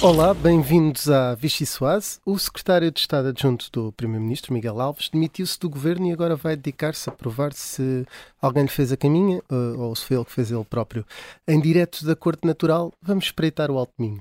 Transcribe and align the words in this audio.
Olá, 0.00 0.32
bem-vindos 0.32 1.10
à 1.10 1.34
Vichy 1.34 1.66
Soase. 1.66 2.20
O 2.24 2.38
secretário 2.38 2.88
de 2.88 3.00
Estado 3.00 3.28
adjunto 3.28 3.68
do 3.72 3.90
Primeiro-Ministro, 3.90 4.52
Miguel 4.52 4.80
Alves, 4.80 5.08
demitiu-se 5.12 5.58
do 5.58 5.68
governo 5.68 6.06
e 6.06 6.12
agora 6.12 6.36
vai 6.36 6.54
dedicar-se 6.54 7.08
a 7.08 7.12
provar 7.12 7.52
se 7.52 8.06
alguém 8.40 8.62
lhe 8.62 8.68
fez 8.68 8.92
a 8.92 8.96
caminha 8.96 9.42
eh, 9.50 9.76
ou 9.76 9.92
se 9.96 10.04
foi 10.04 10.16
ele 10.16 10.24
que 10.24 10.30
fez 10.30 10.52
ele 10.52 10.64
próprio. 10.64 11.04
Em 11.48 11.60
direto 11.60 12.06
da 12.06 12.14
Corte 12.14 12.46
Natural, 12.46 12.92
vamos 13.02 13.24
espreitar 13.24 13.72
o 13.72 13.76
Alto 13.76 13.92
Minho. 13.98 14.20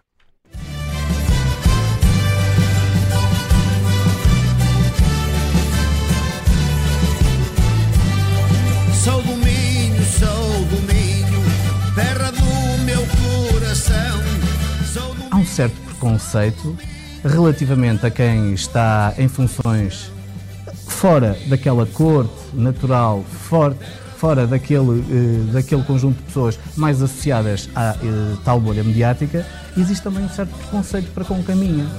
Sou 9.04 9.22
certo 15.58 15.82
preconceito 15.82 16.78
relativamente 17.24 18.06
a 18.06 18.12
quem 18.12 18.54
está 18.54 19.16
em 19.18 19.28
funções 19.28 20.12
fora 20.88 21.36
daquela 21.48 21.84
corte 21.88 22.32
natural, 22.54 23.26
fora, 23.50 23.76
fora 24.18 24.46
daquele, 24.46 25.00
eh, 25.00 25.52
daquele 25.52 25.82
conjunto 25.82 26.18
de 26.18 26.24
pessoas 26.26 26.60
mais 26.76 27.02
associadas 27.02 27.68
à 27.76 27.96
eh, 27.96 28.36
tal 28.46 28.62
bolha 28.62 28.84
mediática, 28.84 29.44
existe 29.76 30.04
também 30.04 30.26
um 30.26 30.30
certo 30.30 30.52
preconceito 30.52 31.12
para 31.12 31.26
com 31.26 31.40
o 31.40 31.44
caminho. 31.44 31.90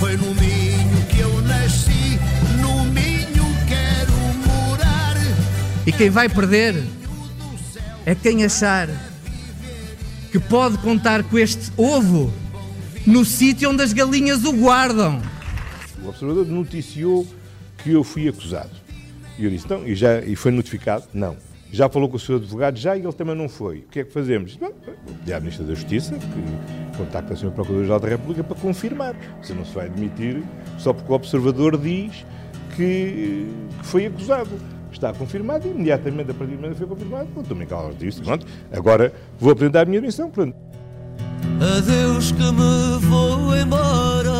Foi 0.00 0.16
no 0.16 0.34
Minho 0.34 1.06
que 1.08 1.20
eu 1.20 1.40
nasci, 1.42 2.18
no 2.60 2.82
Minho 2.86 3.46
quero 3.68 4.12
morar. 4.44 5.16
E 5.86 5.92
quem 5.92 6.10
vai 6.10 6.28
perder 6.28 6.82
é 8.04 8.12
quem 8.12 8.44
achar 8.44 8.88
que 10.32 10.40
pode 10.40 10.78
contar 10.78 11.22
com 11.22 11.38
este 11.38 11.70
ovo 11.76 12.41
no 13.06 13.24
sítio 13.24 13.70
onde 13.70 13.82
as 13.82 13.92
galinhas 13.92 14.44
o 14.44 14.52
guardam. 14.52 15.20
O 16.02 16.08
observador 16.08 16.46
noticiou 16.46 17.26
que 17.78 17.90
eu 17.92 18.04
fui 18.04 18.28
acusado. 18.28 18.70
E 19.38 19.44
eu 19.44 19.50
disse, 19.50 19.64
então, 19.64 19.86
e, 19.86 19.94
já, 19.94 20.20
e 20.20 20.36
foi 20.36 20.52
notificado? 20.52 21.04
Não. 21.12 21.36
Já 21.72 21.88
falou 21.88 22.08
com 22.08 22.16
o 22.16 22.20
seu 22.20 22.36
advogado? 22.36 22.76
Já, 22.78 22.96
e 22.96 23.00
ele 23.00 23.12
também 23.12 23.34
não 23.34 23.48
foi. 23.48 23.78
O 23.78 23.88
que 23.88 24.00
é 24.00 24.04
que 24.04 24.12
fazemos? 24.12 24.56
Bom, 24.56 24.72
e 25.26 25.32
a 25.32 25.40
Ministra 25.40 25.64
da 25.64 25.74
Justiça, 25.74 26.14
que 26.14 26.96
contacta 26.98 27.32
o 27.32 27.36
Sr. 27.36 27.50
Procurador-Geral 27.50 27.98
da 27.98 28.08
República 28.08 28.44
para 28.44 28.56
confirmar. 28.56 29.16
Você 29.42 29.54
não 29.54 29.64
se 29.64 29.74
vai 29.74 29.86
admitir 29.86 30.42
só 30.78 30.92
porque 30.92 31.10
o 31.10 31.14
observador 31.14 31.78
diz 31.78 32.26
que, 32.76 33.46
que 33.80 33.86
foi 33.86 34.06
acusado. 34.06 34.50
Está 34.92 35.14
confirmado 35.14 35.66
e 35.66 35.70
imediatamente, 35.70 36.30
a 36.30 36.34
partir 36.34 36.52
do 36.52 36.60
momento 36.60 36.72
que 36.72 36.78
foi 36.78 36.86
confirmado, 36.86 37.28
o 37.34 37.74
Alves 37.74 37.98
disse, 37.98 38.20
pronto, 38.20 38.46
agora 38.70 39.12
vou 39.40 39.50
apresentar 39.50 39.80
a 39.80 39.84
minha 39.86 40.00
missão, 40.00 40.30
pronto. 40.30 40.54
Adeus 41.62 42.32
que 42.32 42.42
me 42.42 42.98
vou 43.08 43.56
embora, 43.56 44.32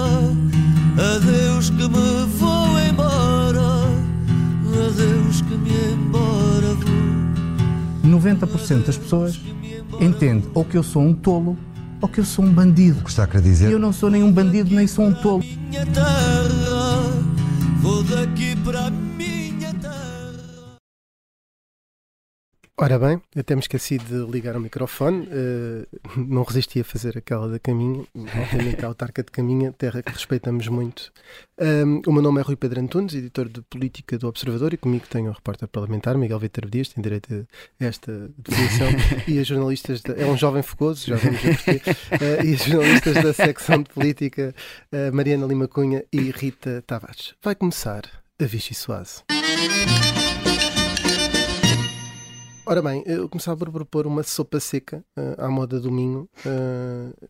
adeus 1.17 1.71
que 1.71 1.89
me 1.89 2.27
vou 2.37 2.81
embora, 2.81 3.85
adeus 4.89 5.41
que 5.43 5.55
me 5.57 5.71
embora 5.93 6.75
vou. 6.75 8.21
90% 8.21 8.87
das 8.87 8.97
pessoas 8.99 9.41
entende 10.01 10.49
ou 10.53 10.65
que 10.65 10.77
eu 10.77 10.83
sou 10.83 11.01
um 11.03 11.15
tolo 11.15 11.57
ou 12.01 12.09
que 12.09 12.19
eu 12.19 12.25
sou 12.25 12.45
um 12.45 12.53
bandido. 12.53 12.99
O 13.01 13.05
que 13.05 13.11
está 13.11 13.23
a 13.23 13.27
querer 13.29 13.47
E 13.47 13.51
dizer? 13.51 13.71
eu 13.71 13.79
não 13.79 13.93
sou 13.93 14.11
nem 14.11 14.25
um 14.25 14.33
bandido 14.33 14.75
nem 14.75 14.89
sou 14.89 15.07
um 15.07 15.15
tolo. 15.15 15.45
Minha 15.71 15.87
terra, 15.87 17.03
vou 17.81 18.03
daqui 18.03 18.57
para 18.65 18.87
a 18.89 18.91
Ora 22.83 22.99
bem, 22.99 23.23
até 23.37 23.55
me 23.55 23.61
esqueci 23.61 23.97
de 23.97 24.27
ligar 24.29 24.57
o 24.57 24.61
microfone, 24.61 25.29
eh, 25.31 25.87
não 26.17 26.43
resisti 26.43 26.81
a 26.81 26.85
fazer 26.85 27.17
aquela 27.17 27.49
da 27.49 27.57
Caminha, 27.61 28.05
obviamente 28.13 28.85
a 28.85 28.89
autarca 28.89 29.23
de 29.23 29.31
Caminha, 29.31 29.71
terra 29.71 30.03
que 30.03 30.11
respeitamos 30.11 30.67
muito. 30.67 31.13
Um, 31.61 32.03
o 32.05 32.13
meu 32.13 32.21
nome 32.21 32.41
é 32.41 32.43
Rui 32.43 32.57
Pedro 32.57 32.81
Antunes, 32.81 33.15
editor 33.15 33.49
de 33.49 33.63
Política 33.63 34.19
do 34.19 34.27
Observador, 34.27 34.75
e 34.75 34.77
comigo 34.77 35.07
tenho 35.09 35.31
o 35.31 35.33
repórter 35.33 35.69
parlamentar 35.69 36.19
Miguel 36.19 36.41
Vítor 36.41 36.69
Dias, 36.69 36.89
tem 36.89 37.01
direito 37.01 37.47
a 37.81 37.85
esta 37.85 38.29
definição, 38.37 38.89
e 39.29 39.39
as 39.39 39.47
jornalistas, 39.47 40.03
é 40.17 40.27
um 40.27 40.37
jovem 40.37 40.65
fogoso, 40.65 41.07
já 41.07 41.15
vamos 41.15 41.41
ver 41.41 41.57
porquê, 41.59 41.83
eh, 42.21 42.45
e 42.47 42.55
as 42.55 42.65
jornalistas 42.65 43.15
da 43.15 43.33
secção 43.33 43.81
de 43.81 43.91
Política, 43.91 44.53
eh, 44.91 45.13
Mariana 45.13 45.47
Lima 45.47 45.69
Cunha 45.69 46.05
e 46.13 46.33
Rita 46.33 46.83
Tavares. 46.85 47.35
Vai 47.41 47.55
começar 47.55 48.03
a 48.41 48.45
Vichy 48.45 48.75
Soase. 48.75 49.23
Ora 52.65 52.81
bem, 52.81 53.03
eu 53.07 53.29
começava 53.29 53.57
por 53.57 53.71
propor 53.71 54.07
uma 54.07 54.23
sopa 54.23 54.61
seca 54.61 55.05
eh, 55.17 55.35
à 55.39 55.49
moda 55.49 55.81
do 55.81 55.91
Minho. 55.91 56.29
Eh, 56.47 57.29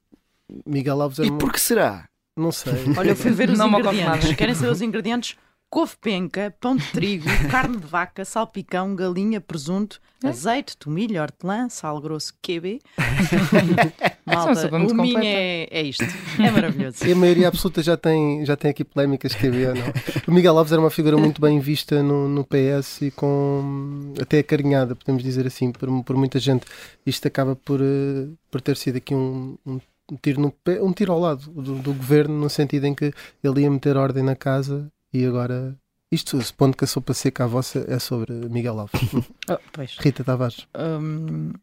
Miguel 0.66 1.00
Alves 1.00 1.18
era 1.18 1.28
E 1.28 1.32
por 1.38 1.50
que 1.50 1.60
será? 1.60 2.06
Não 2.36 2.52
sei. 2.52 2.72
Olha, 2.96 3.10
eu 3.10 3.16
fui 3.16 3.30
ver 3.30 3.50
os 3.50 3.58
Não 3.58 3.68
ingredientes. 3.68 4.34
Querem 4.34 4.54
saber 4.54 4.70
os 4.70 4.82
ingredientes? 4.82 5.36
Couve 5.72 5.96
penca, 6.02 6.54
pão 6.60 6.76
de 6.76 6.84
trigo, 6.92 7.24
carne 7.50 7.78
de 7.78 7.86
vaca, 7.86 8.26
salpicão, 8.26 8.94
galinha, 8.94 9.40
presunto, 9.40 10.02
É? 10.22 10.28
azeite, 10.28 10.76
tomilho, 10.76 11.18
hortelã, 11.18 11.66
sal 11.70 11.98
grosso, 11.98 12.34
QB. 12.42 12.78
Malta, 14.26 14.68
o 14.76 14.94
minho 14.94 15.18
é, 15.18 15.66
é 15.70 15.82
isto. 15.82 16.04
É 16.38 16.50
maravilhoso. 16.50 17.06
E 17.06 17.12
a 17.12 17.16
maioria 17.16 17.48
absoluta 17.48 17.82
já 17.82 17.96
tem, 17.96 18.44
já 18.44 18.54
tem 18.54 18.70
aqui 18.70 18.84
polémicas 18.84 19.34
que 19.34 19.46
havia, 19.46 19.72
não? 19.72 19.86
O 20.28 20.30
Miguel 20.30 20.58
Alves 20.58 20.74
era 20.74 20.80
uma 20.82 20.90
figura 20.90 21.16
muito 21.16 21.40
bem 21.40 21.58
vista 21.58 22.02
no, 22.02 22.28
no 22.28 22.44
PS 22.44 23.00
e 23.00 23.10
com 23.10 24.12
até 24.20 24.40
acarinhada, 24.40 24.94
podemos 24.94 25.22
dizer 25.22 25.46
assim, 25.46 25.72
por, 25.72 25.88
por 26.04 26.16
muita 26.16 26.38
gente. 26.38 26.66
Isto 27.06 27.28
acaba 27.28 27.56
por, 27.56 27.80
eh, 27.80 28.28
por 28.50 28.60
ter 28.60 28.76
sido 28.76 28.98
aqui 28.98 29.14
um, 29.14 29.56
um, 29.64 29.80
um 30.10 30.16
tiro 30.20 30.38
no 30.38 30.50
pé, 30.50 30.82
um 30.82 30.92
tiro 30.92 31.14
ao 31.14 31.18
lado 31.18 31.50
do, 31.50 31.76
do 31.76 31.94
governo, 31.94 32.38
no 32.38 32.50
sentido 32.50 32.84
em 32.84 32.94
que 32.94 33.10
ele 33.42 33.62
ia 33.62 33.70
meter 33.70 33.96
ordem 33.96 34.22
na 34.22 34.36
casa 34.36 34.92
e 35.12 35.24
agora. 35.24 35.76
Isto, 36.10 36.38
supondo 36.42 36.76
que 36.76 36.84
a 36.84 36.86
sopa 36.86 37.14
seca 37.14 37.44
à 37.44 37.46
vossa 37.46 37.86
é 37.88 37.98
sobre 37.98 38.32
Miguel 38.32 38.78
Alves. 38.78 39.00
Oh. 39.50 39.58
Rita 39.98 40.22
Tavares. 40.22 40.68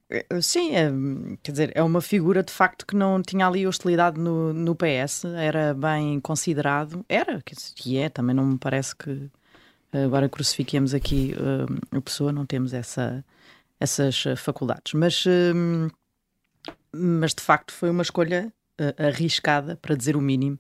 Eh, 0.10 0.42
sim, 0.42 0.76
é, 0.76 0.92
quer 1.42 1.52
dizer, 1.52 1.72
é 1.74 1.82
uma 1.82 2.02
figura 2.02 2.44
de 2.44 2.52
facto 2.52 2.86
que 2.86 2.96
não 2.96 3.22
tinha 3.22 3.48
ali 3.48 3.66
hostilidade 3.66 4.20
no, 4.20 4.52
no 4.54 4.76
PS, 4.76 5.26
era 5.26 5.74
bem 5.74 6.20
considerado, 6.20 7.06
era, 7.08 7.42
e 7.86 7.98
é, 7.98 8.10
também 8.10 8.36
não 8.36 8.46
me 8.46 8.58
parece 8.58 8.96
que 8.96 9.30
eh, 9.94 10.04
agora 10.04 10.28
crucifiquemos 10.28 10.94
aqui 10.94 11.34
a 11.92 12.02
pessoa, 12.02 12.32
não 12.32 12.46
temos 12.46 12.74
essa, 12.74 13.24
essas 13.80 14.26
eh, 14.26 14.36
faculdades, 14.36 14.94
mas, 14.94 15.24
hum, 15.26 15.90
mas 16.92 17.34
de 17.34 17.42
facto 17.42 17.72
foi 17.72 17.90
uma 17.90 18.04
escolha 18.04 18.52
eh, 18.78 18.96
arriscada, 18.98 19.78
para 19.78 19.96
dizer 19.96 20.16
o 20.16 20.22
mínimo, 20.22 20.60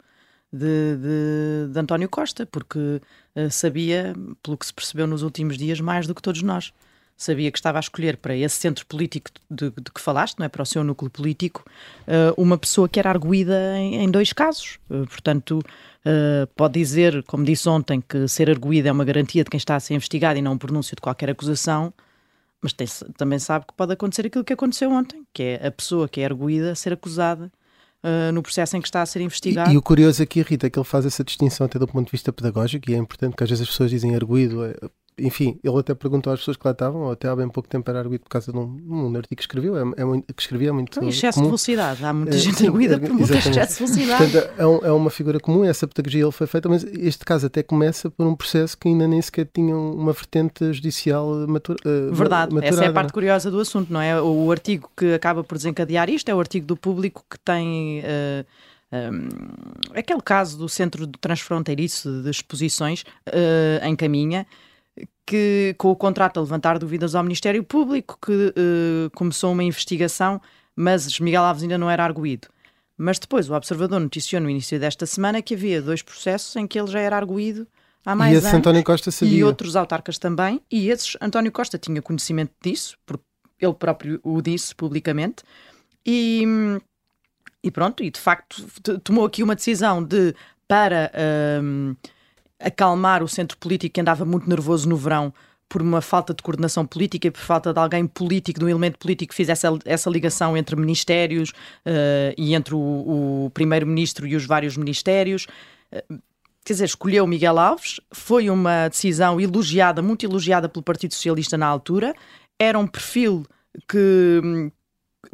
de, 0.51 0.97
de, 0.97 1.73
de 1.73 1.79
António 1.79 2.09
Costa, 2.09 2.45
porque 2.45 3.01
eh, 3.35 3.49
sabia, 3.49 4.13
pelo 4.41 4.57
que 4.57 4.65
se 4.65 4.73
percebeu 4.73 5.05
nos 5.07 5.21
últimos 5.23 5.57
dias, 5.57 5.79
mais 5.79 6.07
do 6.07 6.15
que 6.15 6.21
todos 6.21 6.41
nós 6.41 6.73
sabia 7.15 7.51
que 7.51 7.57
estava 7.57 7.77
a 7.77 7.81
escolher 7.81 8.15
para 8.15 8.33
esse 8.33 8.55
centro 8.55 8.85
político 8.85 9.29
de, 9.51 9.69
de 9.71 9.91
que 9.93 9.99
falaste, 9.99 10.39
não 10.39 10.45
é? 10.45 10.49
para 10.49 10.63
o 10.63 10.65
seu 10.65 10.83
núcleo 10.85 11.11
político, 11.11 11.65
eh, 12.07 12.33
uma 12.37 12.57
pessoa 12.57 12.87
que 12.87 12.97
era 12.99 13.09
arguída 13.09 13.77
em, 13.77 13.95
em 14.03 14.09
dois 14.09 14.31
casos. 14.33 14.79
Eh, 14.89 15.05
portanto, 15.05 15.61
pode 16.55 16.79
dizer, 16.79 17.21
como 17.23 17.43
disse 17.43 17.67
ontem, 17.67 18.01
que 18.01 18.25
ser 18.27 18.49
arguída 18.49 18.87
é 18.89 18.91
uma 18.91 19.03
garantia 19.03 19.43
de 19.43 19.49
quem 19.49 19.57
está 19.57 19.75
a 19.75 19.79
ser 19.79 19.93
investigado 19.95 20.39
e 20.39 20.41
não 20.41 20.53
um 20.53 20.57
pronúncio 20.57 20.95
de 20.95 21.01
qualquer 21.01 21.29
acusação, 21.29 21.93
mas 22.61 22.73
tem- 22.73 22.87
também 23.17 23.37
sabe 23.37 23.65
que 23.67 23.73
pode 23.73 23.93
acontecer 23.93 24.25
aquilo 24.25 24.43
que 24.43 24.53
aconteceu 24.53 24.89
ontem, 24.91 25.23
que 25.33 25.43
é 25.43 25.67
a 25.67 25.71
pessoa 25.71 26.07
que 26.07 26.21
é 26.21 26.25
arguída 26.25 26.73
ser 26.73 26.93
acusada 26.93 27.51
eh, 28.03 28.31
no 28.31 28.41
processo 28.41 28.77
em 28.77 28.81
que 28.81 28.87
está 28.87 29.01
a 29.01 29.05
ser 29.05 29.21
investigado. 29.21 29.69
E, 29.69 29.73
e 29.73 29.77
o 29.77 29.81
curioso 29.81 30.23
aqui, 30.23 30.41
Rita, 30.41 30.67
é 30.67 30.69
que 30.69 30.79
ele 30.79 30.85
faz 30.85 31.05
essa 31.05 31.23
distinção 31.23 31.65
até 31.65 31.77
do 31.77 31.87
ponto 31.87 32.05
de 32.05 32.11
vista 32.11 32.31
pedagógico 32.31 32.89
e 32.89 32.93
é 32.93 32.97
importante 32.97 33.35
que 33.35 33.43
às 33.43 33.49
vezes 33.49 33.63
as 33.63 33.69
pessoas 33.69 33.89
dizem 33.89 34.15
arguído. 34.15 34.61
Enfim, 35.21 35.59
ele 35.63 35.77
até 35.79 35.93
perguntou 35.93 36.31
às 36.33 36.39
pessoas 36.39 36.57
que 36.57 36.65
lá 36.65 36.71
estavam, 36.71 37.01
ou 37.01 37.11
até 37.11 37.27
há 37.27 37.35
bem 37.35 37.47
pouco 37.49 37.67
tempo 37.69 37.89
era 37.89 37.99
arguído 37.99 38.23
por 38.23 38.29
causa 38.29 38.51
de 38.51 38.57
um, 38.57 38.77
um 38.87 39.15
artigo 39.15 39.35
que 39.35 39.41
escreveu, 39.41 39.75
é, 39.77 39.81
é 40.01 40.05
muito, 40.05 40.33
que 40.33 40.41
escrevia 40.41 40.69
é 40.69 40.71
muito 40.71 40.97
Então, 40.97 41.07
excesso 41.09 41.37
de 41.37 41.41
comum. 41.41 41.47
velocidade. 41.49 42.03
Há 42.05 42.13
muita 42.13 42.35
Eh, 42.35 42.39
gente 42.39 42.65
arguída 42.65 42.95
eh, 42.95 42.99
por 42.99 43.09
muito 43.13 43.33
excesso 43.33 43.73
de 43.85 43.91
velocidade. 43.93 44.31
Portanto, 44.31 44.53
é, 44.57 44.65
um- 44.67 44.85
é 44.85 44.91
uma 44.91 45.09
figura 45.09 45.39
comum, 45.39 45.63
essa 45.63 45.87
pedagogia 45.87 46.23
ele 46.23 46.31
foi 46.31 46.47
feita, 46.47 46.67
mas 46.69 46.83
este 46.83 47.25
caso 47.25 47.45
até 47.47 47.61
começa 47.63 48.09
por 48.09 48.25
um 48.25 48.35
processo 48.35 48.77
que 48.77 48.87
ainda 48.87 49.07
nem 49.07 49.21
sequer 49.21 49.47
tinha 49.53 49.75
uma 49.75 50.13
vertente 50.13 50.71
judicial 50.73 51.27
matura, 51.47 51.77
eh, 51.85 52.09
Verdade, 52.11 52.53
maturada. 52.53 52.75
essa 52.75 52.85
é 52.85 52.87
a 52.87 52.93
parte 52.93 53.13
curiosa 53.13 53.49
do 53.51 53.59
assunto, 53.59 53.91
não 53.91 54.01
é? 54.01 54.21
O 54.21 54.51
artigo 54.51 54.89
que 54.95 55.13
acaba 55.13 55.43
por 55.43 55.57
desencadear 55.57 56.09
isto 56.09 56.29
é 56.29 56.35
o 56.35 56.39
artigo 56.39 56.65
do 56.65 56.77
público 56.77 57.23
que 57.29 57.37
tem 57.39 58.01
eh, 58.03 58.45
um, 58.91 59.27
aquele 59.95 60.21
caso 60.21 60.57
do 60.57 60.67
Centro 60.67 61.05
de 61.05 61.17
Transfronteiriço 61.19 62.23
de 62.23 62.29
Exposições 62.29 63.03
eh, 63.27 63.79
em 63.83 63.95
Caminha, 63.95 64.47
que 65.29 65.75
com 65.77 65.91
o 65.91 65.95
contrato 65.95 66.39
a 66.39 66.41
levantar 66.41 66.79
dúvidas 66.79 67.13
ao 67.13 67.21
Ministério 67.21 67.63
Público, 67.63 68.17
que 68.19 68.51
eh, 68.57 69.11
começou 69.13 69.51
uma 69.51 69.63
investigação, 69.63 70.41
mas 70.75 71.19
Miguel 71.19 71.43
Alves 71.43 71.61
ainda 71.61 71.77
não 71.77 71.87
era 71.87 72.03
arguído. 72.03 72.47
Mas 72.97 73.19
depois 73.19 73.47
o 73.47 73.53
Observador 73.53 73.99
noticiou 73.99 74.41
no 74.41 74.49
início 74.49 74.79
desta 74.79 75.05
semana 75.05 75.39
que 75.39 75.53
havia 75.53 75.83
dois 75.83 76.01
processos 76.01 76.55
em 76.55 76.65
que 76.65 76.79
ele 76.79 76.87
já 76.87 76.99
era 76.99 77.15
arguído 77.15 77.67
há 78.03 78.15
mais 78.15 78.33
E 78.33 78.37
esse 78.37 78.47
anos. 78.47 78.57
António 78.57 78.83
Costa 78.83 79.11
sabia. 79.11 79.37
E 79.37 79.43
outros 79.43 79.75
autarcas 79.75 80.17
também, 80.17 80.59
e 80.71 80.89
esses 80.89 81.15
António 81.21 81.51
Costa 81.51 81.77
tinha 81.77 82.01
conhecimento 82.01 82.53
disso, 82.59 82.97
porque 83.05 83.23
ele 83.61 83.75
próprio 83.75 84.19
o 84.23 84.41
disse 84.41 84.73
publicamente, 84.73 85.43
e, 86.03 86.43
E 87.63 87.69
pronto, 87.69 88.03
e 88.03 88.09
de 88.09 88.19
facto 88.19 88.65
tomou 89.03 89.25
aqui 89.25 89.43
uma 89.43 89.53
decisão 89.53 90.03
de 90.03 90.33
para 90.67 91.11
um, 91.63 91.95
acalmar 92.59 93.23
o 93.23 93.27
centro 93.27 93.57
político 93.57 93.93
que 93.93 94.01
andava 94.01 94.25
muito 94.25 94.49
nervoso 94.49 94.87
no 94.87 94.97
verão 94.97 95.33
por 95.69 95.83
uma 95.83 96.01
falta 96.01 96.33
de 96.33 96.41
coordenação 96.41 96.85
política 96.85 97.27
e 97.27 97.31
por 97.31 97.41
falta 97.41 97.71
de 97.71 97.79
alguém 97.79 98.07
político, 98.07 98.59
de 98.59 98.65
um 98.65 98.69
elemento 98.69 98.97
político 98.97 99.29
que 99.29 99.35
fizesse 99.35 99.67
essa, 99.85 100.09
ligação 100.09 100.57
entre 100.57 100.75
ministérios 100.75 101.51
uh, 101.51 102.33
e 102.35 102.55
entre 102.55 102.73
o, 102.73 103.45
o 103.45 103.51
primeiro-ministro 103.53 104.25
e 104.25 104.35
os 104.35 104.45
vários 104.45 104.75
ministérios. 104.75 105.45
Uh, 105.93 106.19
quer 106.65 106.73
dizer, 106.73 106.85
escolheu 106.85 107.27
Miguel 107.27 107.59
Alves, 107.59 108.01
foi 108.11 108.49
uma 108.49 108.87
decisão 108.89 109.39
elogiada, 109.39 110.01
muito 110.01 110.25
elogiada 110.25 110.67
pelo 110.67 110.83
Partido 110.83 111.13
Socialista 111.13 111.55
na 111.55 111.67
altura, 111.67 112.15
era 112.57 112.77
um 112.77 112.87
perfil 112.87 113.45
que 113.87 114.41
hum, 114.43 114.71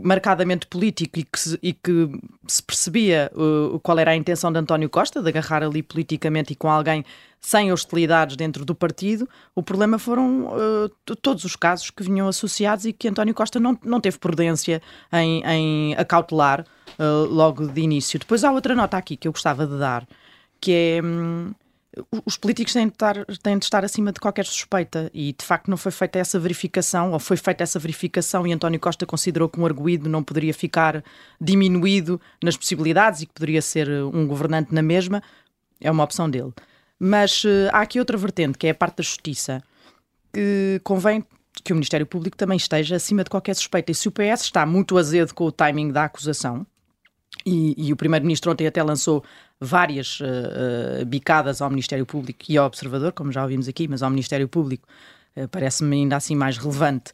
marcadamente 0.01 0.67
político 0.67 1.19
e 1.19 1.23
que 1.23 1.39
se, 1.39 1.59
e 1.61 1.73
que 1.73 2.09
se 2.47 2.61
percebia 2.61 3.31
uh, 3.33 3.79
qual 3.79 3.97
era 3.99 4.11
a 4.11 4.15
intenção 4.15 4.51
de 4.51 4.59
António 4.59 4.89
Costa, 4.89 5.21
de 5.21 5.29
agarrar 5.29 5.63
ali 5.63 5.83
politicamente 5.83 6.53
e 6.53 6.55
com 6.55 6.69
alguém 6.69 7.05
sem 7.39 7.71
hostilidades 7.71 8.35
dentro 8.35 8.65
do 8.65 8.73
partido. 8.73 9.29
O 9.53 9.61
problema 9.61 9.99
foram 9.99 10.47
uh, 10.47 11.15
todos 11.21 11.43
os 11.43 11.55
casos 11.55 11.91
que 11.91 12.03
vinham 12.03 12.27
associados 12.27 12.85
e 12.85 12.93
que 12.93 13.07
António 13.07 13.33
Costa 13.33 13.59
não, 13.59 13.77
não 13.83 14.01
teve 14.01 14.17
prudência 14.17 14.81
em, 15.13 15.43
em 15.45 15.95
acautelar 15.95 16.65
uh, 16.99 17.25
logo 17.29 17.67
de 17.67 17.81
início. 17.81 18.19
Depois 18.19 18.43
há 18.43 18.51
outra 18.51 18.73
nota 18.73 18.97
aqui 18.97 19.15
que 19.15 19.27
eu 19.27 19.31
gostava 19.31 19.67
de 19.67 19.77
dar, 19.77 20.07
que 20.59 20.71
é. 20.71 21.01
Hum, 21.03 21.53
os 22.25 22.37
políticos 22.37 22.73
têm 22.73 22.87
de, 22.87 22.93
estar, 22.93 23.25
têm 23.41 23.57
de 23.57 23.65
estar 23.65 23.85
acima 23.85 24.11
de 24.11 24.19
qualquer 24.19 24.45
suspeita 24.45 25.09
e 25.13 25.33
de 25.33 25.45
facto 25.45 25.69
não 25.69 25.77
foi 25.77 25.91
feita 25.91 26.19
essa 26.19 26.39
verificação 26.39 27.13
ou 27.13 27.19
foi 27.19 27.37
feita 27.37 27.63
essa 27.63 27.79
verificação 27.79 28.45
e 28.45 28.51
António 28.51 28.79
Costa 28.79 29.05
considerou 29.05 29.47
que 29.47 29.59
um 29.59 29.65
arguído 29.65 30.09
não 30.09 30.23
poderia 30.23 30.53
ficar 30.53 31.03
diminuído 31.39 32.19
nas 32.43 32.57
possibilidades 32.57 33.21
e 33.21 33.25
que 33.25 33.33
poderia 33.33 33.61
ser 33.61 33.89
um 33.89 34.27
governante 34.27 34.73
na 34.73 34.81
mesma, 34.81 35.21
é 35.79 35.89
uma 35.89 36.03
opção 36.03 36.29
dele. 36.29 36.53
Mas 36.99 37.43
uh, 37.43 37.69
há 37.71 37.81
aqui 37.81 37.99
outra 37.99 38.17
vertente, 38.17 38.57
que 38.57 38.67
é 38.67 38.71
a 38.71 38.75
parte 38.75 38.97
da 38.97 39.03
justiça, 39.03 39.61
que 40.33 40.79
convém 40.83 41.23
que 41.63 41.71
o 41.71 41.75
Ministério 41.75 42.05
Público 42.05 42.37
também 42.37 42.57
esteja 42.57 42.95
acima 42.95 43.23
de 43.23 43.29
qualquer 43.29 43.55
suspeita. 43.55 43.91
E 43.91 43.95
se 43.95 44.07
o 44.07 44.11
PS 44.11 44.41
está 44.41 44.65
muito 44.65 44.97
azedo 44.97 45.33
com 45.33 45.45
o 45.45 45.51
timing 45.51 45.91
da 45.91 46.05
acusação, 46.05 46.65
e, 47.45 47.73
e 47.77 47.93
o 47.93 47.95
Primeiro-Ministro 47.95 48.51
ontem 48.51 48.67
até 48.67 48.83
lançou 48.83 49.23
várias 49.59 50.19
uh, 50.19 51.05
bicadas 51.05 51.61
ao 51.61 51.69
Ministério 51.69 52.05
Público 52.05 52.45
e 52.49 52.57
ao 52.57 52.67
Observador, 52.67 53.13
como 53.13 53.31
já 53.31 53.41
ouvimos 53.41 53.67
aqui, 53.67 53.87
mas 53.87 54.03
ao 54.03 54.09
Ministério 54.09 54.47
Público 54.47 54.87
uh, 55.35 55.47
parece-me 55.47 55.95
ainda 55.95 56.15
assim 56.15 56.35
mais 56.35 56.57
relevante 56.57 57.11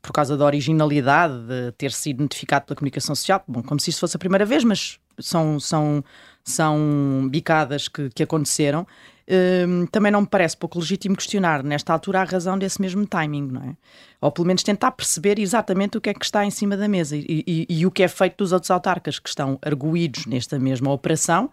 por 0.00 0.12
causa 0.12 0.34
da 0.34 0.46
originalidade 0.46 1.34
de 1.46 1.72
ter 1.72 1.92
sido 1.92 2.22
notificado 2.22 2.64
pela 2.64 2.74
comunicação 2.74 3.14
social, 3.14 3.44
bom, 3.46 3.62
como 3.62 3.78
se 3.78 3.90
isso 3.90 4.00
fosse 4.00 4.16
a 4.16 4.18
primeira 4.18 4.46
vez, 4.46 4.64
mas 4.64 4.98
são, 5.18 5.60
são, 5.60 6.02
são 6.42 7.28
bicadas 7.30 7.86
que, 7.86 8.08
que 8.08 8.22
aconteceram. 8.22 8.86
Hum, 9.30 9.86
também 9.86 10.10
não 10.10 10.22
me 10.22 10.26
parece 10.26 10.56
pouco 10.56 10.78
legítimo 10.78 11.14
questionar, 11.14 11.62
nesta 11.62 11.92
altura, 11.92 12.22
a 12.22 12.24
razão 12.24 12.58
desse 12.58 12.80
mesmo 12.80 13.06
timing, 13.06 13.48
não 13.48 13.62
é? 13.62 13.76
Ou 14.22 14.32
pelo 14.32 14.46
menos 14.46 14.62
tentar 14.62 14.90
perceber 14.92 15.38
exatamente 15.38 15.98
o 15.98 16.00
que 16.00 16.08
é 16.08 16.14
que 16.14 16.24
está 16.24 16.46
em 16.46 16.50
cima 16.50 16.78
da 16.78 16.88
mesa 16.88 17.14
e, 17.14 17.44
e, 17.46 17.66
e 17.68 17.86
o 17.86 17.90
que 17.90 18.02
é 18.02 18.08
feito 18.08 18.38
dos 18.38 18.52
outros 18.52 18.70
autarcas 18.70 19.18
que 19.18 19.28
estão 19.28 19.58
arguídos 19.60 20.24
nesta 20.24 20.58
mesma 20.58 20.90
operação, 20.90 21.50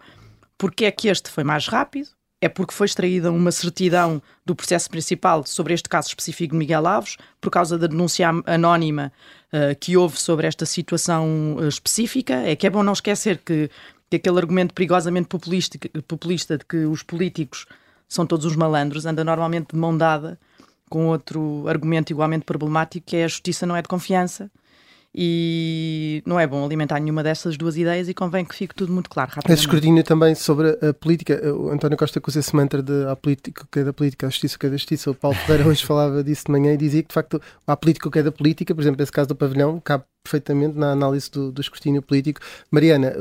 porque 0.56 0.86
é 0.86 0.90
que 0.90 1.08
este 1.08 1.30
foi 1.30 1.44
mais 1.44 1.68
rápido, 1.68 2.08
é 2.40 2.48
porque 2.48 2.72
foi 2.72 2.86
extraída 2.86 3.30
uma 3.30 3.52
certidão 3.52 4.22
do 4.44 4.54
processo 4.54 4.88
principal 4.88 5.44
sobre 5.44 5.74
este 5.74 5.88
caso 5.88 6.08
específico 6.08 6.52
de 6.52 6.58
Miguel 6.58 6.86
Alves, 6.86 7.16
por 7.40 7.50
causa 7.50 7.78
da 7.78 7.86
denúncia 7.86 8.30
anónima 8.46 9.12
uh, 9.52 9.78
que 9.78 9.96
houve 9.96 10.18
sobre 10.18 10.46
esta 10.46 10.64
situação 10.64 11.56
uh, 11.58 11.68
específica. 11.68 12.34
É 12.34 12.54
que 12.54 12.66
é 12.66 12.70
bom 12.70 12.82
não 12.82 12.92
esquecer 12.92 13.38
que 13.38 13.70
que 14.10 14.16
aquele 14.16 14.38
argumento 14.38 14.74
perigosamente 14.74 15.28
populista, 15.28 15.78
populista 16.06 16.58
de 16.58 16.64
que 16.64 16.84
os 16.84 17.02
políticos 17.02 17.66
são 18.08 18.26
todos 18.26 18.44
os 18.44 18.56
malandros 18.56 19.06
anda 19.06 19.24
normalmente 19.24 19.72
de 19.72 19.78
mão 19.78 19.96
dada 19.96 20.38
com 20.88 21.08
outro 21.08 21.66
argumento 21.66 22.10
igualmente 22.10 22.44
problemático 22.44 23.06
que 23.06 23.16
é 23.16 23.24
a 23.24 23.28
justiça 23.28 23.66
não 23.66 23.76
é 23.76 23.82
de 23.82 23.88
confiança 23.88 24.50
e 25.18 26.22
não 26.26 26.38
é 26.38 26.46
bom 26.46 26.62
alimentar 26.62 27.00
nenhuma 27.00 27.22
dessas 27.22 27.56
duas 27.56 27.78
ideias 27.78 28.06
e 28.06 28.12
convém 28.12 28.44
que 28.44 28.54
fique 28.54 28.74
tudo 28.74 28.92
muito 28.92 29.08
claro. 29.08 29.30
Esse 29.48 29.62
escrutínio 29.62 30.04
também 30.04 30.34
sobre 30.34 30.78
a 30.86 30.92
política, 30.92 31.40
o 31.54 31.70
António 31.70 31.96
Costa 31.96 32.20
usa 32.26 32.40
esse 32.40 32.54
mantra 32.54 32.82
de 32.82 33.06
a 33.06 33.16
política 33.16 33.66
que 33.72 33.78
é 33.78 33.84
da 33.84 33.94
política, 33.94 34.26
a 34.26 34.30
justiça 34.30 34.58
que 34.58 34.66
é 34.66 34.68
da 34.68 34.76
justiça. 34.76 35.10
O 35.10 35.14
Paulo 35.14 35.34
Ferreira 35.38 35.66
hoje 35.66 35.82
falava 35.86 36.22
disso 36.22 36.44
de 36.46 36.52
manhã 36.52 36.74
e 36.74 36.76
dizia 36.76 37.02
que 37.02 37.08
de 37.08 37.14
facto 37.14 37.40
a 37.66 37.74
política 37.74 38.10
que 38.10 38.18
é 38.18 38.22
da 38.22 38.32
política, 38.32 38.74
por 38.74 38.82
exemplo, 38.82 39.02
esse 39.02 39.12
caso 39.12 39.28
do 39.28 39.34
pavilhão, 39.34 39.80
cabe 39.80 40.04
perfeitamente 40.22 40.76
na 40.76 40.90
análise 40.90 41.30
do, 41.30 41.50
do 41.50 41.62
escrutínio 41.62 42.02
político. 42.02 42.40
Mariana, 42.70 43.14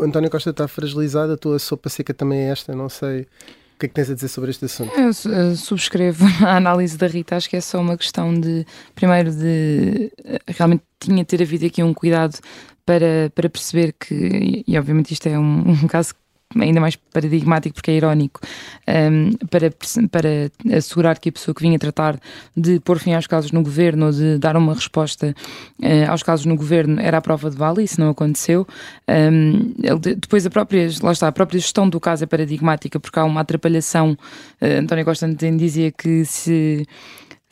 António 0.00 0.30
Costa 0.30 0.48
está 0.48 0.66
fragilizado, 0.66 1.34
a 1.34 1.36
tua 1.36 1.58
sopa 1.58 1.90
seca 1.90 2.14
também 2.14 2.38
é 2.38 2.50
esta, 2.50 2.74
não 2.74 2.88
sei. 2.88 3.26
O 3.74 3.78
que 3.78 3.86
é 3.86 3.88
que 3.88 3.94
tens 3.94 4.08
a 4.08 4.14
dizer 4.14 4.28
sobre 4.28 4.50
este 4.50 4.64
assunto? 4.66 4.92
Eu 4.96 5.56
subscrevo 5.56 6.24
a 6.46 6.56
análise 6.56 6.96
da 6.96 7.08
Rita, 7.08 7.36
acho 7.36 7.50
que 7.50 7.56
é 7.56 7.60
só 7.60 7.80
uma 7.80 7.98
questão 7.98 8.32
de, 8.32 8.64
primeiro, 8.94 9.32
de 9.32 10.12
uh, 10.20 10.38
realmente 10.46 10.84
tinha 11.04 11.18
de 11.18 11.24
ter 11.24 11.42
havido 11.42 11.66
aqui 11.66 11.82
um 11.82 11.94
cuidado 11.94 12.38
para, 12.84 13.30
para 13.34 13.48
perceber 13.48 13.94
que, 13.98 14.64
e, 14.66 14.78
obviamente 14.78 15.12
isto 15.12 15.26
é 15.28 15.38
um, 15.38 15.70
um 15.84 15.86
caso 15.86 16.14
ainda 16.62 16.80
mais 16.80 16.96
paradigmático 16.96 17.74
porque 17.74 17.90
é 17.90 17.94
irónico, 17.94 18.40
um, 18.88 19.30
para, 19.48 19.72
para 20.10 20.76
assegurar 20.76 21.18
que 21.18 21.28
a 21.28 21.32
pessoa 21.32 21.54
que 21.54 21.62
vinha 21.62 21.78
tratar 21.78 22.18
de 22.56 22.78
pôr 22.80 22.98
fim 22.98 23.12
aos 23.14 23.26
casos 23.26 23.50
no 23.52 23.62
governo 23.62 24.06
ou 24.06 24.12
de 24.12 24.38
dar 24.38 24.56
uma 24.56 24.74
resposta 24.74 25.34
uh, 25.80 26.10
aos 26.10 26.22
casos 26.22 26.46
no 26.46 26.56
governo 26.56 27.00
era 27.00 27.18
a 27.18 27.20
prova 27.20 27.50
de 27.50 27.56
bala, 27.56 27.82
isso 27.82 28.00
não 28.00 28.10
aconteceu. 28.10 28.66
Um, 29.08 29.74
depois 30.00 30.46
a 30.46 30.50
própria, 30.50 30.88
lá 31.02 31.12
está, 31.12 31.28
a 31.28 31.32
própria 31.32 31.58
gestão 31.58 31.88
do 31.88 31.98
caso 31.98 32.24
é 32.24 32.26
paradigmática 32.26 33.00
porque 33.00 33.18
há 33.18 33.24
uma 33.24 33.40
atrapalhação. 33.40 34.16
Uh, 34.60 34.80
António 34.80 35.04
Costa 35.04 35.28
dizia 35.28 35.90
que 35.90 36.24
se 36.24 36.86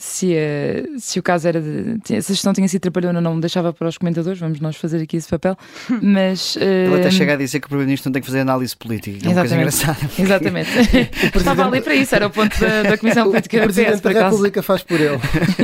se, 0.03 0.35
uh, 0.35 0.99
se 0.99 1.21
o 1.21 1.23
caso 1.23 1.47
era 1.47 1.61
de. 1.61 2.01
Se 2.05 2.17
a 2.17 2.21
gestão 2.21 2.53
tinha 2.53 2.67
sido 2.67 2.81
trapalhona 2.81 3.21
ou 3.21 3.23
não, 3.23 3.39
deixava 3.39 3.73
para 3.73 3.87
os 3.87 3.97
comentadores, 3.97 4.41
vamos 4.41 4.59
nós 4.59 4.75
fazer 4.75 5.01
aqui 5.01 5.17
esse 5.17 5.29
papel. 5.29 5.57
Mas. 6.03 6.57
Uh, 6.57 6.61
Ele 6.61 7.01
até 7.01 7.11
chega 7.13 7.35
a 7.35 7.37
dizer 7.37 7.61
que 7.61 7.67
o 7.67 7.69
Primeiro-Ministro 7.69 8.09
não 8.09 8.15
tem 8.15 8.21
que 8.21 8.27
fazer 8.27 8.41
análise 8.41 8.77
política. 8.77 9.29
É 9.29 9.31
exatamente. 9.31 9.77
Exatamente. 10.19 10.71
Estava 11.37 11.67
ali 11.69 11.81
para 11.81 11.95
isso, 11.95 12.15
era 12.17 12.27
o 12.27 12.31
ponto 12.31 12.59
da, 12.59 12.83
da 12.83 12.99
Comissão 12.99 13.31
Política 13.31 13.59
da 13.59 13.63
Presidente 13.63 14.03
da 14.03 14.11
República 14.11 14.61
faz 14.61 14.83
por 14.83 15.01
ele. 15.01 15.21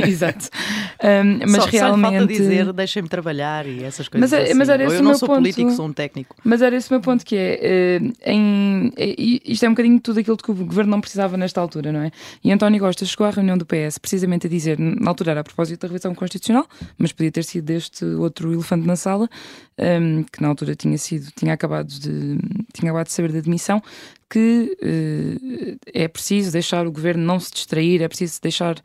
Exato. 0.07 0.49
Um, 1.03 1.39
mas 1.39 1.63
só, 1.63 1.69
realmente. 1.69 2.11
Só 2.11 2.17
falta 2.19 2.27
dizer, 2.27 2.73
deixem-me 2.73 3.09
trabalhar 3.09 3.67
e 3.67 3.83
essas 3.83 4.07
coisas. 4.07 4.31
Mas, 4.31 4.41
assim. 4.41 4.53
mas 4.53 4.69
era 4.69 4.85
esse 4.85 4.95
eu 4.95 5.01
o 5.01 5.03
não 5.03 5.11
meu 5.11 5.19
sou 5.19 5.27
ponto. 5.27 5.39
político, 5.39 5.71
sou 5.71 5.85
um 5.85 5.91
técnico. 5.93 6.33
Mas 6.45 6.61
era 6.61 6.77
esse 6.77 6.89
o 6.89 6.93
meu 6.93 7.01
ponto, 7.01 7.25
que 7.25 7.35
é. 7.35 7.99
Uh, 8.01 8.13
em, 8.25 8.93
isto 9.45 9.65
é 9.65 9.67
um 9.67 9.73
bocadinho 9.73 9.99
tudo 9.99 10.21
aquilo 10.21 10.37
que 10.37 10.49
o 10.49 10.55
governo 10.55 10.91
não 10.91 11.01
precisava 11.01 11.35
nesta 11.35 11.59
altura, 11.59 11.91
não 11.91 12.03
é? 12.03 12.11
E 12.41 12.53
António 12.53 12.79
Costa 12.79 13.03
chegou 13.03 13.27
à 13.27 13.31
reunião 13.31 13.57
do 13.57 13.65
PS 13.65 13.97
precisamente 13.97 14.28
a 14.47 14.49
dizer 14.49 14.77
na 14.79 15.09
altura 15.09 15.31
era 15.31 15.41
a 15.41 15.43
propósito 15.43 15.81
da 15.81 15.87
revisão 15.87 16.13
constitucional, 16.15 16.67
mas 16.97 17.11
podia 17.11 17.31
ter 17.31 17.43
sido 17.43 17.65
deste 17.65 18.05
outro 18.05 18.51
elefante 18.53 18.85
na 18.85 18.95
sala, 18.95 19.29
um, 19.77 20.23
que 20.23 20.41
na 20.41 20.47
altura 20.47 20.75
tinha 20.75 20.97
sido, 20.97 21.31
tinha 21.35 21.53
acabado 21.53 21.87
de, 21.87 22.37
tinha 22.73 22.91
acabado 22.91 23.07
de 23.07 23.13
saber 23.13 23.31
da 23.31 23.39
demissão, 23.39 23.81
que 24.29 24.77
uh, 24.83 25.79
é 25.91 26.07
preciso 26.07 26.51
deixar 26.51 26.85
o 26.85 26.91
governo 26.91 27.23
não 27.23 27.39
se 27.39 27.51
distrair, 27.51 28.01
é 28.01 28.07
preciso 28.07 28.39
deixar 28.41 28.75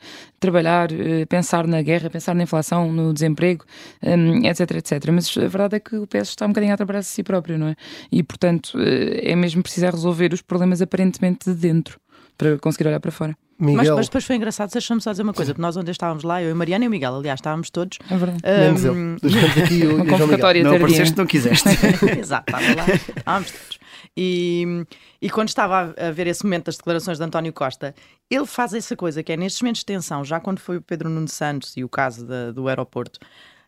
trabalhar, 0.40 0.90
uh, 0.90 1.26
pensar 1.28 1.66
na 1.66 1.82
guerra, 1.82 2.08
pensar 2.08 2.34
na 2.34 2.44
inflação, 2.44 2.90
no 2.90 3.12
desemprego, 3.12 3.64
um, 4.02 4.46
etc, 4.46 4.70
etc. 4.72 5.10
Mas 5.12 5.36
a 5.36 5.46
verdade 5.46 5.76
é 5.76 5.80
que 5.80 5.96
o 5.96 6.06
PS 6.06 6.30
está 6.30 6.46
um 6.46 6.48
bocadinho 6.48 6.72
a 6.72 6.76
trabalhar-se 6.76 7.12
a 7.12 7.14
si 7.14 7.22
próprio, 7.22 7.58
não 7.58 7.68
é? 7.68 7.76
E, 8.10 8.22
portanto, 8.22 8.74
uh, 8.78 9.18
é 9.20 9.36
mesmo 9.36 9.62
preciso 9.62 9.86
resolver 9.86 10.32
os 10.32 10.40
problemas 10.40 10.80
aparentemente 10.80 11.50
de 11.50 11.54
dentro 11.54 12.00
para 12.38 12.58
conseguir 12.58 12.88
olhar 12.88 13.00
para 13.00 13.12
fora. 13.12 13.36
Mas, 13.58 13.88
mas, 13.88 14.06
depois 14.06 14.24
foi 14.24 14.36
engraçado, 14.36 14.70
deixa-me 14.72 15.00
só 15.00 15.12
dizer 15.12 15.22
uma 15.22 15.32
coisa, 15.32 15.52
porque 15.52 15.62
nós 15.62 15.76
onde 15.76 15.90
estávamos 15.90 16.24
lá, 16.24 16.42
eu 16.42 16.50
e 16.50 16.54
Mariana 16.54 16.84
e 16.84 16.88
o 16.88 16.90
Miguel, 16.90 17.14
aliás, 17.14 17.38
estávamos 17.38 17.70
todos. 17.70 17.98
É 18.10 18.16
verdade. 18.16 18.40
Um, 18.44 18.60
Menos 18.60 18.84
eu. 18.84 19.16
Estamos 19.22 19.58
aqui 19.58 19.86
o, 19.86 19.96
uma 20.02 20.06
convocatória 20.06 20.64
Não 20.64 20.76
apareceste, 20.76 21.16
não 21.16 21.26
quiseste. 21.26 21.68
Exato, 22.18 22.52
estava 22.52 22.74
lá, 22.74 22.86
estávamos 23.16 23.50
todos. 23.50 23.78
E, 24.16 24.86
e 25.20 25.30
quando 25.30 25.48
estava 25.48 25.94
a 25.96 26.10
ver 26.10 26.26
esse 26.26 26.44
momento 26.44 26.66
das 26.66 26.76
declarações 26.76 27.18
de 27.18 27.24
António 27.24 27.52
Costa, 27.52 27.94
ele 28.30 28.46
faz 28.46 28.74
essa 28.74 28.94
coisa 28.94 29.22
que 29.22 29.32
é 29.32 29.36
nestes 29.36 29.60
momentos 29.62 29.80
de 29.80 29.86
tensão, 29.86 30.24
já 30.24 30.40
quando 30.40 30.58
foi 30.58 30.76
o 30.76 30.82
Pedro 30.82 31.08
Nuno 31.08 31.28
Santos 31.28 31.76
e 31.76 31.84
o 31.84 31.88
caso 31.88 32.26
da, 32.26 32.52
do 32.52 32.68
aeroporto, 32.68 33.18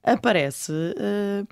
aparece. 0.02 0.72
Uh, 0.72 1.46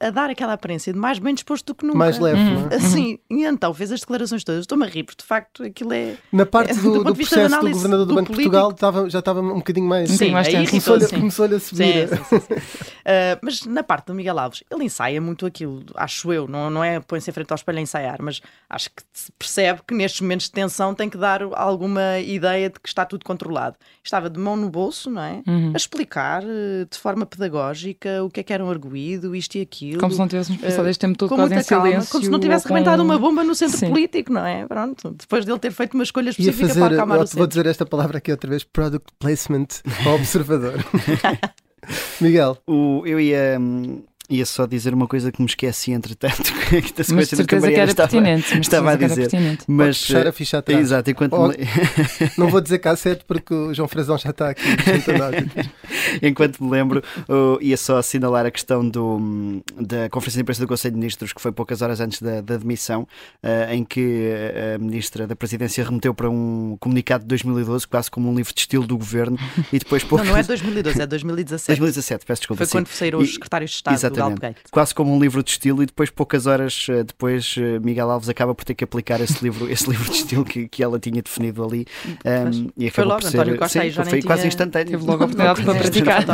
a 0.00 0.10
dar 0.10 0.30
aquela 0.30 0.52
aparência 0.52 0.92
de 0.92 0.98
mais 0.98 1.18
bem 1.18 1.34
disposto 1.34 1.66
do 1.66 1.74
que 1.74 1.84
nunca. 1.84 1.98
Mais 1.98 2.18
leve, 2.18 2.38
hum. 2.38 2.54
não 2.54 2.68
é? 2.70 2.76
Assim, 2.76 3.18
e 3.28 3.44
então 3.44 3.74
fez 3.74 3.90
as 3.90 4.00
declarações 4.00 4.44
todas. 4.44 4.60
Estou-me 4.60 4.84
a 4.84 4.88
rir, 4.88 5.02
porque 5.02 5.22
de 5.22 5.26
facto 5.26 5.64
aquilo 5.64 5.92
é. 5.92 6.16
Na 6.32 6.46
parte 6.46 6.70
é, 6.70 6.74
do, 6.80 6.92
do, 6.92 7.04
do 7.04 7.14
processo 7.14 7.60
do 7.60 7.70
governador 7.70 8.06
do, 8.06 8.12
do 8.12 8.14
Banco 8.14 8.30
de 8.30 8.36
Portugal 8.36 8.70
estava, 8.70 9.10
já 9.10 9.18
estava 9.18 9.40
um 9.40 9.56
bocadinho 9.56 9.88
mais. 9.88 10.10
Sim, 10.10 10.30
mais 10.30 10.46
aí 10.46 10.66
começou-lhe 10.66 11.04
sim. 11.04 11.16
começou 11.16 11.44
a 11.46 11.58
subir. 11.58 12.08
Sim, 12.08 12.16
sim, 12.16 12.40
sim, 12.40 12.54
uh, 12.54 13.38
mas 13.42 13.64
na 13.64 13.82
parte 13.82 14.06
do 14.06 14.14
Miguel 14.14 14.38
Alves, 14.38 14.62
ele 14.70 14.84
ensaia 14.84 15.20
muito 15.20 15.44
aquilo, 15.44 15.84
acho 15.96 16.32
eu. 16.32 16.46
Não, 16.46 16.70
não 16.70 16.84
é 16.84 17.00
põe-se 17.00 17.30
em 17.30 17.32
frente 17.32 17.50
ao 17.50 17.56
espelho 17.56 17.78
a 17.78 17.82
ensaiar, 17.82 18.18
mas 18.20 18.40
acho 18.68 18.90
que 18.90 19.02
se 19.12 19.32
percebe 19.32 19.80
que 19.86 19.92
nestes 19.92 20.20
momentos 20.20 20.46
de 20.46 20.52
tensão 20.52 20.94
tem 20.94 21.10
que 21.10 21.18
dar 21.18 21.42
alguma 21.54 22.20
ideia 22.20 22.70
de 22.70 22.78
que 22.78 22.88
está 22.88 23.04
tudo 23.04 23.24
controlado. 23.24 23.76
Estava 24.04 24.30
de 24.30 24.38
mão 24.38 24.56
no 24.56 24.70
bolso, 24.70 25.10
não 25.10 25.22
é? 25.22 25.42
Uhum. 25.48 25.72
A 25.74 25.76
explicar 25.76 26.44
uh, 26.44 26.86
de 26.88 26.96
forma 26.96 27.26
pedagógica 27.26 28.22
o 28.22 28.30
que 28.30 28.38
é 28.38 28.42
que 28.44 28.52
eram 28.52 28.70
arguídos 28.70 28.99
isto 29.34 29.56
e 29.56 29.60
aquilo. 29.62 30.00
Como 30.00 30.12
se 30.12 30.18
não 30.18 30.28
tivéssemos 30.28 30.60
passado 30.60 30.88
este 30.88 31.00
tempo 31.00 31.16
todo 31.18 31.28
com 31.30 31.36
quase 31.36 31.54
muita 31.54 31.66
em 31.66 31.68
calma, 31.68 31.86
silêncio. 31.88 32.10
como 32.12 32.24
se 32.24 32.30
não 32.30 32.40
tivesse 32.40 32.64
ou 32.66 32.68
com- 32.68 32.74
uma 33.04 33.18
bomba 33.18 33.44
no 33.44 33.54
centro 33.54 33.78
Sim. 33.78 33.88
político, 33.90 34.32
não 34.32 34.44
é? 34.46 34.66
Pronto, 34.66 35.10
depois 35.18 35.44
dele 35.44 35.58
ter 35.58 35.72
feito 35.72 35.94
uma 35.94 36.02
escolha 36.04 36.30
específica 36.30 36.68
fazer, 36.68 36.80
para 36.80 36.94
acalmar 36.94 37.16
o 37.16 37.20
vou 37.20 37.26
centro. 37.26 37.46
dizer 37.48 37.66
esta 37.66 37.86
palavra 37.86 38.18
aqui 38.18 38.30
outra 38.30 38.50
vez: 38.50 38.64
product 38.64 39.12
placement 39.18 39.66
para 40.02 40.12
o 40.12 40.14
observador. 40.16 40.74
Miguel, 42.20 42.58
O- 42.66 43.02
eu 43.06 43.18
ia, 43.18 43.56
hum, 43.58 44.02
ia 44.30 44.46
só 44.46 44.64
dizer 44.66 44.94
uma 44.94 45.06
coisa 45.08 45.30
que 45.32 45.40
me 45.42 45.46
esqueci, 45.46 45.90
entretanto, 45.92 46.52
que 46.70 46.92
da 46.92 47.04
sequência 47.04 47.36
do 47.36 47.44
que 47.46 47.54
a 47.56 47.60
Mariana 47.60 47.90
estava, 47.90 48.08
pertinente. 48.08 48.46
mas 48.48 48.52
de 48.52 48.60
estava 48.60 48.90
a 48.92 48.96
dizer. 48.96 49.28
Mas, 49.66 49.98
puxar 49.98 50.26
a 50.26 50.28
eh, 50.28 50.32
ficha 50.32 50.58
atrás. 50.58 50.80
Exato, 50.80 51.10
enquanto, 51.10 51.32
Oh, 51.34 51.48
me, 51.48 51.54
Não 52.38 52.48
vou 52.48 52.60
dizer 52.60 52.78
cassete 52.78 53.24
porque 53.26 53.52
o 53.52 53.74
João 53.74 53.88
Frazão 53.88 54.16
já 54.16 54.30
está 54.30 54.50
aqui. 54.50 54.62
enquanto 56.22 56.62
me 56.62 56.70
lembro, 56.70 57.02
oh, 57.28 57.58
ia 57.60 57.76
só 57.76 57.98
assinalar 57.98 58.46
a 58.46 58.50
questão 58.50 58.88
do, 58.88 59.62
da 59.80 60.08
Conferência 60.08 60.38
de 60.38 60.42
Imprensa 60.42 60.60
do 60.60 60.68
Conselho 60.68 60.92
de 60.94 60.98
Ministros, 60.98 61.32
que 61.32 61.40
foi 61.40 61.52
poucas 61.52 61.82
horas 61.82 62.00
antes 62.00 62.22
da, 62.22 62.40
da 62.40 62.56
demissão, 62.56 63.06
eh, 63.42 63.74
em 63.74 63.84
que 63.84 64.30
a 64.74 64.78
Ministra 64.78 65.26
da 65.26 65.34
Presidência 65.36 65.84
remeteu 65.84 66.14
para 66.14 66.28
um 66.30 66.76
comunicado 66.78 67.24
de 67.24 67.28
2012, 67.28 67.86
quase 67.86 68.10
como 68.10 68.30
um 68.30 68.34
livro 68.34 68.52
de 68.54 68.60
estilo 68.60 68.86
do 68.86 68.96
governo, 68.96 69.38
e 69.72 69.78
depois 69.78 70.02
Não, 70.02 70.08
poucas... 70.10 70.28
não 70.28 70.36
é 70.36 70.42
2012, 70.42 71.00
é 71.02 71.06
2017. 71.06 71.66
2017, 71.80 72.26
peço 72.26 72.40
desculpa. 72.42 72.58
Foi 72.58 72.66
sim. 72.66 72.72
quando 72.72 72.88
saíram 72.88 73.18
os 73.18 73.28
E- 73.28 73.32
secretários 73.32 73.70
de 73.70 73.76
Estado 73.76 73.94
Exatamente. 73.94 74.19
Galpegate. 74.28 74.60
quase 74.70 74.94
como 74.94 75.14
um 75.14 75.20
livro 75.20 75.42
de 75.42 75.50
estilo 75.50 75.82
e 75.82 75.86
depois 75.86 76.10
poucas 76.10 76.46
horas 76.46 76.86
eh, 76.88 77.02
depois 77.02 77.54
eh, 77.58 77.78
Miguel 77.80 78.10
Alves 78.10 78.28
acaba 78.28 78.54
por 78.54 78.64
ter 78.64 78.74
que 78.74 78.84
aplicar 78.84 79.20
esse 79.20 79.40
livro 79.44 79.70
esse 79.70 79.88
livro 79.88 80.10
de 80.10 80.16
estilo 80.18 80.44
que, 80.44 80.68
que 80.68 80.82
ela 80.82 80.98
tinha 80.98 81.22
definido 81.22 81.64
ali 81.64 81.86
um, 82.24 82.70
e 82.76 82.88
acabou 82.88 83.12
logo, 83.12 83.22
ser 83.22 83.38
António 83.38 83.58
Costa 83.58 83.82
sim, 83.82 83.90
já 83.90 84.04
foi 84.04 84.22
quase 84.22 84.46
instantâneo. 84.46 84.90
Teve 84.90 85.04
logo 85.04 85.22
a 85.22 85.26
oportunidade 85.26 85.62
para 85.62 85.74
praticar. 85.74 86.24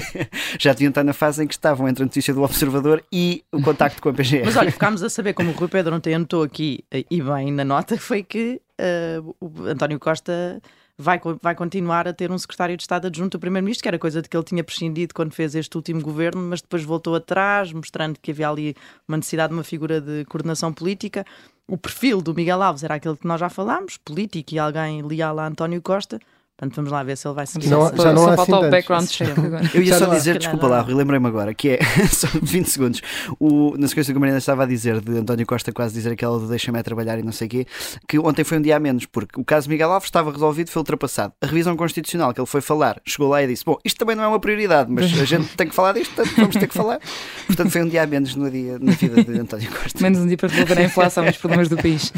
já 0.58 0.72
deviam 0.72 0.90
estar 0.90 1.04
na 1.04 1.12
fase 1.12 1.42
em 1.44 1.46
que 1.46 1.54
estavam 1.54 1.88
entre 1.88 2.02
a 2.02 2.06
notícia 2.06 2.32
do 2.32 2.42
Observador 2.42 3.02
e 3.12 3.44
o 3.52 3.60
contacto 3.62 4.02
com 4.02 4.08
a 4.08 4.12
PGR 4.12 4.44
Mas 4.44 4.56
olha, 4.56 4.72
ficámos 4.72 5.02
a 5.02 5.10
saber, 5.10 5.34
como 5.34 5.50
o 5.50 5.54
Rui 5.54 5.68
Pedro 5.68 5.94
ontem 5.94 6.14
anotou 6.14 6.42
aqui, 6.42 6.84
eh, 6.90 7.04
e 7.10 7.22
bem 7.22 7.52
na 7.52 7.64
nota, 7.64 7.96
foi 7.98 8.22
que 8.22 8.60
eh, 8.78 9.20
o 9.40 9.66
António 9.66 9.98
Costa 9.98 10.60
vai, 11.00 11.20
vai 11.40 11.54
continuar 11.54 12.06
a 12.06 12.12
ter 12.12 12.30
um 12.30 12.38
secretário 12.38 12.76
de 12.76 12.82
Estado 12.82 13.06
adjunto 13.06 13.38
do 13.38 13.40
Primeiro-Ministro, 13.40 13.82
que 13.82 13.88
era 13.88 13.98
coisa 13.98 14.20
de 14.20 14.28
que 14.28 14.36
ele 14.36 14.44
tinha 14.44 14.62
prescindido 14.62 15.14
quando 15.14 15.32
fez 15.32 15.54
este 15.54 15.74
último 15.76 16.00
governo, 16.02 16.42
mas 16.42 16.60
depois 16.60 16.84
voltou 16.84 17.14
atrás, 17.14 17.72
mostrando 17.72 18.18
que 18.20 18.30
havia 18.30 18.50
ali 18.50 18.76
uma 19.08 19.16
necessidade 19.16 19.48
de 19.48 19.54
uma 19.54 19.64
figura 19.64 20.00
de 20.00 20.24
coordenação 20.26 20.72
política. 20.72 21.24
O 21.66 21.78
perfil 21.78 22.20
do 22.20 22.34
Miguel 22.34 22.62
Alves 22.62 22.84
era 22.84 22.96
aquele 22.96 23.16
que 23.16 23.26
nós 23.26 23.40
já 23.40 23.48
falámos, 23.48 23.96
político 23.96 24.54
e 24.54 24.58
alguém 24.58 25.02
leal 25.02 25.38
a 25.38 25.46
António 25.46 25.80
Costa. 25.80 26.20
Portanto, 26.60 26.76
vamos 26.76 26.92
lá 26.92 27.02
ver 27.02 27.16
se 27.16 27.26
ele 27.26 27.34
vai 27.34 27.46
seguir. 27.46 27.68
Não- 27.70 27.90
já 27.96 28.12
não 28.12 28.24
Só 28.24 28.36
falta 28.36 28.58
o 28.66 28.70
background 28.70 29.08
check 29.08 29.30
agora. 29.38 29.70
Eu 29.72 29.80
ia 29.80 29.88
Já 29.94 29.98
só 29.98 30.10
há. 30.10 30.14
dizer, 30.14 30.36
desculpa 30.36 30.66
lá. 30.66 30.82
Rui, 30.82 30.92
lembrei-me 30.92 31.26
agora, 31.26 31.54
que 31.54 31.70
é 31.70 31.78
só 32.12 32.28
20 32.42 32.66
segundos. 32.68 33.00
O, 33.38 33.74
na 33.78 33.88
sequência 33.88 34.12
que 34.12 34.18
a 34.18 34.20
Mariana 34.20 34.38
estava 34.38 34.64
a 34.64 34.66
dizer, 34.66 35.00
de 35.00 35.16
António 35.16 35.46
Costa 35.46 35.72
quase 35.72 35.94
dizer 35.94 36.12
aquela 36.12 36.38
do 36.38 36.46
deixa-me 36.46 36.78
é 36.78 36.82
trabalhar 36.82 37.18
e 37.18 37.22
não 37.22 37.32
sei 37.32 37.46
o 37.46 37.50
quê, 37.50 37.66
que 38.06 38.18
ontem 38.18 38.44
foi 38.44 38.58
um 38.58 38.60
dia 38.60 38.76
a 38.76 38.78
menos, 38.78 39.06
porque 39.06 39.40
o 39.40 39.44
caso 39.44 39.70
Miguel 39.70 39.90
Alves 39.90 40.08
estava 40.08 40.30
resolvido, 40.30 40.68
foi 40.70 40.80
ultrapassado. 40.80 41.32
A 41.40 41.46
revisão 41.46 41.74
constitucional 41.78 42.34
que 42.34 42.40
ele 42.40 42.46
foi 42.46 42.60
falar, 42.60 43.00
chegou 43.06 43.28
lá 43.30 43.42
e 43.42 43.46
disse: 43.46 43.64
Bom, 43.64 43.78
isto 43.82 43.96
também 43.96 44.14
não 44.14 44.24
é 44.24 44.28
uma 44.28 44.38
prioridade, 44.38 44.92
mas 44.92 45.06
a 45.18 45.24
gente 45.24 45.56
tem 45.56 45.66
que 45.66 45.74
falar 45.74 45.94
disto, 45.94 46.14
portanto 46.14 46.36
vamos 46.36 46.56
ter 46.56 46.66
que 46.68 46.74
falar. 46.74 47.00
Portanto, 47.46 47.70
foi 47.70 47.82
um 47.82 47.88
dia 47.88 48.02
a 48.02 48.06
menos 48.06 48.34
no 48.36 48.50
dia, 48.50 48.78
na 48.78 48.92
vida 48.92 49.24
de 49.24 49.38
António 49.40 49.70
Costa. 49.70 49.98
Menos 50.02 50.18
um 50.20 50.26
dia 50.26 50.36
para 50.36 50.48
resolver 50.50 50.78
a 50.78 50.84
inflação 50.84 51.24
e 51.26 51.30
os 51.30 51.36
problemas 51.38 51.68
do 51.68 51.76
país. 51.76 52.12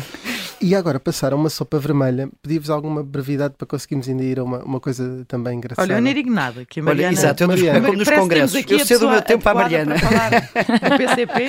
E 0.60 0.74
agora 0.74 1.00
passar 1.00 1.32
a 1.32 1.36
uma 1.36 1.48
sopa 1.48 1.78
vermelha, 1.78 2.28
pedi-vos 2.42 2.70
alguma 2.70 3.02
brevidade 3.02 3.54
para 3.56 3.66
conseguimos 3.66 4.08
ainda 4.08 4.22
a 4.38 4.44
uma, 4.44 4.58
uma 4.64 4.80
coisa 4.80 5.24
também 5.28 5.56
engraçada. 5.58 5.86
Olha, 5.86 5.98
eu 5.98 6.02
nem 6.02 6.14
digo 6.14 6.30
nada, 6.30 6.64
que 6.64 6.80
a 6.80 6.82
Olha, 6.82 6.90
Mariana... 6.94 7.12
exato, 7.12 7.42
eu 7.42 7.48
nos, 7.48 7.60
Mariana. 7.60 7.86
como 7.86 7.98
nos 7.98 8.08
temos 8.08 8.22
congressos, 8.22 8.64
eu 8.70 8.86
cedo 8.86 9.06
o 9.06 9.10
meu 9.10 9.22
tempo 9.22 9.48
à 9.48 9.54
Mariana. 9.54 9.94
para 9.98 10.98
PCP. 10.98 11.48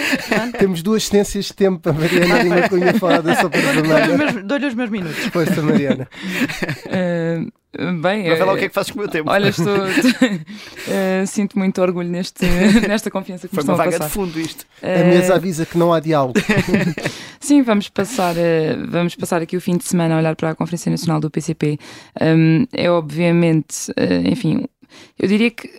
Temos 0.57 0.81
duas 0.83 1.05
cedências 1.05 1.45
de 1.45 1.53
tempo 1.53 1.79
para 1.79 1.91
a 1.91 1.95
Mariana 1.95 2.43
Lima 2.43 2.69
Cunha 2.69 2.93
falar 2.95 3.21
da 3.23 3.35
sopa 3.35 3.57
meus- 3.57 4.43
Dou-lhe 4.45 4.65
os 4.67 4.73
meus 4.73 4.89
minutos. 4.89 5.17
Força, 5.27 5.61
Mariana. 5.61 6.07
Eh, 6.87 7.41
bem, 8.01 8.27
Vai 8.29 8.39
lá 8.39 8.53
o 8.53 8.55
eh, 8.55 8.59
que 8.59 8.65
é 8.65 8.69
que 8.69 8.73
fazes 8.73 8.91
com 8.91 8.99
o 8.99 9.01
meu 9.01 9.09
tempo. 9.09 9.29
Olha, 9.29 9.49
estou, 9.49 9.75
eh, 10.87 11.25
sinto 11.25 11.57
muito 11.57 11.81
orgulho 11.81 12.09
neste, 12.09 12.45
nesta 12.87 13.09
confiança 13.09 13.47
que 13.47 13.55
me 13.55 13.61
foi 13.61 13.63
uma 13.63 13.73
estão 13.73 13.75
a 13.75 13.77
vaga 13.77 13.91
passar. 13.91 14.07
de 14.07 14.13
fundo 14.13 14.39
isto. 14.39 14.65
A 14.81 14.87
Eh, 14.87 15.03
mesa 15.05 15.35
avisa 15.35 15.65
que 15.65 15.77
não 15.77 15.93
há 15.93 15.99
diálogo. 15.99 16.39
Sim, 17.39 17.61
vamos 17.61 17.89
passar, 17.89 18.35
vamos 18.89 19.15
passar 19.15 19.41
aqui 19.41 19.57
o 19.57 19.61
fim 19.61 19.75
de 19.77 19.83
semana 19.83 20.15
a 20.15 20.17
olhar 20.17 20.35
para 20.35 20.51
a 20.51 20.55
Conferência 20.55 20.89
Nacional 20.89 21.19
do 21.19 21.29
PCP. 21.29 21.77
Um, 22.21 22.65
é 22.71 22.89
obviamente, 22.89 23.91
enfim, 24.25 24.65
eu 25.19 25.27
diria 25.27 25.51
que 25.51 25.69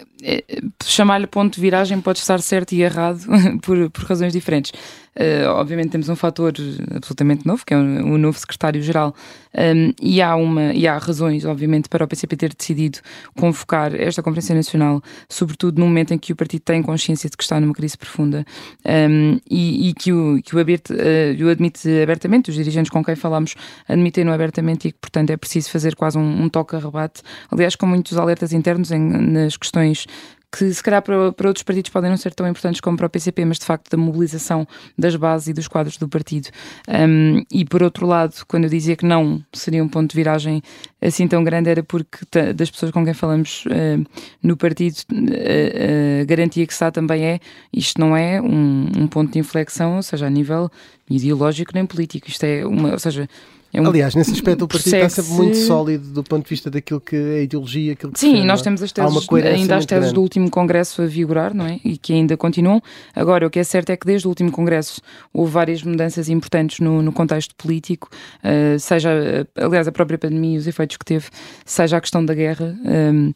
chamar-lhe 0.84 1.26
ponto 1.26 1.54
de 1.54 1.60
viragem 1.62 2.00
pode 2.02 2.18
estar 2.18 2.38
certo 2.40 2.72
e 2.72 2.82
errado 2.82 3.20
por, 3.62 3.88
por 3.90 4.04
razões 4.04 4.32
diferentes. 4.34 4.72
Eh, 5.16 5.46
obviamente 5.46 5.90
temos 5.90 6.08
um 6.08 6.16
fator 6.16 6.52
absolutamente 6.94 7.46
novo, 7.46 7.64
que 7.64 7.72
é 7.72 7.76
o, 7.76 7.80
o 8.14 8.18
novo 8.18 8.38
secretário-geral, 8.38 9.14
um, 9.56 9.92
e, 10.02 10.20
há 10.20 10.34
uma, 10.34 10.72
e 10.72 10.86
há 10.88 10.98
razões, 10.98 11.44
obviamente, 11.44 11.88
para 11.88 12.04
o 12.04 12.08
PCP 12.08 12.36
ter 12.36 12.54
decidido 12.54 12.98
convocar 13.38 13.94
esta 13.94 14.22
Conferência 14.22 14.54
Nacional, 14.54 15.00
sobretudo 15.28 15.78
no 15.78 15.86
momento 15.86 16.12
em 16.12 16.18
que 16.18 16.32
o 16.32 16.36
partido 16.36 16.62
tem 16.62 16.82
consciência 16.82 17.30
de 17.30 17.36
que 17.36 17.42
está 17.44 17.60
numa 17.60 17.72
crise 17.72 17.96
profunda. 17.96 18.44
Um, 18.84 19.38
e, 19.48 19.90
e 19.90 19.94
que, 19.94 20.12
o, 20.12 20.40
que 20.42 20.56
o, 20.56 20.58
aberte, 20.58 20.92
eh, 20.96 21.36
o 21.40 21.48
admite 21.48 21.88
abertamente, 22.02 22.50
os 22.50 22.56
dirigentes 22.56 22.90
com 22.90 23.04
quem 23.04 23.14
falamos 23.14 23.54
admitem-no 23.88 24.32
abertamente 24.32 24.88
e 24.88 24.92
que, 24.92 24.98
portanto, 24.98 25.30
é 25.30 25.36
preciso 25.36 25.70
fazer 25.70 25.94
quase 25.94 26.18
um, 26.18 26.42
um 26.42 26.48
toque 26.48 26.74
a 26.74 26.78
rebate, 26.78 27.22
aliás, 27.50 27.76
com 27.76 27.86
muitos 27.86 28.16
alertas 28.18 28.52
internos 28.52 28.90
em- 28.90 28.98
nas 28.98 29.56
questões 29.56 30.06
que 30.54 30.72
se 30.72 30.82
calhar 30.82 31.02
para, 31.02 31.32
para 31.32 31.48
outros 31.48 31.64
partidos 31.64 31.90
podem 31.90 32.08
não 32.08 32.16
ser 32.16 32.32
tão 32.32 32.46
importantes 32.46 32.80
como 32.80 32.96
para 32.96 33.06
o 33.06 33.10
PCP, 33.10 33.44
mas 33.44 33.58
de 33.58 33.64
facto 33.64 33.90
da 33.90 33.96
mobilização 33.96 34.66
das 34.96 35.16
bases 35.16 35.48
e 35.48 35.52
dos 35.52 35.66
quadros 35.66 35.96
do 35.96 36.08
partido. 36.08 36.48
Um, 36.88 37.42
e 37.50 37.64
por 37.64 37.82
outro 37.82 38.06
lado, 38.06 38.34
quando 38.46 38.64
eu 38.64 38.70
dizia 38.70 38.94
que 38.94 39.04
não 39.04 39.44
seria 39.52 39.82
um 39.82 39.88
ponto 39.88 40.10
de 40.10 40.16
viragem 40.16 40.62
assim 41.02 41.26
tão 41.26 41.42
grande, 41.42 41.68
era 41.68 41.82
porque 41.82 42.18
das 42.54 42.70
pessoas 42.70 42.92
com 42.92 43.04
quem 43.04 43.12
falamos 43.12 43.64
eh, 43.70 43.98
no 44.42 44.56
partido, 44.56 44.96
eh, 45.32 46.20
a 46.22 46.24
garantia 46.24 46.66
que 46.66 46.74
dá 46.78 46.90
também 46.90 47.24
é 47.24 47.40
isto 47.72 48.00
não 48.00 48.16
é 48.16 48.40
um, 48.40 48.86
um 48.96 49.06
ponto 49.06 49.32
de 49.32 49.38
inflexão, 49.38 49.96
ou 49.96 50.02
seja, 50.02 50.26
a 50.26 50.30
nível 50.30 50.70
ideológico 51.10 51.72
nem 51.74 51.84
político. 51.84 52.28
Isto 52.28 52.44
é 52.44 52.64
uma, 52.64 52.92
ou 52.92 52.98
seja, 52.98 53.28
é 53.74 53.80
um 53.80 53.88
Aliás, 53.88 54.14
nesse 54.14 54.30
aspecto 54.30 54.64
o 54.64 54.68
partido 54.68 54.94
está 54.94 55.08
sempre 55.08 55.32
muito 55.32 55.56
sólido 55.56 56.06
do 56.06 56.22
ponto 56.22 56.44
de 56.44 56.50
vista 56.50 56.70
daquilo 56.70 57.00
que 57.00 57.16
é 57.16 57.38
a 57.38 57.42
ideologia, 57.42 57.92
aquilo 57.94 58.12
que 58.12 58.20
Sim, 58.20 58.44
nós 58.44 58.60
é? 58.60 58.62
temos 58.62 58.80
as 58.80 58.92
teses, 58.92 59.28
ainda 59.32 59.76
as 59.76 59.84
teses 59.84 60.02
grande. 60.04 60.14
do 60.14 60.22
último 60.22 60.48
congresso 60.48 61.02
a 61.02 61.06
vigorar, 61.06 61.52
não 61.52 61.66
é? 61.66 61.80
E 61.84 61.98
que 61.98 62.12
ainda 62.12 62.36
continuam. 62.36 62.80
Agora, 63.16 63.44
o 63.44 63.50
que 63.50 63.58
é 63.58 63.64
certo 63.64 63.90
é 63.90 63.96
que 63.96 64.06
desde 64.06 64.28
o 64.28 64.30
último 64.30 64.52
congresso 64.52 65.00
houve 65.32 65.50
várias 65.50 65.82
mudanças 65.82 66.28
importantes 66.28 66.78
no, 66.78 67.02
no 67.02 67.12
contexto 67.12 67.52
político, 67.56 68.08
eh, 68.44 68.78
seja, 68.78 69.10
eh, 69.10 69.44
aliás, 69.56 69.88
a 69.88 69.92
própria 69.92 70.18
pandemia 70.18 70.54
e 70.54 70.58
os 70.58 70.68
efeitos 70.68 70.96
que 70.96 71.04
teve, 71.04 71.26
seja 71.66 71.96
a 71.96 72.00
questão 72.00 72.24
da 72.24 72.32
guerra. 72.32 72.76
ehm, 72.84 73.30
eh, 73.30 73.34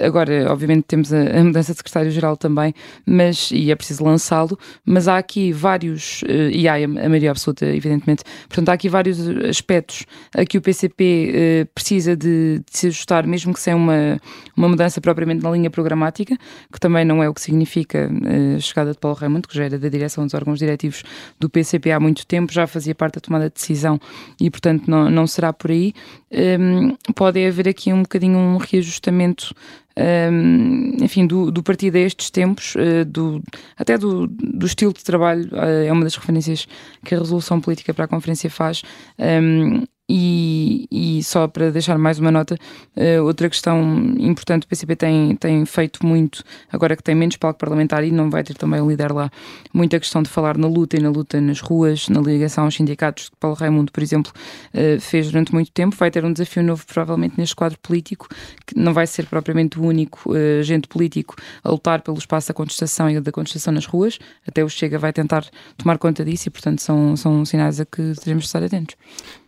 agora, 0.00 0.50
obviamente, 0.50 0.84
temos 0.84 1.12
a, 1.12 1.44
mudança 1.44 1.72
de 1.72 1.78
secretário-geral 1.78 2.36
também, 2.36 2.74
mas, 3.06 3.50
e 3.52 3.70
é 3.70 3.76
preciso 3.76 4.04
lançá-lo, 4.04 4.58
mas 4.84 5.08
há 5.08 5.18
aqui 5.18 5.52
vários, 5.52 6.22
eh, 6.28 6.50
e 6.50 6.68
há 6.68 6.74
a 6.74 6.88
maioria 6.88 7.30
absoluta, 7.30 7.66
evidentemente, 7.66 8.24
portanto, 8.48 8.68
há 8.68 8.72
aqui 8.72 8.88
vários 8.88 9.18
aspectos 9.48 10.06
a 10.34 10.44
que 10.44 10.58
o 10.58 10.60
PCP 10.60 11.32
eh, 11.34 11.64
precisa 11.74 12.16
de, 12.16 12.58
de 12.58 12.78
se 12.78 12.86
ajustar, 12.88 13.26
mesmo 13.26 13.52
que 13.52 13.60
sem 13.60 13.74
uma, 13.74 14.20
uma 14.56 14.68
mudança 14.68 15.00
propriamente 15.00 15.42
na 15.42 15.50
linha 15.50 15.70
programática, 15.70 16.36
que 16.72 16.80
também 16.80 17.04
não 17.04 17.22
é 17.22 17.28
o 17.28 17.34
que 17.34 17.40
significa 17.40 18.10
eh, 18.24 18.56
a 18.56 18.60
chegada 18.60 18.92
de 18.92 18.98
Paulo 18.98 19.16
Raimundo, 19.16 19.48
que 19.48 19.56
já 19.56 19.64
era 19.64 19.78
da 19.78 19.88
direção 19.88 20.24
dos 20.24 20.34
órgãos 20.34 20.58
diretivos 20.58 21.02
do 21.38 21.48
PCP 21.50 21.92
há 21.92 22.00
muito 22.00 22.26
tempo, 22.26 22.52
já 22.52 22.66
fazia 22.66 22.94
parte 22.94 23.14
da 23.14 23.20
tomada 23.20 23.48
de 23.48 23.54
decisão 23.54 24.00
e, 24.40 24.50
portanto, 24.50 24.88
não, 24.88 25.10
não 25.10 25.26
será 25.26 25.52
por 25.52 25.70
aí. 25.70 25.92
Hum, 26.32 26.96
pode 27.14 27.44
haver 27.44 27.68
aqui 27.68 27.92
um 27.92 28.02
bocadinho 28.02 28.38
um 28.38 28.56
reajustamento 28.56 29.49
hum, 29.96 30.96
enfim, 31.00 31.26
do, 31.26 31.50
do 31.50 31.62
partido 31.62 31.96
a 31.96 32.00
estes 32.00 32.30
tempos, 32.30 32.74
eh, 32.76 33.04
do, 33.04 33.42
até 33.76 33.98
do, 33.98 34.26
do 34.26 34.66
estilo 34.66 34.92
de 34.92 35.04
trabalho, 35.04 35.48
eh, 35.52 35.86
é 35.86 35.92
uma 35.92 36.04
das 36.04 36.16
referências 36.16 36.66
que 37.04 37.14
a 37.14 37.18
resolução 37.18 37.60
política 37.60 37.94
para 37.94 38.04
a 38.04 38.08
conferência 38.08 38.50
faz. 38.50 38.82
hum, 39.18 39.84
e, 40.12 40.88
e 40.90 41.22
só 41.22 41.46
para 41.46 41.70
deixar 41.70 41.96
mais 41.96 42.18
uma 42.18 42.32
nota, 42.32 42.56
eh, 42.96 43.20
outra 43.20 43.48
questão 43.48 43.80
importante, 44.18 44.64
o 44.64 44.68
PCP 44.68 44.96
tem, 44.96 45.36
tem 45.36 45.64
feito 45.64 46.04
muito, 46.04 46.42
agora 46.72 46.96
que 46.96 47.02
tem 47.02 47.14
menos 47.14 47.36
palco 47.36 47.60
parlamentar 47.60 48.02
e 48.02 48.10
não 48.10 48.28
vai 48.28 48.42
ter 48.42 48.54
também 48.54 48.80
um 48.80 48.90
líder 48.90 49.12
lá, 49.12 49.30
muita 49.72 50.00
questão 50.00 50.20
de 50.20 50.28
falar 50.28 50.58
na 50.58 50.66
luta 50.66 50.96
e 50.96 51.00
na 51.00 51.10
luta 51.10 51.40
nas 51.40 51.60
ruas, 51.60 52.08
na 52.08 52.20
ligação 52.20 52.64
aos 52.64 52.74
sindicatos, 52.74 53.28
que 53.28 53.36
Paulo 53.36 53.56
Raimundo, 53.56 53.92
por 53.92 54.02
exemplo, 54.02 54.32
eh, 54.74 54.98
fez 54.98 55.30
durante 55.30 55.52
muito 55.52 55.70
tempo. 55.70 55.94
Vai 55.96 56.10
ter 56.10 56.24
um 56.24 56.32
desafio 56.32 56.62
novo, 56.64 56.84
provavelmente, 56.86 57.34
neste 57.38 57.54
quadro 57.54 57.78
político, 57.78 58.26
que 58.66 58.76
não 58.76 58.92
vai 58.92 59.06
ser 59.06 59.26
propriamente 59.26 59.78
o 59.78 59.84
único 59.84 60.34
eh, 60.36 60.58
agente 60.58 60.88
político 60.88 61.36
a 61.62 61.70
lutar 61.70 62.02
pelo 62.02 62.18
espaço 62.18 62.48
da 62.48 62.54
contestação 62.54 63.08
e 63.08 63.20
da 63.20 63.30
contestação 63.30 63.72
nas 63.72 63.86
ruas. 63.86 64.18
Até 64.46 64.64
o 64.64 64.68
Chega 64.68 64.98
vai 64.98 65.12
tentar 65.12 65.46
tomar 65.76 65.98
conta 65.98 66.24
disso 66.24 66.48
e, 66.48 66.50
portanto, 66.50 66.82
são, 66.82 67.16
são 67.16 67.44
sinais 67.44 67.78
a 67.78 67.84
que 67.84 68.12
teremos 68.20 68.42
de 68.42 68.48
estar 68.48 68.62
atentos. 68.62 68.96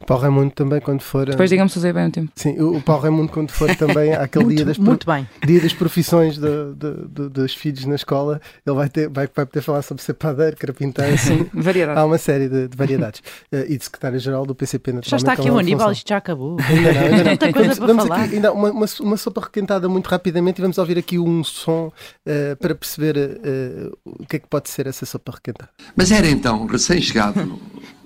Paulo 0.06 0.23
Raimundo 0.23 0.50
também, 0.52 0.80
quando 0.80 1.00
for. 1.02 1.26
Depois 1.26 1.49
digam-me 1.50 1.71
se 1.71 1.78
usei 1.78 1.92
bem 1.92 2.06
o 2.09 2.11
tempo. 2.11 2.30
Sim, 2.35 2.59
o 2.61 2.76
o 2.76 2.82
Paulo 2.82 3.02
Raimundo, 3.02 3.30
quando 3.32 3.50
for 3.50 3.75
também 3.76 4.12
àquele 4.14 4.54
dia, 4.54 4.64
das, 4.64 4.76
Muito, 4.78 4.88
muito 4.88 5.06
bem. 5.06 5.28
dia 5.47 5.61
das 5.61 5.73
profissões 5.73 6.37
de- 6.37 6.75
de- 6.75 7.09
de- 7.09 7.28
dos 7.28 7.54
filhos 7.54 7.85
na 7.85 7.94
escola, 7.94 8.40
ele 8.66 8.76
vai, 8.76 8.88
ter, 8.88 9.09
vai, 9.09 9.28
vai 9.35 9.47
poder 9.47 9.61
falar 9.62 9.82
sobre 9.82 10.02
ser 10.02 10.14
padeiro, 10.14 10.56
carpinteiro, 10.56 11.14
assim. 11.14 11.47
Variedade. 11.54 11.99
Há 11.99 12.04
uma 12.04 12.18
série 12.18 12.49
de, 12.49 12.68
de 12.68 12.76
variedades. 12.76 13.23
Eh, 13.52 13.66
e 13.68 13.76
de 13.78 13.85
secretário-geral 13.85 14.47
do 14.47 14.54
PCP, 14.54 14.90
Já 14.90 14.97
naturalmente. 14.97 15.30
está 15.30 15.32
aqui 15.42 15.50
o 15.50 15.59
Aníbal, 15.59 15.92
isto 15.92 16.09
já 16.09 16.16
acabou. 16.16 16.56
Ainda 16.61 16.92
não, 16.92 17.00
ainda 17.02 17.16
não. 17.25 17.37
Tanta 17.37 17.52
coisa 17.52 17.68
Vamos- 17.75 17.78
para 17.78 17.87
vamos 17.87 18.02
falar. 18.09 18.25
Aqui, 18.25 18.35
ainda 18.37 18.52
uma, 18.52 18.71
uma, 18.71 18.87
uma 19.00 19.16
sopa 19.16 19.40
requentada 19.42 19.88
muito 19.88 20.06
rapidamente 20.09 20.59
e 20.59 20.62
vamos 20.62 20.78
ouvir 20.78 20.97
aqui 20.99 21.18
um 21.18 21.44
som 21.44 21.92
eh, 22.25 22.54
para 22.54 22.75
perceber 22.75 23.16
eh, 23.18 23.90
o 24.04 24.26
que 24.26 24.37
é 24.37 24.38
que 24.38 24.47
pode 24.49 24.71
ser 24.71 24.87
essa 24.87 25.04
sopa 25.04 25.32
requentada. 25.32 25.68
Mas 25.94 26.11
era 26.11 26.26
então 26.28 26.64
recém-chegado 26.66 27.59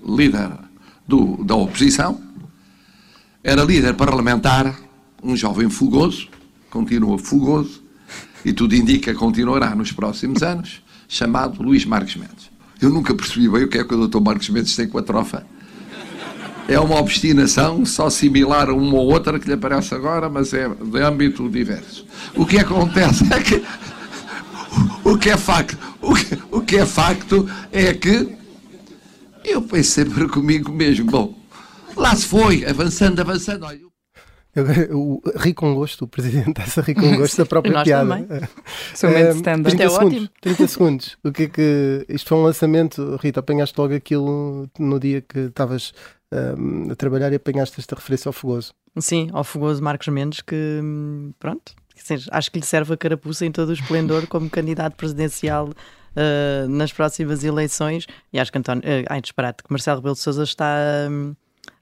líder 0.05 0.49
do- 1.07 1.43
da 1.43 1.55
oposição, 1.55 2.19
era 3.43 3.63
líder 3.63 3.93
parlamentar, 3.95 4.75
um 5.23 5.35
jovem 5.35 5.69
fugoso, 5.69 6.27
continua 6.69 7.17
fugoso, 7.17 7.81
e 8.43 8.53
tudo 8.53 8.75
indica 8.75 9.11
que 9.13 9.17
continuará 9.19 9.75
nos 9.75 9.91
próximos 9.91 10.43
anos, 10.43 10.81
chamado 11.07 11.61
Luís 11.63 11.85
Marques 11.85 12.15
Mendes. 12.15 12.49
Eu 12.81 12.89
nunca 12.89 13.13
percebi 13.15 13.49
bem 13.49 13.63
o 13.63 13.67
que 13.67 13.77
é 13.79 13.83
que 13.83 13.93
o 13.95 14.07
Dr. 14.07 14.19
Marques 14.21 14.49
Mendes 14.49 14.75
tem 14.75 14.87
com 14.87 14.97
a 14.97 15.03
trofa. 15.03 15.45
É 16.67 16.77
uma 16.79 16.99
obstinação 16.99 17.85
só 17.85 18.09
similar 18.09 18.69
a 18.69 18.73
uma 18.73 18.95
ou 18.97 19.07
outra 19.11 19.39
que 19.39 19.47
lhe 19.47 19.53
aparece 19.53 19.95
agora, 19.95 20.29
mas 20.29 20.53
é 20.53 20.67
de 20.69 21.01
âmbito 21.01 21.49
diverso. 21.49 22.05
O 22.35 22.45
que 22.45 22.59
acontece 22.59 23.23
é 23.33 23.39
que 23.39 23.63
o 25.03 25.17
que 25.17 25.29
é 25.29 25.37
facto, 25.37 25.77
o 26.01 26.13
que, 26.13 26.37
o 26.51 26.61
que 26.61 26.77
é 26.77 26.85
facto 26.85 27.49
é 27.71 27.93
que 27.93 28.36
eu 29.47 29.61
pensei 29.61 30.05
para 30.05 30.27
comigo 30.29 30.71
mesmo, 30.71 31.09
bom, 31.09 31.37
lá 31.95 32.15
se 32.15 32.25
foi, 32.25 32.65
avançando, 32.65 33.19
avançando. 33.19 33.65
Olha, 33.65 33.79
Eu, 34.55 34.65
eu 34.65 35.21
ri 35.35 35.53
com 35.53 35.73
gosto, 35.75 36.05
o 36.05 36.07
Presidente 36.07 36.59
está 36.61 36.81
a 36.81 36.83
rir 36.83 36.95
com 36.95 37.15
gosto 37.17 37.37
da 37.37 37.45
própria 37.47 37.73
Nós 37.73 37.83
piada. 37.83 38.09
também. 38.09 38.27
Sou 38.95 39.09
Eh, 39.09 39.31
stand-up. 39.31 39.43
30 39.43 39.69
Isto 39.69 39.81
é 39.83 39.89
segundos, 39.89 40.13
ótimo. 40.17 40.29
30 40.41 40.67
segundos. 40.67 41.17
O 41.23 41.31
que 41.31 41.43
é 41.43 41.47
que. 41.47 42.05
Isto 42.09 42.29
foi 42.29 42.37
um 42.39 42.43
lançamento, 42.43 43.15
Rita, 43.21 43.39
apanhaste 43.39 43.79
logo 43.79 43.93
aquilo 43.93 44.67
no 44.79 44.99
dia 44.99 45.21
que 45.21 45.39
estavas 45.39 45.93
ehm, 46.31 46.91
a 46.91 46.95
trabalhar 46.95 47.31
e 47.31 47.35
apanhaste 47.35 47.79
esta 47.79 47.95
referência 47.95 48.29
ao 48.29 48.33
fogoso. 48.33 48.73
Sim, 48.99 49.29
ao 49.31 49.43
fogoso 49.43 49.83
Marcos 49.83 50.07
Mendes, 50.07 50.41
que 50.41 50.55
hum, 50.81 51.31
pronto, 51.39 51.73
acho 52.31 52.51
que 52.51 52.59
lhe 52.59 52.65
serve 52.65 52.93
a 52.95 52.97
carapuça 52.97 53.45
em 53.45 53.51
todo 53.51 53.69
o 53.69 53.73
esplendor 53.73 54.25
como 54.25 54.49
candidato 54.49 54.95
presidencial 54.95 55.69
ah, 56.17 56.67
nas 56.67 56.91
próximas 56.91 57.43
eleições. 57.43 58.07
E 58.33 58.39
acho 58.39 58.51
que 58.51 58.57
António, 58.57 58.83
ah, 58.83 59.13
ai, 59.13 59.21
disparate, 59.21 59.63
que 59.63 59.71
Marcelo 59.71 59.97
Rebelo 59.97 60.15
de 60.15 60.21
Souza 60.21 60.43
está 60.43 60.75
hum, 61.09 61.35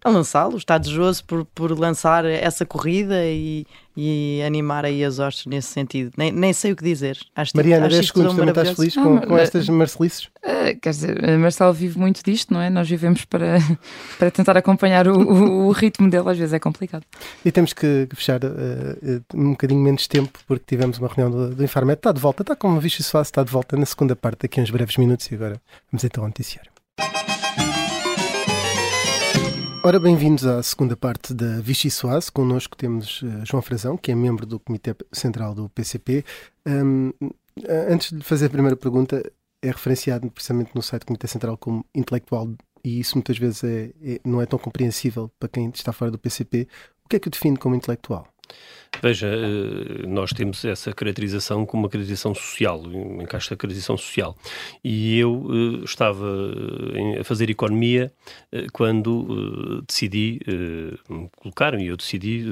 a 0.06 0.10
lançá-lo, 0.12 0.58
está 0.58 0.78
desejoso 0.78 1.24
por, 1.26 1.46
por 1.46 1.72
lançar 1.78 2.24
essa 2.26 2.66
corrida 2.66 3.26
e, 3.26 3.66
e 3.98 4.42
animar 4.46 4.86
aí 4.86 5.04
as 5.04 5.18
hostes 5.20 5.46
nesse 5.48 5.70
sentido. 5.70 6.12
Nem, 6.16 6.32
nem 6.32 6.54
sei 6.54 6.72
o 6.74 6.76
que 6.76 6.84
dizer. 6.84 7.18
Acho, 7.36 7.52
tipo- 7.52 7.58
Mariana, 7.58 7.88
acho 7.88 7.96
10 7.96 8.06
isto 8.06 8.14
tão 8.14 8.32
segundos, 8.32 8.54
também 8.54 8.62
estás 8.64 8.76
feliz 8.78 8.96
com, 8.96 9.18
Ah, 9.18 9.28
com 9.28 9.38
estas 9.38 9.68
marcelices? 9.70 10.30
Ah, 10.44 10.74
quer 10.80 10.90
dizer, 10.92 11.28
a 11.30 11.38
Marcelo 11.40 11.74
vive 11.74 11.98
muito 11.98 12.22
disto, 12.24 12.54
não 12.54 12.62
é? 12.62 12.70
Nós 12.70 12.88
vivemos 12.88 13.26
para, 13.26 13.58
para 14.20 14.30
tentar 14.30 14.56
acompanhar 14.58 15.08
o, 15.08 15.18
o- 15.18 15.68
o 15.68 15.72
ritmo 15.72 16.10
dele, 16.10 16.30
às 16.30 16.38
vezes 16.38 16.54
é 16.54 16.60
complicado. 16.60 17.04
E 17.44 17.52
temos 17.52 17.74
que 17.74 18.08
fechar 18.14 18.40
eh, 18.44 19.22
um 19.34 19.52
bocadinho 19.52 19.82
menos 19.82 20.08
tempo, 20.08 20.38
porque 20.48 20.64
tivemos 20.68 21.00
uma 21.00 21.08
reunião 21.08 21.32
do, 21.50 21.56
do 21.56 21.64
Infarmed. 21.64 21.98
Está 21.98 22.12
de 22.12 22.22
volta, 22.22 22.44
está 22.44 22.56
como 22.56 22.78
o 22.78 22.80
Vichy 22.80 23.02
Soares, 23.02 23.30
está 23.30 23.44
de 23.44 23.52
volta 23.52 23.76
na 23.76 23.86
segunda 23.86 24.16
parte, 24.16 24.42
daqui 24.44 24.60
a 24.60 24.64
uns 24.64 24.70
breves 24.70 24.98
minutos. 24.98 25.26
E 25.32 25.36
agora 25.36 25.60
vamos 25.92 26.04
então 26.04 26.24
ao 26.24 26.28
noticiário. 26.28 26.75
Ora, 29.88 30.00
bem-vindos 30.00 30.48
à 30.48 30.64
segunda 30.64 30.98
parte 30.98 31.32
da 31.32 31.62
Vichy 31.62 31.92
Soares. 31.92 32.32
Connosco 32.32 32.76
temos 32.76 33.22
eh, 33.24 33.46
João 33.46 33.62
Frazão, 33.62 33.96
que 33.96 34.12
é 34.12 34.16
membro 34.16 34.44
do 34.44 34.60
Comitê 34.60 34.96
Central 35.12 35.54
do 35.54 35.70
PCP. 35.70 36.26
Eh, 36.66 37.94
antes 37.94 38.12
de 38.12 38.24
fazer 38.24 38.48
a 38.48 38.50
primeira 38.50 38.76
pergunta, 38.76 39.22
é 39.62 39.68
referenciado 39.68 40.32
precisamente 40.32 40.72
no 40.74 40.82
site 40.82 41.04
do 41.04 41.06
Comitê 41.06 41.28
Central 41.28 41.56
como 41.56 41.86
intelectual 41.94 42.52
e 42.84 43.00
isso 43.00 43.14
muitas 43.16 43.38
vezes 43.38 43.64
é- 43.64 43.92
é- 44.02 44.20
não 44.26 44.42
é 44.42 44.48
tão 44.48 44.58
compreensível 44.58 45.30
para 45.40 45.50
quem 45.50 45.70
está 45.70 45.94
fora 45.94 46.10
do 46.10 46.18
PCP. 46.18 46.68
O 47.06 47.08
que 47.08 47.18
é 47.18 47.20
que 47.20 47.28
o 47.28 47.32
define 47.32 47.56
como 47.56 47.76
intelectual? 47.76 48.28
Veja, 49.02 49.28
eh, 49.28 50.08
nós 50.08 50.32
temos 50.32 50.64
essa 50.66 50.92
caracterização 50.94 51.66
como 51.66 51.84
uma 51.84 51.90
caracterização 51.90 52.34
social, 52.34 52.82
um 52.82 53.22
encaixe 53.22 53.50
da 53.50 53.56
caracterização 53.56 53.98
social. 53.98 54.36
E 54.84 55.18
eu 55.20 55.46
eh, 55.50 55.84
estava 55.84 56.26
eh, 56.94 57.20
a 57.20 57.24
fazer 57.24 57.50
economia 57.50 58.12
quando 58.72 59.84
decidi, 59.88 60.40
me 61.10 61.30
colocaram 61.38 61.80
e 61.80 61.88
eu 61.88 61.98
decidi 61.98 62.46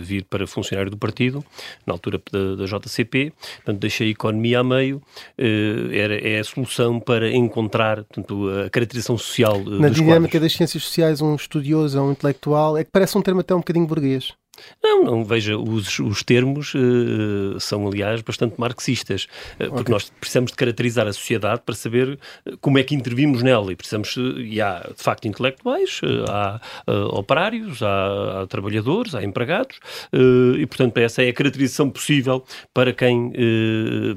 vir 0.00 0.24
para 0.24 0.46
funcionário 0.46 0.90
do 0.90 0.96
partido, 0.96 1.44
na 1.86 1.92
altura 1.92 2.20
da, 2.30 2.56
da 2.56 2.64
JCP, 2.64 3.32
portanto 3.56 3.78
deixei 3.80 4.08
a 4.08 4.10
economia 4.10 4.60
a 4.60 4.64
meio, 4.64 5.02
era, 5.36 6.16
é 6.16 6.38
a 6.38 6.44
solução 6.44 7.00
para 7.00 7.30
encontrar 7.30 8.04
portanto, 8.04 8.48
a 8.64 8.70
caracterização 8.70 9.18
social 9.18 9.58
Na 9.58 9.88
dinâmica 9.88 10.32
quadros. 10.32 10.40
das 10.42 10.52
ciências 10.52 10.82
sociais, 10.82 11.20
um 11.20 11.34
estudioso 11.34 12.00
um 12.00 12.12
intelectual 12.12 12.76
é 12.76 12.84
que 12.84 12.90
parece 12.90 13.16
um 13.18 13.22
termo 13.22 13.40
até 13.40 13.54
um 13.54 13.58
bocadinho 13.58 13.86
burguês. 13.86 14.32
Não, 14.82 15.04
não, 15.04 15.24
veja, 15.24 15.56
os, 15.56 15.98
os 16.00 16.22
termos 16.22 16.72
eh, 16.74 17.58
são, 17.58 17.86
aliás, 17.86 18.20
bastante 18.20 18.54
marxistas, 18.58 19.26
eh, 19.58 19.66
porque 19.68 19.80
Ok. 19.82 19.92
nós 19.94 20.12
precisamos 20.20 20.50
de 20.50 20.56
caracterizar 20.56 21.06
a 21.06 21.12
sociedade 21.12 21.62
para 21.64 21.74
saber 21.74 22.18
eh, 22.44 22.52
como 22.60 22.78
é 22.78 22.82
que 22.82 22.94
intervimos 22.94 23.42
nela 23.42 23.72
e 23.72 23.76
precisamos, 23.76 24.14
e 24.38 24.60
há 24.60 24.80
de 24.96 25.02
facto 25.02 25.26
intelectuais, 25.26 26.00
eh, 26.04 26.24
há 26.28 26.60
operários, 27.12 27.82
há, 27.82 28.42
há 28.42 28.46
trabalhadores, 28.46 29.14
há 29.14 29.22
empregados, 29.24 29.78
e 30.58 30.66
portanto 30.66 30.98
essa 30.98 31.22
é 31.22 31.28
a 31.28 31.32
caracterização 31.32 31.88
possível 31.88 32.44
para 32.74 32.92
quem, 32.92 33.32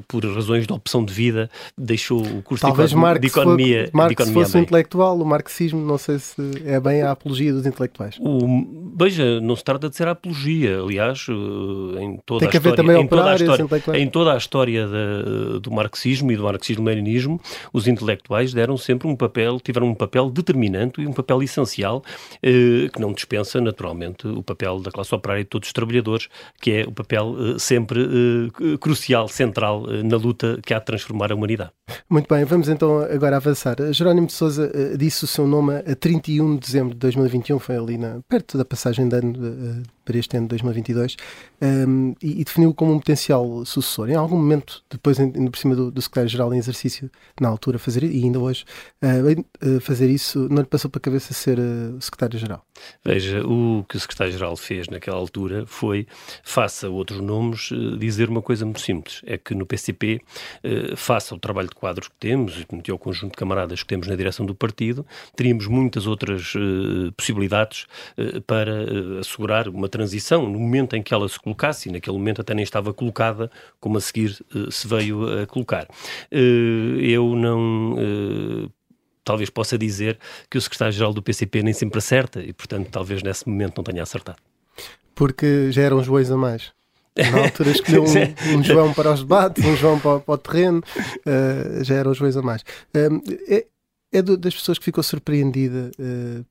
por 0.08 0.24
razões 0.24 0.66
de 0.66 0.72
opção 0.72 1.04
de 1.04 1.12
vida, 1.12 1.48
deixou 1.78 2.20
o 2.22 2.42
curso 2.42 2.62
Talvez 2.62 2.90
de, 2.90 2.96
Marx, 2.96 3.20
de 3.20 3.26
economia, 3.28 3.90
Marx 3.92 4.08
de 4.08 4.12
economia 4.22 4.44
fosse 4.44 4.56
a 4.56 4.60
um 4.60 4.62
intelectual, 4.62 5.18
o 5.20 5.24
marxismo 5.24 5.80
não 5.80 5.98
sei 5.98 6.18
se 6.18 6.36
é 6.66 6.78
bem 6.80 7.02
a 7.02 7.12
apologia 7.12 7.52
dos 7.52 7.64
intelectuais. 7.66 8.16
O- 8.20 8.92
veja, 8.98 9.40
não 9.40 9.56
se 9.56 9.64
trata 9.64 9.88
de 9.88 9.96
ser 9.96 10.08
apologia, 10.08 10.33
aliás, 10.84 11.26
eh, 11.28 12.02
em 12.02 12.18
toda 12.24 12.46
a 12.46 12.48
história, 12.48 12.98
em 13.00 13.06
toda 13.06 13.30
a 13.30 13.34
história, 13.36 13.62
intelectuais. 13.62 14.02
em 14.02 14.08
toda 14.08 14.32
a 14.32 14.36
história 14.36 14.86
da- 14.86 15.58
do 15.60 15.70
marxismo 15.70 16.32
e 16.32 16.36
do 16.36 16.42
marxismo-leninismo, 16.44 17.40
os 17.72 17.86
intelectuais 17.86 18.52
deram 18.52 18.76
sempre 18.76 19.06
um 19.08 19.16
papel, 19.16 19.60
tiveram 19.60 19.88
um 19.88 19.94
papel 19.94 20.30
determinante 20.30 21.00
e 21.00 21.06
um 21.06 21.12
papel 21.12 21.42
essencial, 21.42 22.02
eh, 22.42 22.88
que 22.92 23.00
não 23.00 23.12
dispensa 23.12 23.60
naturalmente 23.60 24.26
o 24.26 24.42
papel 24.42 24.80
da 24.80 24.90
classe 24.90 25.14
operária 25.14 25.40
e 25.40 25.44
de 25.44 25.50
todos 25.50 25.68
os 25.68 25.72
trabalhadores, 25.72 26.28
que 26.60 26.70
é 26.72 26.84
o 26.86 26.92
papel 26.92 27.34
eh, 27.38 27.58
sempre 27.58 28.00
eh, 28.00 28.76
crucial, 28.78 29.28
central 29.28 29.84
eh, 29.90 30.02
na 30.02 30.16
luta 30.16 30.58
que 30.64 30.72
há 30.74 30.78
de 30.78 30.84
transformar 30.84 31.30
a 31.32 31.34
humanidade. 31.34 31.70
Muito 32.08 32.26
bem, 32.32 32.44
vamos 32.44 32.68
então 32.68 32.98
agora 33.02 33.36
avançar. 33.36 33.76
Jerónimo 33.92 34.26
de 34.26 34.32
Souza 34.32 34.70
eh, 34.74 34.96
disse 34.96 35.24
o 35.24 35.26
seu 35.26 35.46
nome 35.46 35.74
a 35.76 35.94
31 35.94 36.54
de 36.54 36.60
dezembro 36.60 36.94
de 36.94 37.00
2021, 37.00 37.58
foi 37.58 37.76
ali 37.76 37.98
na, 37.98 38.20
perto 38.28 38.56
da 38.58 38.64
passagem 38.64 39.08
de 39.08 39.16
ano 39.16 39.34
eh, 39.36 39.82
para 40.04 40.18
este 40.18 40.36
ano 40.36 40.46
de 40.46 40.50
2022, 40.50 41.16
ehm, 41.60 42.12
e, 42.22 42.40
e 42.40 42.44
definiu 42.44 42.74
como 42.74 42.92
um 42.92 42.98
potencial 42.98 43.64
sucessor. 43.64 44.10
Em 44.10 44.14
algum 44.14 44.36
momento, 44.36 44.82
depois, 44.90 45.18
ainda 45.18 45.50
por 45.50 45.58
cima 45.58 45.74
do, 45.74 45.90
do 45.90 46.02
secretário-geral 46.02 46.52
em 46.54 46.58
exercício, 46.58 47.10
na 47.40 47.48
altura, 47.48 47.78
fazer 47.78 48.04
e 48.04 48.24
ainda 48.24 48.38
hoje, 48.38 48.64
eh, 49.02 49.36
eh, 49.60 49.80
fazer 49.80 50.10
isso, 50.10 50.48
não 50.50 50.62
lhe 50.62 50.68
passou 50.68 50.90
para 50.90 50.98
a 50.98 51.02
cabeça 51.02 51.32
ser 51.32 51.58
eh, 51.58 51.94
secretário-geral? 52.00 52.64
Veja, 53.04 53.46
o 53.46 53.84
que 53.88 53.96
o 53.96 54.00
secretário-geral 54.00 54.56
fez 54.56 54.88
naquela 54.88 55.16
altura 55.16 55.64
foi, 55.66 56.06
face 56.42 56.86
a 56.86 56.88
outros 56.88 57.20
nomes, 57.20 57.70
eh, 57.72 57.96
dizer 57.98 58.28
uma 58.28 58.42
coisa 58.42 58.64
muito 58.64 58.80
simples: 58.80 59.20
é 59.24 59.38
que 59.38 59.54
no 59.54 59.66
PCP, 59.66 60.20
face 60.96 61.32
ao 61.32 61.38
trabalho 61.38 61.68
de 61.68 61.74
quadros 61.74 62.08
que 62.08 62.14
temos 62.18 62.64
e 62.86 62.90
ao 62.90 62.98
conjunto 62.98 63.32
de 63.32 63.36
camaradas 63.36 63.82
que 63.82 63.88
temos 63.88 64.06
na 64.06 64.16
direção 64.16 64.44
do 64.44 64.54
partido, 64.54 65.06
teríamos 65.36 65.66
muitas 65.66 66.06
outras 66.06 66.52
eh, 66.56 67.10
possibilidades 67.16 67.86
para 68.46 69.18
assegurar 69.20 69.68
uma 69.68 69.88
transição 69.98 70.48
no 70.48 70.58
momento 70.58 70.94
em 70.96 71.02
que 71.02 71.14
ela 71.14 71.28
se 71.28 71.38
colocasse, 71.38 71.88
e 71.88 71.92
naquele 71.92 72.16
momento 72.18 72.40
até 72.40 72.52
nem 72.54 72.62
estava 72.64 72.92
colocada, 72.92 73.50
como 73.80 73.96
a 73.96 74.00
seguir 74.00 74.30
eh, 74.54 74.68
se 74.70 74.86
veio 74.88 75.42
a 75.42 75.46
colocar. 75.46 75.86
Eh, 76.30 76.98
eu 77.00 77.34
não. 77.36 77.96
eh, 77.98 78.68
talvez 79.24 79.48
possa 79.50 79.78
dizer 79.78 80.18
que 80.50 80.58
o 80.58 80.60
secretário-geral 80.60 81.12
do 81.14 81.22
PCP 81.22 81.62
nem 81.62 81.72
sempre 81.72 81.98
acerta 81.98 82.42
e, 82.42 82.52
portanto, 82.52 82.88
talvez 82.90 83.22
nesse 83.22 83.48
momento 83.48 83.76
não 83.78 83.84
tenha 83.84 84.02
acertado. 84.02 84.38
Porque 85.14 85.70
já 85.72 85.82
eram 85.82 86.02
Joões 86.02 86.30
a 86.30 86.36
mais. 86.36 86.72
Na 87.16 87.44
altura 87.44 87.70
escolheu 87.70 88.02
um, 88.04 88.58
um 88.58 88.62
João 88.64 88.92
para 88.92 89.12
os 89.12 89.20
debates, 89.20 89.64
um 89.64 89.76
João 89.76 89.98
para, 90.00 90.18
para 90.20 90.34
o 90.34 90.38
terreno, 90.38 90.82
eh, 91.24 91.84
já 91.84 91.94
eram 91.94 92.12
Joões 92.12 92.36
a 92.36 92.42
mais. 92.42 92.62
Eh, 92.92 93.08
é 93.58 93.66
é 94.16 94.22
das 94.22 94.54
pessoas 94.54 94.78
que 94.78 94.84
ficou 94.84 95.02
surpreendida 95.02 95.90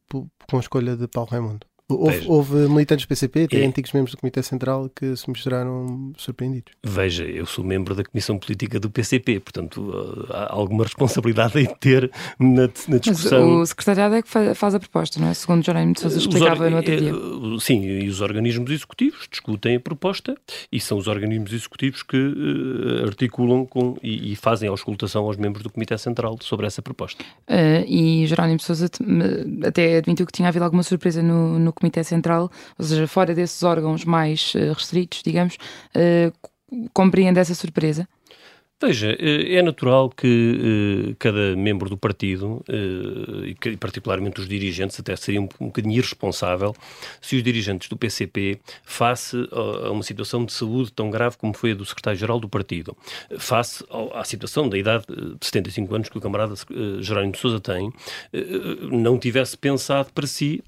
po- 0.09 0.27
com 0.49 0.57
a 0.57 0.59
escolha 0.59 0.97
de 0.97 1.07
Paulo 1.07 1.29
Raimundo. 1.29 1.65
Houve, 1.89 2.23
houve 2.27 2.55
militantes 2.69 3.05
do 3.05 3.09
PCP, 3.09 3.43
até 3.43 3.61
É. 3.61 3.65
antigos 3.67 3.91
membros 3.91 4.15
do 4.15 4.17
Comitê 4.19 4.41
Central, 4.41 4.89
que 4.95 5.15
se 5.17 5.27
mostraram 5.29 6.13
surpreendidos. 6.17 6.71
Veja, 6.83 7.23
eu 7.25 7.45
sou 7.45 7.63
membro 7.63 7.93
da 7.93 8.03
Comissão 8.03 8.39
Política 8.39 8.79
do 8.79 8.89
PCP, 8.89 9.39
portanto 9.41 9.81
uh, 9.81 10.25
há 10.31 10.53
alguma 10.53 10.85
responsabilidade 10.85 11.59
em 11.59 11.65
ter 11.65 12.09
na, 12.39 12.63
na 12.63 12.69
Mas 12.87 13.01
discussão. 13.01 13.59
o 13.61 13.65
secretariado 13.65 14.15
é 14.15 14.21
que 14.21 14.29
fa- 14.29 14.55
faz 14.55 14.73
a 14.75 14.79
proposta, 14.79 15.19
não 15.19 15.27
é? 15.27 15.33
Segundo 15.33 15.63
Jerónimo 15.63 15.93
de 15.93 15.99
Sousa 15.99 16.17
explicava 16.17 16.69
no 16.69 16.77
outro 16.77 16.93
eh, 16.93 16.97
dia. 16.97 17.09
eh, 17.11 17.59
Sim, 17.59 17.83
e 17.83 18.07
os 18.07 18.21
organismos 18.21 18.71
executivos 18.71 19.27
discutem 19.29 19.75
a 19.75 19.79
proposta 19.79 20.35
e 20.71 20.79
são 20.79 20.97
os 20.97 21.07
organismos 21.07 21.51
executivos 21.51 22.01
que 22.01 22.17
eh, 22.17 23.03
articulam 23.05 23.65
com, 23.65 23.97
e, 24.01 24.31
e 24.31 24.35
fazem 24.37 24.69
a 24.69 24.71
auscultação 24.71 25.25
aos 25.25 25.35
membros 25.37 25.61
do 25.63 25.69
Comitê 25.69 25.97
Central 25.97 26.37
sobre 26.41 26.65
essa 26.65 26.81
proposta. 26.81 27.23
Uh, 27.47 27.83
e 27.87 28.25
Jerónimo 28.25 28.57
de 28.57 28.63
Sousa 28.63 28.89
até 29.67 29.97
admitiu 29.97 30.25
que 30.25 30.31
tinha 30.31 30.47
havido 30.47 30.63
alguma 30.63 30.81
surpresa 30.83 31.21
no, 31.21 31.59
no 31.59 31.72
Comitê 31.73 32.03
Central, 32.03 32.49
ou 32.77 32.85
seja, 32.85 33.07
fora 33.07 33.33
desses 33.35 33.61
órgãos 33.63 34.05
mais 34.05 34.53
uh, 34.55 34.73
restritos, 34.73 35.21
digamos, 35.23 35.53
c- 35.53 36.31
compreende 36.93 37.39
essa 37.39 37.53
surpresa? 37.55 38.07
Veja, 38.85 39.15
eh, 39.17 39.55
é 39.55 39.61
natural 39.61 40.09
que 40.09 41.11
eh, 41.11 41.15
cada 41.17 41.55
membro 41.55 41.89
do 41.89 41.95
partido, 41.95 42.61
eh, 42.67 43.55
e 43.71 43.77
particularmente 43.77 44.41
os 44.41 44.47
dirigentes, 44.47 44.99
até 44.99 45.15
seria 45.15 45.39
um, 45.39 45.47
bocadinho 45.61 45.95
irresponsável 45.95 46.75
se 47.21 47.37
os 47.37 47.43
dirigentes 47.43 47.87
do 47.87 47.95
PCP, 47.95 48.59
face 48.83 49.37
a, 49.53 49.89
uma 49.89 50.03
situação 50.03 50.43
de 50.43 50.51
saúde 50.51 50.91
tão 50.91 51.09
grave 51.09 51.37
como 51.37 51.53
foi 51.53 51.71
a 51.71 51.75
do 51.75 51.85
secretário-geral 51.85 52.41
do 52.41 52.49
partido, 52.49 52.93
face 53.37 53.85
à 54.13 54.25
situação 54.25 54.67
da 54.67 54.77
idade 54.77 55.05
de 55.07 55.45
75 55.45 55.95
anos 55.95 56.09
que 56.09 56.17
o 56.17 56.21
camarada 56.21 56.53
Jerónimo 56.99 57.31
de 57.31 57.39
Sousa 57.39 57.61
tem, 57.61 57.89
não 58.91 59.17
tivesse 59.17 59.57
pensado 59.57 60.11
para 60.13 60.27
si, 60.27 60.61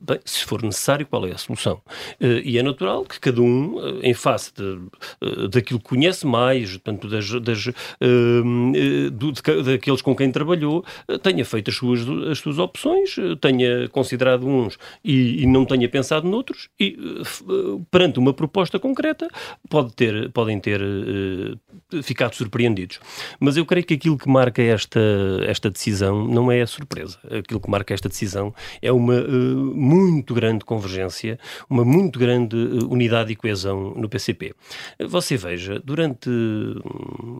bem, 0.00 0.18
se 0.24 0.44
for 0.44 0.60
necessário, 0.62 1.06
qual 1.06 1.24
é 1.26 1.32
a 1.32 1.38
solução? 1.38 1.80
E 2.20 2.58
é 2.58 2.62
natural 2.62 3.04
que 3.04 3.20
cada 3.20 3.40
um, 3.40 4.00
em 4.02 4.14
face 4.14 4.52
de, 4.54 5.48
daquilo 5.48 5.78
que 5.78 5.86
conhece 5.86 6.26
mais, 6.26 6.72
portanto, 6.72 7.08
das, 7.08 7.27
das, 7.40 7.68
eh, 7.68 9.10
do- 9.12 9.32
de 9.32 9.42
ca- 9.42 9.62
daqueles 9.62 10.02
com 10.02 10.14
quem 10.14 10.30
trabalhou, 10.30 10.84
eh, 11.08 11.18
tenha 11.18 11.44
feito 11.44 11.70
as 11.70 11.76
suas, 11.76 12.00
as 12.30 12.38
suas 12.38 12.58
opções, 12.58 13.16
eh, 13.18 13.36
tenha 13.40 13.88
considerado 13.88 14.46
uns 14.46 14.78
e, 15.04 15.42
e 15.42 15.46
não 15.46 15.64
tenha 15.64 15.88
pensado 15.88 16.28
noutros, 16.28 16.68
e 16.78 16.96
eh, 16.98 17.80
perante 17.90 18.18
uma 18.18 18.32
proposta 18.32 18.78
concreta 18.78 19.28
pode 19.68 19.92
ter, 19.94 20.30
podem 20.30 20.58
ter 20.60 20.80
eh, 20.80 22.02
ficado 22.02 22.34
surpreendidos. 22.34 23.00
Mas 23.40 23.56
eu 23.56 23.64
creio 23.66 23.84
que 23.86 23.94
aquilo 23.94 24.18
que 24.18 24.28
marca 24.28 24.62
esta, 24.62 25.00
esta 25.46 25.70
decisão 25.70 26.26
não 26.26 26.50
é 26.50 26.62
a 26.62 26.66
surpresa. 26.66 27.18
Aquilo 27.30 27.60
que 27.60 27.70
marca 27.70 27.94
esta 27.94 28.08
decisão 28.08 28.54
é 28.82 28.92
uma 28.92 29.20
muito 29.74 30.34
grande 30.34 30.64
convergência, 30.64 31.38
uma 31.68 31.84
muito 31.84 32.18
grande 32.18 32.56
unidade 32.88 33.32
e 33.32 33.36
coesão 33.36 33.94
no 33.96 34.08
PCP. 34.08 34.54
Você 35.08 35.36
veja, 35.36 35.80
durante 35.84 36.28
hum, 36.28 36.80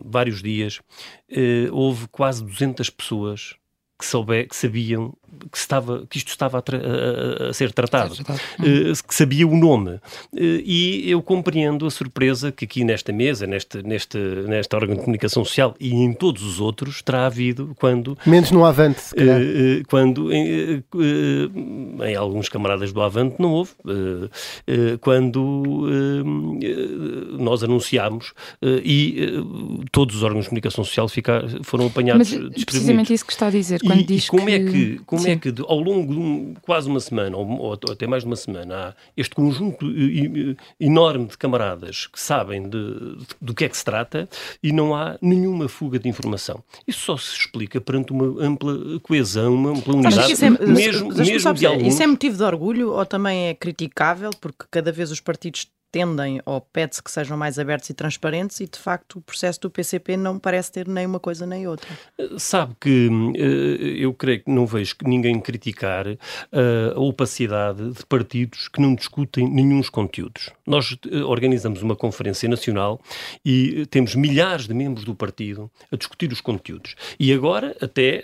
vários 0.05 0.41
dias 0.41 0.81
eh, 1.29 1.67
houve 1.71 2.07
quase 2.07 2.43
200 2.43 2.89
pessoas 2.89 3.55
que, 3.97 4.05
souber, 4.05 4.47
que 4.47 4.55
sabiam 4.55 5.13
que, 5.51 5.57
estava, 5.57 6.05
que 6.09 6.17
isto 6.17 6.29
estava 6.29 6.57
a, 6.57 6.61
tra- 6.61 6.77
a- 6.77 7.49
a- 7.49 7.53
ser 7.53 7.71
tratado, 7.71 8.15
eh, 8.59 8.93
que 9.07 9.15
sabia 9.15 9.47
o 9.47 9.55
nome. 9.55 9.99
Eh, 10.35 10.61
e 10.65 11.09
eu 11.11 11.21
compreendo 11.21 11.85
a 11.85 11.91
surpresa 11.91 12.51
que 12.51 12.65
aqui 12.65 12.83
nesta 12.83 13.11
mesa, 13.11 13.45
neste, 13.47 13.81
neste, 13.83 14.17
nesta 14.17 14.75
órgão 14.77 14.95
de 14.95 15.01
comunicação 15.01 15.43
social 15.45 15.75
e 15.79 15.93
em 15.93 16.13
todos 16.13 16.43
os 16.43 16.59
outros 16.59 17.01
terá 17.01 17.25
havido 17.25 17.75
quando 17.79 18.17
Menos 18.25 18.51
no 18.51 18.65
Avante, 18.65 19.01
se 19.01 19.15
calhar. 19.15 19.39
eh, 19.41 19.81
quando 19.89 20.31
em, 20.33 20.83
em 22.05 22.15
alguns 22.15 22.49
camaradas 22.49 22.91
do 22.91 23.01
Avante 23.01 23.35
não 23.39 23.51
houve, 23.51 23.71
quando 25.01 25.63
nós 27.37 27.63
anunciámos 27.63 28.33
e 28.83 29.29
todos 29.91 30.15
os 30.17 30.23
órgãos 30.23 30.43
de 30.45 30.49
comunicação 30.49 30.83
social 30.83 31.07
ficar, 31.07 31.43
foram 31.63 31.87
apanhados 31.87 32.31
Mas 32.31 32.41
é 32.61 32.65
precisamente 32.65 33.13
isso 33.13 33.25
que 33.25 33.31
está 33.33 33.47
a 33.47 33.49
dizer, 33.49 33.79
quando 33.81 33.99
E, 34.01 34.03
diz 34.03 34.25
e 34.25 34.27
como 34.27 34.45
que... 34.45 34.51
é 34.51 34.59
que, 34.59 35.01
como 35.05 35.18
é 35.27 35.33
Sim. 35.33 35.39
que 35.39 35.51
de- 35.51 35.63
ao 35.67 35.79
longo 35.79 36.13
de 36.13 36.19
um- 36.19 36.53
quase 36.61 36.87
uma 36.89 36.99
semana, 36.99 37.35
ou, 37.37 37.47
ou 37.59 37.73
até 37.73 38.05
mais 38.07 38.23
de 38.23 38.27
uma 38.27 38.35
semana, 38.35 38.75
há 38.89 38.93
este 39.17 39.35
conjunto 39.35 39.85
enorme 40.79 41.25
de 41.27 41.37
camaradas 41.37 42.07
que 42.07 42.19
sabem 42.19 42.63
de, 42.63 42.69
de- 42.69 43.25
do 43.41 43.53
que 43.53 43.65
é 43.65 43.69
que 43.69 43.77
se 43.77 43.83
trata 43.85 44.27
e 44.61 44.71
não 44.71 44.95
há 44.95 45.17
nenhuma 45.21 45.67
fuga 45.67 45.99
de 45.99 46.07
informação. 46.09 46.63
Isso 46.87 46.99
só 47.01 47.17
se 47.17 47.35
explica 47.35 47.79
perante 47.81 48.11
uma 48.11 48.43
ampla 48.43 48.77
coesão, 49.03 49.53
uma 49.53 49.71
ampla 49.71 49.95
unidade, 49.95 50.31
isso 50.33 50.45
é, 50.45 50.49
mesmo, 50.49 50.67
mesmo 51.13 51.13
perceber, 51.13 51.65
alguns. 51.67 51.93
isso 51.93 52.03
é 52.03 52.07
motivo 52.07 52.37
de 52.37 52.43
orgulho 52.43 52.91
ou 52.91 53.05
também 53.05 53.47
é 53.47 53.53
criticável 53.53 54.29
porque 54.39 54.65
cada 54.71 54.91
vez 54.91 55.11
os 55.11 55.19
partidos 55.19 55.67
tendem 55.91 56.41
ou 56.45 56.61
pede-se 56.61 57.01
que 57.01 57.11
sejam 57.11 57.37
mais 57.37 57.57
abertos 57.57 57.89
e 57.89 57.93
transparentes 57.93 58.59
e 58.59 58.67
de 58.67 58.77
facto 58.77 59.17
o 59.17 59.21
processo 59.21 59.59
do 59.61 59.69
PCP 59.69 60.17
não 60.17 60.37
parece 60.37 60.71
ter 60.71 60.87
nem 60.87 61.05
uma 61.05 61.19
coisa 61.19 61.45
nem 61.45 61.67
outra. 61.67 61.87
Sabe 62.37 62.75
que 62.79 63.09
eh, 63.35 64.03
eu 64.03 64.13
creio 64.13 64.43
que 64.43 64.51
não 64.51 64.65
vejo 64.65 64.95
ninguém 65.03 65.39
criticar 65.39 66.07
eh, 66.07 66.17
a 66.95 66.99
opacidade 66.99 67.91
de 67.91 68.05
partidos 68.05 68.67
que 68.67 68.81
não 68.81 68.93
discutem 68.93 69.49
nenhum 69.49 69.79
conteúdos. 69.91 70.51
Nós 70.67 70.97
eh, 71.09 71.17
organizamos 71.23 71.81
uma 71.81 71.95
conferência 71.95 72.47
nacional 72.49 72.99
e 73.45 73.85
temos 73.87 74.13
milhares 74.13 74.67
de 74.67 74.73
membros 74.73 75.05
do 75.05 75.15
partido 75.15 75.71
a 75.91 75.95
discutir 75.95 76.31
os 76.31 76.41
conteúdos. 76.41 76.95
E 77.19 77.31
agora 77.33 77.75
até 77.81 78.23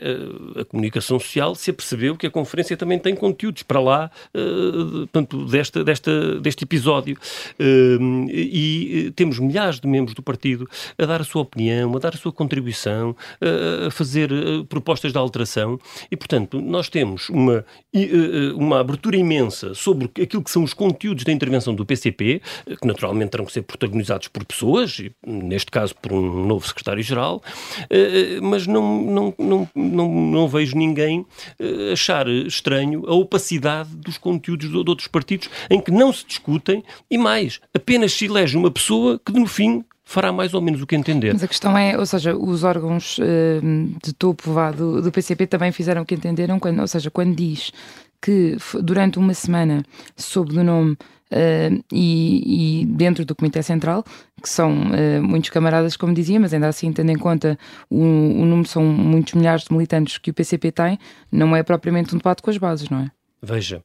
a 0.60 0.66
comunicação 0.66 1.20
social 1.20 1.56
se 1.56 1.72
apercebeu 1.72 2.18
que 2.18 2.28
a 2.28 2.32
conferência 2.32 2.76
também 2.76 3.00
tem 3.00 3.16
conteúdos 3.16 3.64
para 3.64 3.80
lá, 3.80 4.12
portanto, 4.34 5.46
desta, 5.46 5.84
desta, 5.84 6.40
deste 6.40 6.64
episódio. 6.64 7.18
Eh, 7.60 7.98
e 8.32 9.08
eh, 9.08 9.12
temos 9.16 9.40
milhares 9.40 9.80
de 9.80 9.88
membros 9.88 10.14
do 10.16 10.22
partido 10.22 10.68
a 10.98 11.06
dar 11.06 11.22
a 11.22 11.24
sua 11.24 11.42
opinião, 11.42 11.96
a 11.96 12.00
dar 12.00 12.14
a 12.14 12.18
sua 12.18 12.32
contribuição, 12.32 13.16
eh, 13.42 13.88
a 13.88 13.92
fazer 13.92 14.32
eh, 14.32 14.64
propostas 14.68 15.12
de 15.12 15.18
alteração. 15.18 15.80
E, 16.12 16.16
portanto, 16.16 16.62
nós 16.62 16.90
temos 16.90 17.30
uma, 17.30 17.66
e, 17.94 18.04
eh, 18.04 18.54
uma 18.56 18.80
abertura 18.80 19.18
imensa 19.18 19.74
sobre 19.74 20.10
aquilo 20.22 20.44
que 20.44 20.52
são 20.52 20.64
os 20.64 20.74
conteúdos 20.74 21.24
da 21.24 21.32
intervenção 21.32 21.74
do 21.74 21.86
PCP, 21.86 22.42
eh, 22.68 22.76
que 22.76 22.88
naturalmente 22.88 23.32
terão 23.32 23.46
que 23.46 23.54
ser 23.54 23.62
protagonizados 23.62 24.28
por 24.28 24.44
pessoas, 24.46 25.02
neste 25.26 25.72
caso 25.72 25.96
por 25.96 26.12
um 26.14 26.46
novo 26.46 26.68
secretário-geral, 26.68 27.42
eh, 27.90 28.40
mas 28.42 28.68
não, 28.68 29.02
não, 29.02 29.34
não, 29.38 29.70
não, 29.76 30.12
não 30.12 30.48
vejo 30.48 30.78
ninguém 30.78 31.26
eh, 31.60 31.92
achar 31.94 32.28
estranho 32.28 33.04
a 33.08 33.14
opacidade 33.14 33.96
dos 33.96 34.18
conteúdos 34.18 34.70
de 34.70 34.78
outros 34.78 35.08
partidos 35.08 35.50
em 35.70 35.80
que 35.80 35.92
não 35.92 36.12
se 36.12 36.26
discutem 36.26 36.84
e 37.10 37.18
mais, 37.18 37.45
apenas 37.74 38.14
se 38.14 38.26
elege 38.26 38.58
uma 38.58 38.72
pessoa 38.72 39.20
que 39.24 39.32
no 39.32 39.46
fim 39.46 39.84
fará 40.04 40.32
mais 40.32 40.54
ou 40.54 40.62
menos 40.62 40.82
o 40.82 40.88
que 40.88 40.96
entender. 40.96 41.34
Mas 41.34 41.44
a 41.44 41.48
questão 41.48 41.76
é, 41.78 41.98
ou 41.98 42.06
seja, 42.06 42.36
os 42.36 42.64
órgãos 42.64 43.18
eh, 43.20 43.60
de 44.04 44.14
topo 44.14 44.52
vá, 44.52 44.72
do, 44.72 45.02
do 45.02 45.12
PCP 45.12 45.48
também 45.48 45.72
fizeram 45.72 46.04
o 46.04 46.06
que 46.06 46.14
entenderam, 46.14 46.60
quando, 46.60 46.80
ou 46.80 46.88
seja, 46.88 47.10
quando 47.10 47.36
diz 47.36 47.72
que 48.22 48.56
durante 48.84 49.18
uma 49.18 49.34
semana 49.34 49.84
soube 50.16 50.54
do 50.54 50.64
nome 50.64 50.96
eh, 51.32 51.72
e, 51.92 52.82
e 52.82 52.86
dentro 52.86 53.26
do 53.26 53.36
Comitê 53.36 53.64
Central, 53.64 54.04
que 54.42 54.48
são 54.48 54.94
eh, 54.94 55.20
muitos 55.20 55.50
camaradas, 55.50 55.98
como 55.98 56.14
dizia, 56.14 56.40
mas 56.40 56.54
ainda 56.54 56.68
assim, 56.68 56.94
tendo 56.94 57.12
em 57.12 57.18
conta 57.18 57.58
o, 57.90 58.00
o 58.00 58.46
número, 58.46 58.68
são 58.68 58.84
muitos 58.84 59.34
milhares 59.34 59.64
de 59.66 59.74
militantes 59.74 60.20
que 60.20 60.30
o 60.30 60.34
PCP 60.34 60.72
tem, 60.72 61.00
não 61.32 61.56
é 61.56 61.64
propriamente 61.64 62.14
um 62.14 62.18
debate 62.20 62.44
com 62.44 62.52
as 62.52 62.58
bases, 62.58 62.90
não 62.90 63.00
é? 63.00 63.12
Veja, 63.42 63.84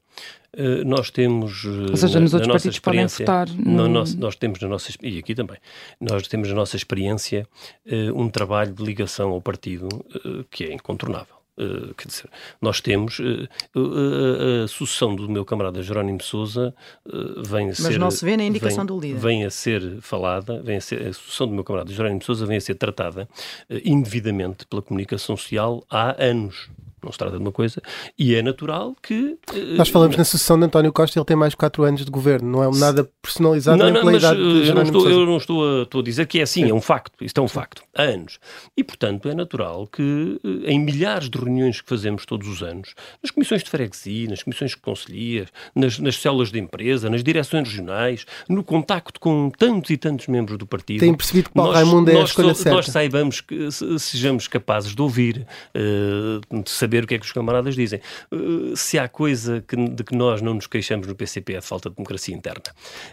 nós 0.85 1.09
temos. 1.09 1.63
eh, 1.65 1.91
Ou 1.91 1.97
seja, 1.97 2.15
na- 2.15 2.21
nos 2.21 2.33
outros 2.33 2.47
nossa 2.47 2.57
partidos 2.59 2.79
podem 2.79 3.03
experiência- 3.05 3.25
votar 3.25 3.47
no 3.65 3.87
nosso- 3.87 4.19
nós 4.19 4.35
temos 4.35 4.59
na 4.59 4.67
nossa. 4.67 4.91
E 5.01 5.17
aqui 5.19 5.33
também. 5.33 5.57
Nós 5.99 6.27
temos 6.27 6.49
na 6.49 6.55
nossa 6.55 6.75
experiência 6.75 7.47
eh, 7.85 8.11
um 8.13 8.29
trabalho 8.29 8.73
de 8.73 8.83
ligação 8.83 9.29
ao 9.31 9.41
partido 9.41 9.87
eh, 10.13 10.43
que 10.49 10.65
é 10.65 10.73
incontornável. 10.73 11.35
Eh, 11.57 11.93
quer 11.97 12.07
dizer, 12.07 12.29
nós 12.61 12.79
temos 12.81 13.19
eh, 13.19 13.47
a, 13.75 14.63
a- 14.63 14.67
sucessão 14.67 15.13
do 15.15 15.29
meu 15.29 15.43
camarada 15.45 15.81
Jerónimo 15.83 16.21
Souza 16.23 16.73
eh, 17.07 17.11
vem 17.45 17.65
a 17.65 17.67
Mas 17.67 17.77
ser. 17.77 17.99
não 17.99 18.09
se 18.11 18.23
vê 18.25 18.35
na 18.37 18.43
indicação 18.43 18.85
vem- 18.85 18.95
do 18.95 18.99
líder. 18.99 19.19
Vem 19.19 19.45
a 19.45 19.49
ser 19.49 19.99
falada, 20.01 20.61
vem 20.63 20.77
a, 20.77 20.81
ser, 20.81 21.07
a 21.07 21.13
sucessão 21.13 21.47
do 21.47 21.53
meu 21.53 21.63
camarada 21.63 21.91
Jerónimo 21.91 22.23
Souza 22.23 22.45
vem 22.45 22.57
a 22.57 22.61
ser 22.61 22.75
tratada 22.75 23.27
eh, 23.69 23.81
indevidamente 23.85 24.65
pela 24.65 24.81
comunicação 24.81 25.35
social 25.37 25.83
há 25.89 26.15
anos. 26.23 26.69
Não 27.03 27.11
se 27.11 27.17
trata 27.17 27.35
de 27.37 27.41
uma 27.41 27.51
coisa. 27.51 27.81
E 28.17 28.35
é 28.35 28.41
natural 28.41 28.95
que. 29.01 29.37
eh, 29.53 29.75
Nós 29.75 29.89
falamos 29.89 30.15
na 30.17 30.23
sucessão 30.23 30.57
de 30.59 30.65
António 30.65 30.93
Costa, 30.93 31.17
ele 31.17 31.25
tem 31.25 31.35
mais 31.35 31.51
de 31.51 31.57
4 31.57 31.83
anos 31.83 32.05
de 32.05 32.11
governo, 32.11 32.49
não 32.49 32.63
é 32.63 32.77
nada 32.79 33.09
personalizado 33.21 33.77
não, 33.77 33.85
nem 33.85 33.93
não, 33.93 34.01
pela 34.01 34.11
mas 34.11 34.21
idade 34.23 34.39
eh, 34.39 34.43
de 34.63 34.67
eu 34.69 34.75
não, 34.75 34.83
estou, 34.83 35.05
de 35.07 35.11
eu 35.11 35.25
não 35.25 35.37
estou 35.37 35.79
a, 35.79 35.83
estou 35.83 36.01
a 36.01 36.03
dizer 36.03 36.27
que 36.27 36.39
é 36.39 36.43
assim, 36.43 36.69
é 36.69 36.73
um 36.73 36.81
facto. 36.81 37.23
Isto 37.23 37.39
é 37.41 37.43
um 37.43 37.47
facto. 37.47 37.81
Há 37.95 38.03
anos. 38.03 38.39
E, 38.77 38.83
portanto, 38.83 39.27
é 39.29 39.33
natural 39.33 39.87
que 39.87 40.39
eh, 40.43 40.71
em 40.71 40.79
milhares 40.79 41.29
de 41.29 41.37
reuniões 41.37 41.81
que 41.81 41.89
fazemos 41.89 42.25
todos 42.25 42.47
os 42.47 42.61
anos, 42.61 42.93
nas 43.23 43.31
comissões 43.31 43.63
de 43.63 43.69
freguesia, 43.69 44.27
nas 44.29 44.43
comissões 44.43 44.71
de 44.71 44.77
conselhias, 44.77 45.47
nas, 45.75 45.97
nas 45.99 46.15
células 46.17 46.51
de 46.51 46.59
empresa, 46.59 47.09
nas 47.09 47.23
direções 47.23 47.67
regionais, 47.67 48.25
no 48.47 48.63
contacto 48.63 49.19
com 49.19 49.49
tantos 49.49 49.89
e 49.89 49.97
tantos 49.97 50.27
membros 50.27 50.57
do 50.57 50.65
partido. 50.67 50.99
Tem 50.99 51.13
percebido 51.13 51.49
que 51.49 51.55
Paulo 51.55 51.71
nós- 51.73 51.81
Raimundo 51.83 52.11
é 52.11 52.15
a 52.15 52.19
nós 52.19 52.29
escolha 52.29 52.53
so- 52.53 52.61
certa. 52.63 52.75
Nós 52.75 52.85
saibamos 52.87 53.41
que 53.41 53.71
se- 53.71 53.99
sejamos 53.99 54.47
capazes 54.47 54.93
de 54.95 55.01
ouvir, 55.01 55.45
de 55.73 56.69
saber 56.69 56.90
saber 56.91 57.05
o 57.05 57.07
que 57.07 57.15
é 57.15 57.19
que 57.19 57.25
os 57.25 57.31
camaradas 57.31 57.73
dizem. 57.73 58.01
Uh, 58.31 58.75
se 58.75 58.99
há 58.99 59.07
coisa 59.07 59.63
que, 59.65 59.75
de 59.75 60.03
que 60.03 60.15
nós 60.15 60.41
não 60.41 60.53
nos 60.53 60.67
queixamos 60.67 61.07
no 61.07 61.15
PCP 61.15 61.53
é 61.53 61.57
a 61.57 61.61
falta 61.61 61.89
de 61.89 61.95
democracia 61.95 62.35
interna. 62.35 62.63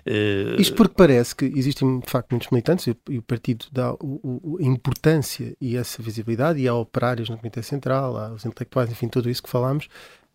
Uh, 0.04 0.60
Isto 0.60 0.74
porque 0.74 0.94
parece 0.94 1.36
que 1.36 1.44
existem, 1.44 2.00
de 2.00 2.10
facto, 2.10 2.32
muitos 2.32 2.50
militantes 2.50 2.88
e, 2.88 2.96
e 3.08 3.18
o 3.18 3.22
partido 3.22 3.66
dá 3.70 3.92
o, 3.94 4.20
o, 4.22 4.58
a 4.60 4.64
importância 4.64 5.56
e 5.60 5.76
essa 5.76 6.02
visibilidade, 6.02 6.58
e 6.58 6.66
há 6.66 6.74
operários 6.74 7.28
no 7.28 7.36
Comitê 7.36 7.62
Central, 7.62 8.16
há 8.16 8.32
os 8.32 8.44
intelectuais, 8.44 8.90
enfim, 8.90 9.08
tudo 9.08 9.30
isso 9.30 9.42
que 9.42 9.48
falámos, 9.48 9.86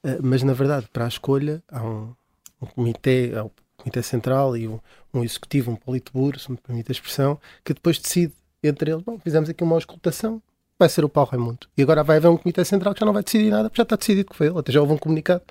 uh, 0.03 0.19
mas 0.21 0.41
na 0.41 0.53
verdade, 0.53 0.87
para 0.91 1.05
a 1.05 1.07
escolha, 1.07 1.61
há 1.69 1.83
um, 1.83 2.13
um 2.61 2.65
comitê, 2.67 3.33
há 3.35 3.45
Comitê 3.77 4.01
Central 4.01 4.55
e 4.55 4.67
um, 4.67 4.79
um 5.13 5.23
executivo, 5.23 5.71
um 5.71 5.75
politburo, 5.75 6.39
se 6.39 6.49
me 6.49 6.57
permite 6.57 6.91
a 6.91 6.93
expressão, 6.93 7.39
que 7.65 7.73
depois 7.73 7.99
decide 7.99 8.33
entre 8.63 8.91
eles, 8.91 9.03
bom, 9.03 9.19
fizemos 9.19 9.49
aqui 9.49 9.61
uma 9.61 9.75
auscultação, 9.75 10.41
vai 10.83 10.89
ser 10.89 11.05
o 11.05 11.09
Paulo 11.09 11.29
Raimundo. 11.31 11.67
E 11.77 11.81
agora 11.81 12.03
vai 12.03 12.17
haver 12.17 12.27
um 12.27 12.37
comitê 12.37 12.63
central 12.65 12.93
que 12.93 12.99
já 12.99 13.05
não 13.05 13.13
vai 13.13 13.23
decidir 13.23 13.49
nada, 13.49 13.69
porque 13.69 13.77
já 13.77 13.83
está 13.83 13.95
decidido 13.95 14.29
que 14.29 14.35
foi 14.35 14.47
ele, 14.47 14.59
até 14.59 14.71
já 14.71 14.81
houve 14.81 14.93
um 14.93 14.97
comunicado. 14.97 15.43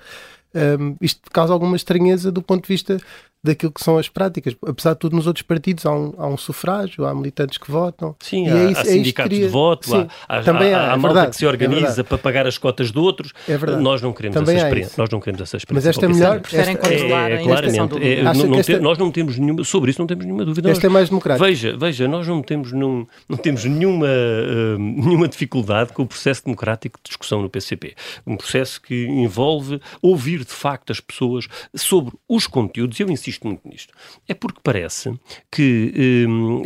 Um, 0.53 0.95
isto 1.01 1.31
causa 1.31 1.51
alguma 1.51 1.75
estranheza 1.75 2.31
do 2.31 2.41
ponto 2.41 2.63
de 2.63 2.67
vista 2.67 2.97
daquilo 3.43 3.71
que 3.71 3.83
são 3.83 3.97
as 3.97 4.07
práticas. 4.07 4.55
Apesar 4.65 4.93
de 4.93 4.99
tudo, 4.99 5.15
nos 5.15 5.27
outros 5.27 5.43
partidos 5.43 5.85
há 5.85 5.91
um, 5.91 6.13
há 6.17 6.27
um 6.27 6.37
sufrágio, 6.37 7.05
há 7.05 7.13
militantes 7.13 7.57
que 7.57 7.69
votam. 7.69 8.15
Sim, 8.19 8.47
há, 8.47 8.57
é 8.57 8.71
isso, 8.71 8.81
há 8.81 8.85
sindicatos 8.85 9.37
é 9.37 9.41
de 9.41 9.47
voto, 9.47 9.89
Sim, 9.89 10.07
há, 10.29 10.41
também 10.41 10.73
há, 10.73 10.79
há, 10.79 10.91
há 10.91 10.93
é 10.93 10.97
malta 10.97 11.07
verdade, 11.07 11.29
que 11.31 11.37
se 11.37 11.45
organiza 11.45 12.01
é 12.01 12.03
para 12.03 12.17
pagar 12.17 12.47
as 12.47 12.57
cotas 12.57 12.91
de 12.91 12.97
outros. 12.97 13.33
É 13.47 13.57
verdade. 13.57 13.83
Nós 13.83 14.01
não 14.01 14.13
queremos 14.13 14.35
também 14.35 14.55
essa 14.55 14.65
experiência. 14.65 14.95
Nós 14.97 15.09
não 15.09 15.19
queremos 15.19 15.41
essa 15.41 15.57
experiência. 15.57 15.89
Mas 15.89 15.95
esta 15.95 16.05
é 16.05 16.09
melhor. 16.09 16.39
Preferem 16.39 16.75
controlar 16.77 17.31
é, 17.31 17.33
é, 17.33 17.43
claramente. 17.43 18.03
É, 18.03 18.23
não, 18.23 18.33
não 18.33 18.59
esta... 18.59 18.79
Nós 18.79 18.97
não 18.97 19.11
temos 19.11 19.37
nenhuma, 19.37 19.63
sobre 19.65 19.91
isso 19.91 19.99
não 19.99 20.07
temos 20.07 20.25
nenhuma 20.25 20.45
dúvida. 20.45 20.69
Esta 20.69 20.87
nós, 20.87 20.91
é 20.91 20.93
mais 20.93 21.09
democrática. 21.09 21.45
Veja, 21.45 21.77
veja, 21.77 22.07
nós 22.07 22.25
não 22.25 22.41
temos, 22.41 22.71
num, 22.71 23.05
não 23.27 23.37
temos 23.37 23.65
nenhuma, 23.65 24.07
uh, 24.07 24.79
nenhuma 24.79 25.27
dificuldade 25.27 25.91
com 25.91 26.03
o 26.03 26.07
processo 26.07 26.45
democrático 26.45 26.97
de 27.03 27.09
discussão 27.09 27.41
no 27.41 27.49
PCP. 27.49 27.93
Um 28.25 28.37
processo 28.37 28.81
que 28.81 29.05
envolve 29.05 29.81
ouvir 30.01 30.39
de 30.39 30.53
facto 30.53 30.91
as 30.91 31.01
pessoas 31.01 31.47
sobre 31.75 32.13
os 32.27 32.47
conteúdos, 32.47 32.99
e 32.99 33.03
eu 33.03 33.09
insisto 33.09 33.32
muito 33.41 33.67
nisto. 33.67 33.93
É 34.27 34.33
porque 34.33 34.59
parece 34.63 35.13
que 35.51 36.25
hum, 36.27 36.61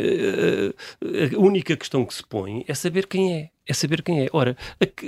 a 1.36 1.40
única 1.40 1.76
questão 1.76 2.06
que 2.06 2.14
se 2.14 2.26
põe 2.26 2.64
é 2.68 2.74
saber 2.74 3.08
quem 3.08 3.34
é 3.34 3.50
é 3.68 3.74
saber 3.74 4.02
quem 4.02 4.22
é. 4.22 4.28
Ora, 4.32 4.56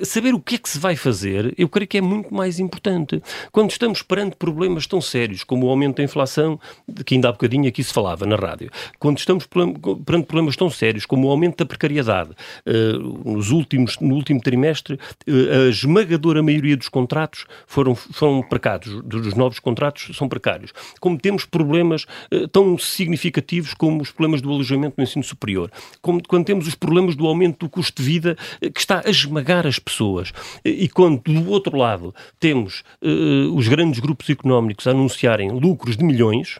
saber 0.03 0.33
o 0.33 0.39
que 0.39 0.55
é 0.55 0.57
que 0.57 0.69
se 0.69 0.79
vai 0.79 0.95
fazer, 0.95 1.53
eu 1.57 1.69
creio 1.69 1.87
que 1.87 1.97
é 1.97 2.01
muito 2.01 2.33
mais 2.33 2.59
importante. 2.59 3.21
Quando 3.51 3.71
estamos 3.71 4.01
perante 4.01 4.35
problemas 4.35 4.85
tão 4.85 5.01
sérios 5.01 5.43
como 5.43 5.67
o 5.67 5.69
aumento 5.69 5.97
da 5.97 6.03
inflação, 6.03 6.59
que 7.05 7.15
ainda 7.15 7.29
há 7.29 7.31
bocadinho 7.31 7.67
aqui 7.67 7.83
se 7.83 7.93
falava 7.93 8.25
na 8.25 8.35
rádio, 8.35 8.69
quando 8.97 9.17
estamos 9.17 9.47
perante 9.47 10.25
problemas 10.25 10.55
tão 10.55 10.69
sérios 10.69 11.05
como 11.05 11.27
o 11.27 11.31
aumento 11.31 11.57
da 11.57 11.65
precariedade, 11.65 12.31
uh, 12.65 13.29
nos 13.33 13.49
últimos, 13.51 13.97
no 13.99 14.15
último 14.15 14.41
trimestre, 14.41 14.95
uh, 14.95 15.65
a 15.65 15.69
esmagadora 15.69 16.43
maioria 16.43 16.75
dos 16.75 16.89
contratos 16.89 17.45
foram, 17.65 17.95
foram 17.95 18.41
precários, 18.41 19.01
dos 19.03 19.33
novos 19.33 19.59
contratos 19.59 20.15
são 20.15 20.27
precários. 20.27 20.73
Como 20.99 21.17
temos 21.17 21.45
problemas 21.45 22.05
uh, 22.31 22.47
tão 22.47 22.77
significativos 22.77 23.73
como 23.73 24.01
os 24.01 24.11
problemas 24.11 24.41
do 24.41 24.51
alojamento 24.51 24.95
no 24.97 25.03
ensino 25.03 25.23
superior, 25.23 25.71
como 26.01 26.21
quando 26.27 26.45
temos 26.45 26.67
os 26.67 26.75
problemas 26.75 27.15
do 27.15 27.25
aumento 27.25 27.59
do 27.59 27.69
custo 27.69 28.01
de 28.01 28.09
vida 28.09 28.37
que 28.59 28.79
está 28.79 29.03
a 29.05 29.09
esmagar 29.09 29.65
as 29.65 29.79
pessoas. 29.79 30.31
E 30.63 30.87
quando, 30.89 31.21
do 31.21 31.49
outro 31.49 31.77
lado, 31.77 32.13
temos 32.39 32.83
uh, 33.01 33.55
os 33.55 33.67
grandes 33.67 33.99
grupos 33.99 34.29
económicos 34.29 34.87
a 34.87 34.91
anunciarem 34.91 35.49
lucros 35.51 35.97
de 35.97 36.03
milhões, 36.03 36.59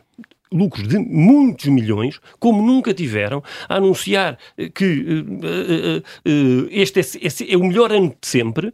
lucros 0.52 0.88
de 0.88 0.98
muitos 0.98 1.66
milhões, 1.66 2.20
como 2.38 2.62
nunca 2.62 2.92
tiveram, 2.92 3.42
a 3.68 3.76
anunciar 3.76 4.38
que 4.74 4.84
uh, 4.84 5.98
uh, 5.98 6.68
este 6.70 7.00
é, 7.00 7.52
é, 7.52 7.56
o 7.56 7.64
melhor 7.64 7.92
ano 7.92 8.08
de 8.08 8.26
sempre, 8.26 8.72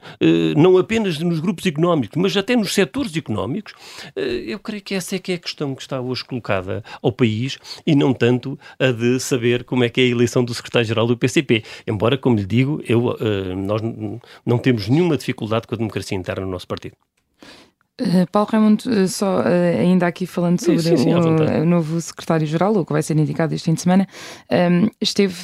não 0.57 0.79
apenas 0.79 1.19
nos 1.19 1.41
grupos 1.41 1.67
económicos, 1.67 2.21
mas 2.21 2.37
até 2.37 2.57
nos 2.57 2.73
setores 2.73 3.17
económicos, 3.17 3.75
eu 4.15 4.59
creio 4.59 4.83
que 4.83 4.95
essa 4.95 5.17
é 5.17 5.19
que 5.19 5.33
é 5.33 5.35
a 5.35 5.39
questão 5.39 5.75
que 5.75 5.83
está 5.83 6.01
hoje 6.01 6.25
colocada 6.25 6.83
ao 7.03 7.13
país 7.13 7.59
e 7.87 7.95
não 7.95 8.13
tanto 8.13 8.59
a 8.79 8.91
de 8.91 9.19
saber 9.21 9.65
como 9.65 9.85
é 9.85 9.89
que 9.89 10.01
é 10.01 10.05
a 10.05 10.09
eleição 10.09 10.45
do 10.45 10.55
secretário-geral 10.55 11.07
do 11.07 11.17
PCP. 11.17 11.63
Embora, 11.87 12.17
como 12.17 12.37
lhe 12.37 12.47
digo, 12.47 12.83
eu, 12.87 13.17
nós 13.57 13.83
não 14.45 14.59
temos 14.59 14.89
nenhuma 14.89 15.17
dificuldade 15.17 15.67
com 15.67 15.75
a 15.75 15.79
democracia 15.79 16.17
interna 16.17 16.45
no 16.45 16.53
nosso 16.53 16.67
partido. 16.67 16.97
Uh, 17.99 18.31
Paulo 18.31 18.47
Raimundo, 18.53 18.83
uh, 18.91 19.09
só 19.09 19.41
uh, 19.41 19.81
ainda 19.81 20.07
aqui 20.07 20.27
falando 20.27 20.61
sobre 20.61 20.83
sim, 20.83 20.99
sim, 20.99 21.15
o, 21.15 21.63
o, 21.63 21.65
novo 21.65 21.99
secretário-geral, 21.99 22.77
o 22.77 22.85
que 22.85 22.93
vai 22.93 23.03
ser 23.03 23.17
indicado 23.17 23.55
este 23.55 23.65
fim 23.65 23.73
de 23.73 23.81
semana, 23.81 24.07
um, 24.51 24.55
ehm, 24.55 24.89
esteve, 25.01 25.35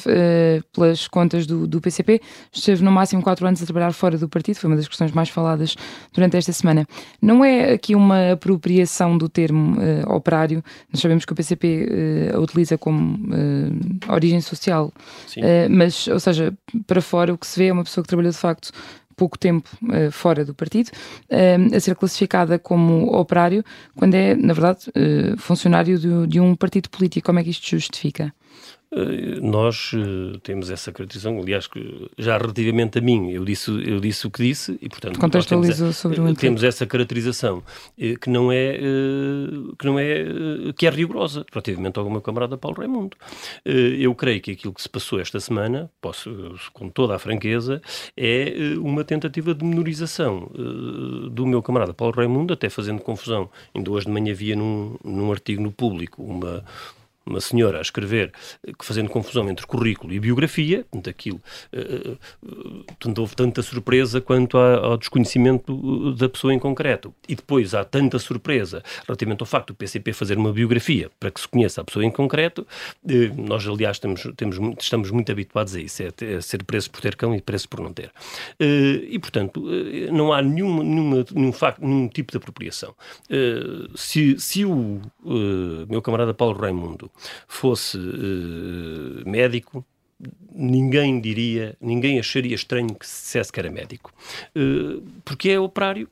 pelas 0.71 1.07
contas 1.07 1.47
do, 1.47 1.65
do, 1.65 1.81
PCP, 1.81 2.21
esteve 2.51 2.83
no 2.83 2.91
máximo 2.91 3.23
quatro 3.23 3.47
anos 3.47 3.59
a 3.63 3.65
trabalhar 3.65 3.91
fora 3.91 4.19
do 4.19 4.29
partido, 4.29 4.57
foi 4.57 4.69
uma 4.69 4.75
das 4.75 4.87
questões 4.87 5.11
mais 5.11 5.29
faladas 5.29 5.75
durante 6.13 6.37
esta 6.37 6.53
semana. 6.53 6.85
Não 7.19 7.43
é 7.43 7.73
aqui 7.73 7.95
uma 7.95 8.33
apropriação 8.33 9.17
do 9.17 9.27
termo 9.27 9.77
operário, 10.07 10.63
nós 10.91 11.01
sabemos 11.01 11.25
que 11.25 11.33
o 11.33 11.35
PCP 11.35 12.31
a 12.35 12.39
utiliza 12.39 12.77
como 12.77 13.17
origem 14.07 14.41
social, 14.41 14.93
mas, 15.71 16.07
ou 16.07 16.19
seja, 16.19 16.53
para 16.85 17.01
fora 17.01 17.33
o 17.33 17.37
que 17.37 17.47
se 17.47 17.57
vê 17.57 17.67
é 17.67 17.73
uma 17.73 17.83
pessoa 17.83 18.03
que 18.03 18.09
trabalhou 18.09 18.31
de 18.31 18.37
facto 18.37 18.71
pouco 19.15 19.37
tempo 19.37 19.69
uh, 19.83 20.11
fora 20.11 20.43
do 20.45 20.53
partido, 20.53 20.89
uh, 21.29 21.75
a 21.75 21.79
ser 21.79 21.95
classificada 21.95 22.59
como 22.59 23.15
operário, 23.15 23.63
quando 23.95 24.15
é, 24.15 24.35
na 24.35 24.53
verdade, 24.53 24.89
uh, 24.89 25.37
funcionário 25.37 25.97
de, 25.97 26.27
de 26.27 26.39
um 26.39 26.55
partido 26.55 26.89
político. 26.89 27.25
Como 27.25 27.39
é 27.39 27.43
que 27.43 27.49
isto 27.49 27.69
justifica? 27.69 28.33
Eh, 28.95 29.39
nós 29.41 29.91
uh, 29.93 30.37
temos 30.39 30.69
essa 30.69 30.91
caracterização, 30.91 31.39
aliás, 31.39 31.65
que 31.65 32.11
já 32.17 32.37
relativamente 32.37 32.99
a 32.99 33.01
mim, 33.01 33.31
eu 33.31 33.43
disse, 33.43 33.71
eu 33.71 33.99
disse 33.99 34.27
o 34.27 34.31
que 34.31 34.43
disse 34.43 34.77
e, 34.81 34.87
portanto, 34.87 35.19
contextualizou 35.19 35.87
temos, 35.87 35.97
sobre 35.97 36.21
o 36.21 36.33
temos 36.35 36.63
essa 36.63 36.85
caracterização 36.85 37.63
que 37.97 38.29
não 38.29 38.51
é 38.51 38.77
que 39.77 39.85
não 39.85 39.97
é 39.97 40.25
que 40.75 40.85
é 40.85 40.89
rigorosa 40.89 41.45
relativamente 41.51 41.97
ao 41.97 42.09
meu 42.09 42.21
camarada 42.21 42.57
Paulo 42.57 42.77
Raimundo. 42.77 43.17
eu 43.65 44.13
creio 44.15 44.41
que 44.41 44.51
aquilo 44.51 44.73
que 44.73 44.81
se 44.81 44.89
passou 44.89 45.19
esta 45.19 45.39
semana, 45.39 45.89
posso 46.01 46.55
com 46.73 46.89
toda 46.89 47.15
a 47.15 47.19
franqueza, 47.19 47.81
é 48.15 48.53
uma 48.77 49.03
tentativa 49.03 49.53
de 49.53 49.63
menorização 49.63 50.51
do 51.31 51.45
meu 51.45 51.61
camarada 51.61 51.93
Paulo 51.93 52.13
Raimundo, 52.15 52.53
até 52.53 52.69
fazendo 52.69 53.01
confusão. 53.01 53.49
Ainda 53.73 53.91
hoje 53.91 54.05
de 54.05 54.11
manhã 54.11 54.31
havia 54.31 54.55
num, 54.55 54.95
num 55.03 55.31
artigo 55.31 55.61
no 55.61 55.71
público 55.71 56.21
uma 56.23 56.63
uma 57.25 57.39
senhora 57.39 57.77
a 57.77 57.81
escrever, 57.81 58.31
fazendo 58.81 59.09
confusão 59.09 59.49
entre 59.49 59.65
currículo 59.65 60.13
e 60.13 60.19
biografia, 60.19 60.85
portanto, 60.89 61.09
aquilo, 61.09 61.41
uh, 61.73 62.17
houve 63.17 63.35
tanta 63.35 63.61
surpresa 63.61 64.19
quanto 64.19 64.57
ao 64.57 64.97
desconhecimento 64.97 66.13
da 66.13 66.27
pessoa 66.27 66.53
em 66.53 66.59
concreto. 66.59 67.13
E 67.27 67.35
depois 67.35 67.73
há 67.73 67.83
tanta 67.85 68.19
surpresa 68.19 68.83
relativamente 69.07 69.41
ao 69.41 69.47
facto 69.47 69.67
do 69.67 69.75
PCP 69.75 70.13
fazer 70.13 70.37
uma 70.37 70.51
biografia 70.51 71.09
para 71.19 71.31
que 71.31 71.39
se 71.39 71.47
conheça 71.47 71.81
a 71.81 71.83
pessoa 71.83 72.05
em 72.05 72.11
concreto. 72.11 72.67
Uh, 73.03 73.41
nós, 73.41 73.65
aliás, 73.65 73.99
temos, 73.99 74.27
temos, 74.35 74.57
estamos 74.79 75.09
muito 75.11 75.31
habituados 75.31 75.75
a 75.75 75.79
isso, 75.79 76.03
é, 76.03 76.11
é 76.21 76.41
ser 76.41 76.63
preso 76.63 76.91
por 76.91 77.01
ter 77.01 77.15
cão 77.15 77.33
e 77.33 77.41
preso 77.41 77.69
por 77.69 77.79
não 77.79 77.93
ter. 77.93 78.11
e, 78.59 79.17
portanto, 79.19 79.63
não 80.11 80.33
há 80.33 80.41
nenhum, 80.41 80.83
nenhuma, 80.83 81.25
nenhum, 81.33 81.51
facto, 81.53 81.81
nenhum 81.81 82.07
tipo 82.07 82.31
de 82.31 82.37
apropriação. 82.37 82.93
se, 83.95 84.37
se 84.39 84.65
o 84.65 85.01
meu 85.89 86.01
camarada 86.01 86.33
Paulo 86.33 86.59
Raimundo 86.59 87.09
fosse 87.47 87.97
uh, 87.97 89.29
médico, 89.29 89.85
ninguém 90.53 91.19
diria, 91.19 91.75
ninguém 91.81 92.19
acharia 92.19 92.55
estranho 92.55 92.93
que 92.95 93.05
se 93.05 93.23
dissesse 93.23 93.51
que 93.51 93.59
era 93.59 93.69
médico. 93.69 94.11
Uh, 94.55 95.01
porque 95.25 95.49
é 95.49 95.59
operário, 95.59 96.07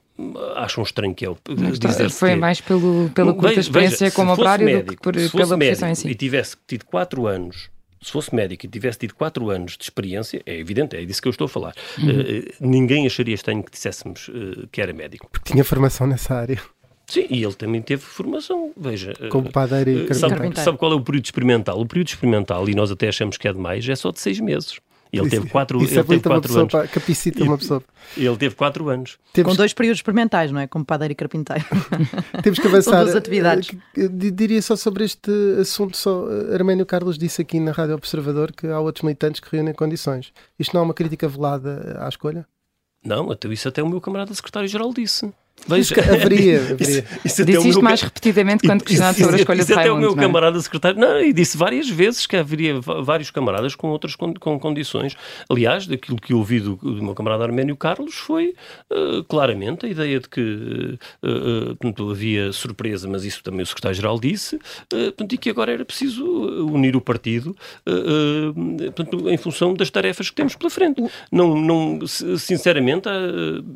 acham 0.56 0.84
estranho 0.84 1.14
que 1.14 1.26
é 1.26 1.30
o 1.30 1.38
dizer 1.80 2.10
Foi 2.10 2.32
que... 2.32 2.36
mais 2.36 2.62
pelo, 2.62 3.10
pela 3.14 3.34
curta 3.34 3.60
experiência 3.60 4.06
veja, 4.06 4.16
como 4.16 4.34
operário 4.34 4.66
médico, 4.66 4.90
do 4.90 4.98
que 4.98 5.04
por, 5.04 5.14
pela 5.38 5.58
profissão 5.58 5.90
em 5.90 5.96
si. 5.96 6.08
E 6.10 6.16
tivesse 6.16 6.58
tido 6.68 6.86
quatro 6.86 7.28
anos 7.28 7.70
se 8.02 8.12
fosse 8.12 8.34
médico 8.34 8.66
e 8.66 8.70
tivesse 8.70 9.00
tido 9.00 9.14
quatro 9.14 9.50
anos 9.50 9.78
de 9.78 9.84
experiência, 9.84 10.42
é 10.46 10.58
evidente, 10.58 10.96
é 10.96 11.06
disso 11.06 11.22
que 11.22 11.28
eu 11.28 11.32
estou 11.32 11.46
a 11.46 11.50
falar, 11.50 11.76
uhum. 12.00 12.10
uh, 12.10 12.44
ninguém 12.60 13.06
acharia 13.06 13.36
estranho 13.36 13.64
que 13.64 13.72
disséssemos 13.72 14.28
uh, 14.30 14.68
que 14.72 14.82
era 14.82 14.92
médico. 14.92 15.30
Porque 15.32 15.52
tinha 15.52 15.64
formação 15.64 16.08
nessa 16.08 16.34
área. 16.34 16.60
Sim, 17.12 17.28
e 17.30 17.44
ele 17.44 17.54
também 17.54 17.82
teve 17.82 18.02
formação, 18.02 18.72
veja. 18.78 19.12
Como 19.30 19.52
padeiro 19.52 19.90
e 19.90 20.08
eh, 20.10 20.14
sabe, 20.14 20.36
sabe 20.56 20.78
qual 20.78 20.94
é 20.94 20.96
o 20.96 21.02
período 21.02 21.26
experimental? 21.26 21.78
O 21.78 21.86
período 21.86 22.08
experimental, 22.08 22.70
e 22.70 22.74
nós 22.74 22.90
até 22.90 23.10
achamos 23.10 23.36
que 23.36 23.50
é 23.50 23.52
demais, 23.52 23.88
é 23.90 23.96
só 23.98 24.12
de 24.12 24.22
seis 24.22 24.40
meses. 24.40 24.80
Ele 25.12 25.30
teve 25.30 25.50
quatro, 25.50 25.84
Isso 25.84 25.94
ele 25.94 26.04
teve 26.06 26.22
quatro 26.22 26.58
anos. 26.58 26.72
Para, 26.72 26.88
capacita 26.88 27.44
uma 27.44 27.58
pessoa. 27.58 27.84
Ele 28.16 28.38
teve 28.38 28.56
quatro 28.56 28.88
anos. 28.88 29.20
Temos... 29.34 29.52
Com 29.52 29.58
dois 29.58 29.74
períodos 29.74 29.98
experimentais, 29.98 30.54
não 30.54 30.62
é? 30.62 30.68
Como 30.68 30.86
padeiro 30.86 31.12
e 31.12 31.16
carpinteiro. 31.16 31.66
Temos 32.42 32.60
que 32.60 32.68
avançar. 32.68 32.92
São 32.96 33.04
duas 33.04 33.16
atividades. 33.18 33.72
Eh, 33.98 34.08
diria 34.08 34.62
só 34.62 34.78
sobre 34.78 35.04
este 35.04 35.30
assunto, 35.60 35.98
só 35.98 36.26
eh, 36.32 36.54
Arménio 36.54 36.86
Carlos 36.86 37.18
disse 37.18 37.42
aqui 37.42 37.60
na 37.60 37.74
Rádio 37.74 37.96
Observador 37.96 38.54
que 38.54 38.68
há 38.68 38.80
outros 38.80 39.04
militantes 39.04 39.42
que 39.42 39.54
reúnem 39.54 39.74
condições. 39.74 40.32
Isto 40.58 40.74
não 40.74 40.80
é 40.80 40.86
uma 40.86 40.94
crítica 40.94 41.28
velada 41.28 41.98
à 42.00 42.08
escolha? 42.08 42.48
Não, 43.04 43.30
até 43.32 43.50
isso 43.50 43.68
até 43.68 43.84
o 43.84 43.90
meu 43.90 44.00
camarada 44.00 44.34
secretário-geral 44.34 44.94
disse. 44.94 45.30
Veja, 45.68 45.96
haveria. 45.96 46.62
haveria. 46.74 46.78
Isso, 46.80 47.04
isso 47.24 47.46
disse 47.46 47.70
isto 47.70 47.82
mais 47.82 48.02
repetidamente 48.02 48.66
quando 48.66 48.84
questionado 48.84 49.18
sobre 49.18 49.36
a 49.36 49.40
escolha 49.40 49.60
isso 49.60 49.68
de 49.68 49.74
até 49.74 49.92
o 49.92 49.98
meu 49.98 50.16
não 50.16 50.24
é? 50.24 50.26
camarada 50.26 50.60
secretário, 50.60 51.00
não, 51.00 51.22
e 51.22 51.32
disse 51.32 51.58
várias 51.58 51.90
vezes 51.90 52.26
que 52.26 52.36
haveria 52.36 52.80
vários 52.80 53.30
camaradas 53.30 53.76
com 53.76 53.90
outras 53.90 54.16
con 54.16 54.34
com 54.34 54.60
condições. 54.60 55.16
Aliás, 55.50 55.86
daquilo 55.86 56.18
que 56.18 56.34
eu 56.34 56.38
ouvi 56.38 56.60
do, 56.60 56.76
do 56.76 57.04
meu 57.04 57.14
camarada 57.14 57.44
Arménio 57.44 57.76
Carlos 57.76 58.16
foi 58.16 58.56
uh, 58.90 59.24
claramente 59.26 59.86
a 59.86 59.90
ideia 59.90 60.20
de 60.20 60.28
que 60.28 60.42
uh, 60.42 61.28
uh, 61.28 61.76
portanto, 61.76 62.10
havia 62.10 62.52
surpresa, 62.52 63.08
mas 63.08 63.24
isso 63.24 63.44
também 63.44 63.62
o 63.62 63.66
secretário-geral 63.66 64.20
disse, 64.20 64.60
portanto, 64.90 65.34
e 65.34 65.38
que 65.38 65.50
agora 65.50 65.72
era 65.72 65.86
preciso 65.86 66.24
unir 66.26 66.96
o 66.96 67.02
partido 67.02 67.56
portanto, 68.86 69.30
em 69.30 69.38
função 69.38 69.74
das 69.74 69.90
tarefas 69.90 70.30
que 70.30 70.36
temos 70.36 70.56
pela 70.56 70.70
frente. 70.70 71.02
Não, 71.32 71.56
não, 71.56 72.00
sinceramente, 72.08 73.08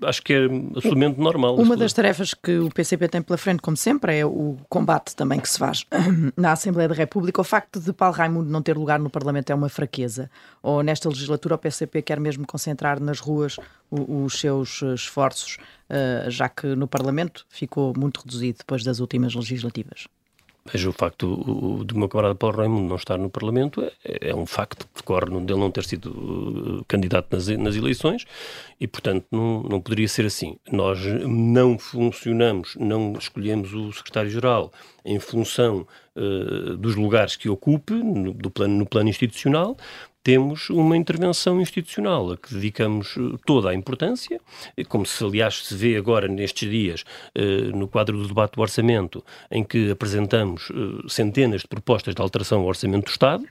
acho 0.04 0.22
que 0.22 0.34
é 0.34 0.46
absolutamente 0.46 1.20
normal. 1.20 1.58
Uma 1.66 1.76
das 1.76 1.94
tarefas 1.94 2.34
que 2.34 2.60
o 2.60 2.70
PCP 2.70 3.08
tem 3.08 3.22
pela 3.24 3.38
frente, 3.38 3.60
como 3.60 3.76
sempre, 3.76 4.20
é 4.20 4.26
o 4.26 4.56
combate 4.70 5.16
também 5.16 5.40
que 5.40 5.50
se 5.50 5.58
faz 5.58 5.84
na 6.38 6.52
Assembleia 6.52 6.88
da 6.88 6.94
República. 6.94 7.42
O 7.42 7.44
facto 7.44 7.80
de 7.80 7.92
Paulo 7.92 8.16
Raimundo 8.16 8.52
não 8.52 8.62
ter 8.62 8.78
lugar 8.78 9.00
no 9.00 9.10
Parlamento 9.10 9.50
é 9.50 9.56
uma 9.56 9.68
fraqueza? 9.68 10.30
Ou 10.62 10.84
nesta 10.84 11.10
legislatura 11.10 11.56
o 11.56 11.58
PCP 11.58 12.04
quer 12.04 12.20
mesmo 12.20 12.46
concentrar 12.46 13.00
nas 13.00 13.20
ruas 13.20 13.58
os 13.90 14.40
seus 14.40 14.84
esforços, 14.84 15.58
eh, 15.90 16.26
já 16.28 16.48
que 16.48 16.76
no 16.76 16.88
Parlamento 16.88 17.46
ficou 17.50 17.94
muito 17.98 18.22
reduzido 18.22 18.60
depois 18.60 18.84
das 18.84 19.00
últimas 19.00 19.34
legislativas? 19.34 20.08
Veja, 20.72 20.90
o 20.90 20.92
facto 20.92 21.84
do 21.84 21.96
meu 21.96 22.10
camarada 22.10 22.34
Paulo 22.34 22.58
Raimundo 22.58 22.90
não 22.90 22.96
estar 22.96 23.20
no 23.20 23.30
Parlamento 23.30 23.84
é, 24.04 24.30
é 24.30 24.36
um 24.36 24.48
facto 24.48 24.88
que 24.88 24.96
decorre 24.96 25.30
dele 25.42 25.60
não 25.60 25.70
ter 25.70 25.84
sido 25.84 26.10
uh, 26.10 26.86
candidato 26.88 27.28
nas, 27.32 27.48
nas, 27.48 27.76
eleições 27.76 28.26
e, 28.82 28.88
portanto, 28.88 29.28
não, 29.32 29.62
não 29.62 29.80
poderia 29.80 30.08
ser 30.08 30.26
assim. 30.26 30.58
Nós 30.72 31.00
não 31.06 31.78
funcionamos, 31.78 32.76
não 32.80 33.14
escolhemos 33.14 33.76
o 33.76 33.94
secretário-geral 33.94 34.74
em 35.06 35.20
função 35.20 35.86
uh, 36.16 36.76
dos 36.78 36.96
lugares 36.96 37.36
que 37.36 37.48
ocupe 37.48 37.94
no, 37.94 38.34
do 38.34 38.50
plano, 38.50 38.76
no 38.76 38.88
plano 38.88 39.08
institucional, 39.08 39.78
temos 40.26 40.72
uma 40.72 40.98
intervenção 40.98 41.62
institucional 41.62 42.32
a 42.32 42.38
que 42.38 42.52
dedicamos 42.52 43.16
eh, 43.16 43.38
toda 43.46 43.70
a 43.70 43.76
importância, 43.76 44.42
como 44.90 45.06
se 45.06 45.24
aliás 45.24 45.64
se 45.64 45.76
vê 45.76 45.96
agora 45.96 46.28
nestes 46.28 46.68
dias 46.68 47.04
eh, 47.36 47.70
no 47.72 47.88
quadro 47.88 48.18
do 48.18 48.28
debate 48.28 48.56
do 48.56 48.62
orçamento, 48.62 49.24
em 49.52 49.64
que 49.64 49.92
apresentamos 49.92 50.72
eh, 50.72 51.08
centenas 51.08 51.62
de 51.62 51.68
propostas 51.68 52.16
de 52.16 52.22
alteração 52.24 52.62
ao 52.62 52.66
orçamento 52.66 53.06
do 53.06 53.12
Estado, 53.12 53.46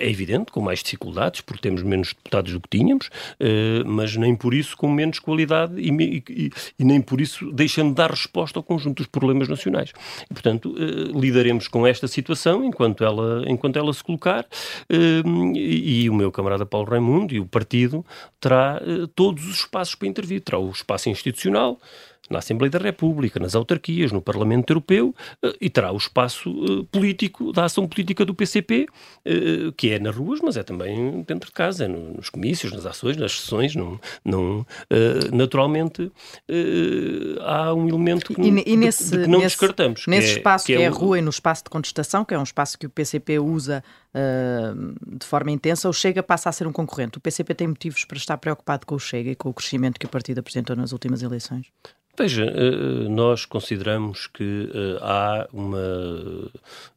é 0.00 0.10
evidente, 0.10 0.50
com 0.50 0.60
mais 0.60 0.82
dificuldades, 0.82 1.42
porque 1.42 1.62
temos 1.62 1.84
menos 1.84 2.08
deputados 2.08 2.52
do 2.52 2.60
que 2.60 2.68
tínhamos, 2.76 3.08
mas 3.86 4.16
nem 4.16 4.34
por 4.34 4.52
isso 4.52 4.76
com 4.76 4.90
menos 4.90 5.18
qualidade 5.18 5.74
e, 5.78 6.50
nem 6.78 7.00
por 7.00 7.20
isso 7.20 7.52
deixando 7.52 7.90
de 7.90 7.94
dar 7.94 8.10
resposta 8.10 8.58
ao 8.58 8.62
conjunto 8.62 8.98
dos 8.98 9.06
problemas 9.06 9.48
nacionais. 9.48 9.92
Portanto, 10.28 10.74
lidaremos 11.14 11.68
com 11.68 11.86
esta 11.86 12.08
situação 12.08 12.64
enquanto 12.64 13.04
ela, 13.04 13.44
enquanto 13.46 13.78
ela 13.78 13.92
se 13.92 14.02
colocar 14.02 14.46
e, 15.68 16.10
o 16.10 16.14
meu 16.14 16.30
camarada 16.32 16.66
Paulo 16.66 16.90
Raimundo 16.90 17.34
e 17.34 17.40
o 17.40 17.46
partido 17.46 18.04
terá 18.40 18.80
uh, 18.82 19.06
todos 19.08 19.44
os 19.46 19.56
espaços 19.60 19.94
para 19.94 20.08
intervir. 20.08 20.40
Terá 20.40 20.58
o 20.58 20.70
espaço 20.70 21.08
institucional, 21.08 21.78
na 22.30 22.38
Assembleia 22.38 22.70
da 22.70 22.78
República, 22.78 23.40
nas 23.40 23.54
autarquias, 23.54 24.12
no 24.12 24.20
Parlamento 24.20 24.70
Europeu 24.70 25.14
eh, 25.42 25.56
e 25.60 25.70
terá 25.70 25.92
o 25.92 25.96
espaço 25.96 26.50
eh, 26.50 26.86
político 26.90 27.52
da 27.52 27.64
ação 27.64 27.86
política 27.86 28.24
do 28.24 28.34
PCP, 28.34 28.86
eh, 29.24 29.72
que 29.76 29.90
é 29.90 29.98
nas 29.98 30.14
ruas, 30.14 30.40
mas 30.40 30.56
é 30.56 30.62
também 30.62 31.24
dentro 31.26 31.48
de 31.48 31.52
casa, 31.52 31.84
é 31.84 31.88
nos 31.88 32.28
comícios, 32.28 32.72
nas 32.72 32.84
ações, 32.86 33.16
nas 33.16 33.40
sessões. 33.40 33.74
Não, 33.74 33.98
não, 34.24 34.66
naturalmente 35.32 36.10
há 37.40 37.72
um 37.74 37.88
elemento 37.88 38.34
que, 38.34 38.40
e, 38.40 38.72
e 38.72 38.76
nesse, 38.76 39.10
de, 39.10 39.22
que 39.22 39.28
não 39.28 39.38
nesse, 39.38 39.56
descartamos. 39.56 40.06
Nesse 40.06 40.28
que 40.28 40.34
é, 40.34 40.36
espaço 40.38 40.66
que 40.66 40.72
é, 40.74 40.76
que 40.76 40.82
é 40.82 40.86
a 40.86 40.90
rua 40.90 41.18
e 41.18 41.22
no 41.22 41.30
espaço 41.30 41.64
de 41.64 41.70
contestação, 41.70 42.24
que 42.24 42.34
é 42.34 42.38
um 42.38 42.42
espaço 42.42 42.78
que 42.78 42.86
o 42.86 42.90
PCP 42.90 43.38
usa 43.38 43.82
de 45.06 45.26
forma 45.26 45.50
intensa, 45.50 45.88
o 45.88 45.92
Chega 45.92 46.22
passa 46.22 46.48
a 46.48 46.52
ser 46.52 46.66
um 46.66 46.72
concorrente. 46.72 47.18
O 47.18 47.20
PCP 47.20 47.54
tem 47.54 47.68
motivos 47.68 48.04
para 48.04 48.16
estar 48.16 48.36
preocupado 48.38 48.86
com 48.86 48.94
o 48.94 48.98
Chega 48.98 49.30
e 49.30 49.36
com 49.36 49.50
o 49.50 49.54
crescimento 49.54 49.98
que 49.98 50.06
o 50.06 50.08
partido 50.08 50.40
apresentou 50.40 50.74
nas 50.74 50.92
últimas 50.92 51.22
eleições? 51.22 51.66
Veja, 52.18 52.46
eh, 52.46 53.08
nós 53.08 53.44
consideramos 53.44 54.26
que 54.26 54.68
eh, 54.74 54.98
há 55.00 55.46
uma 55.52 56.50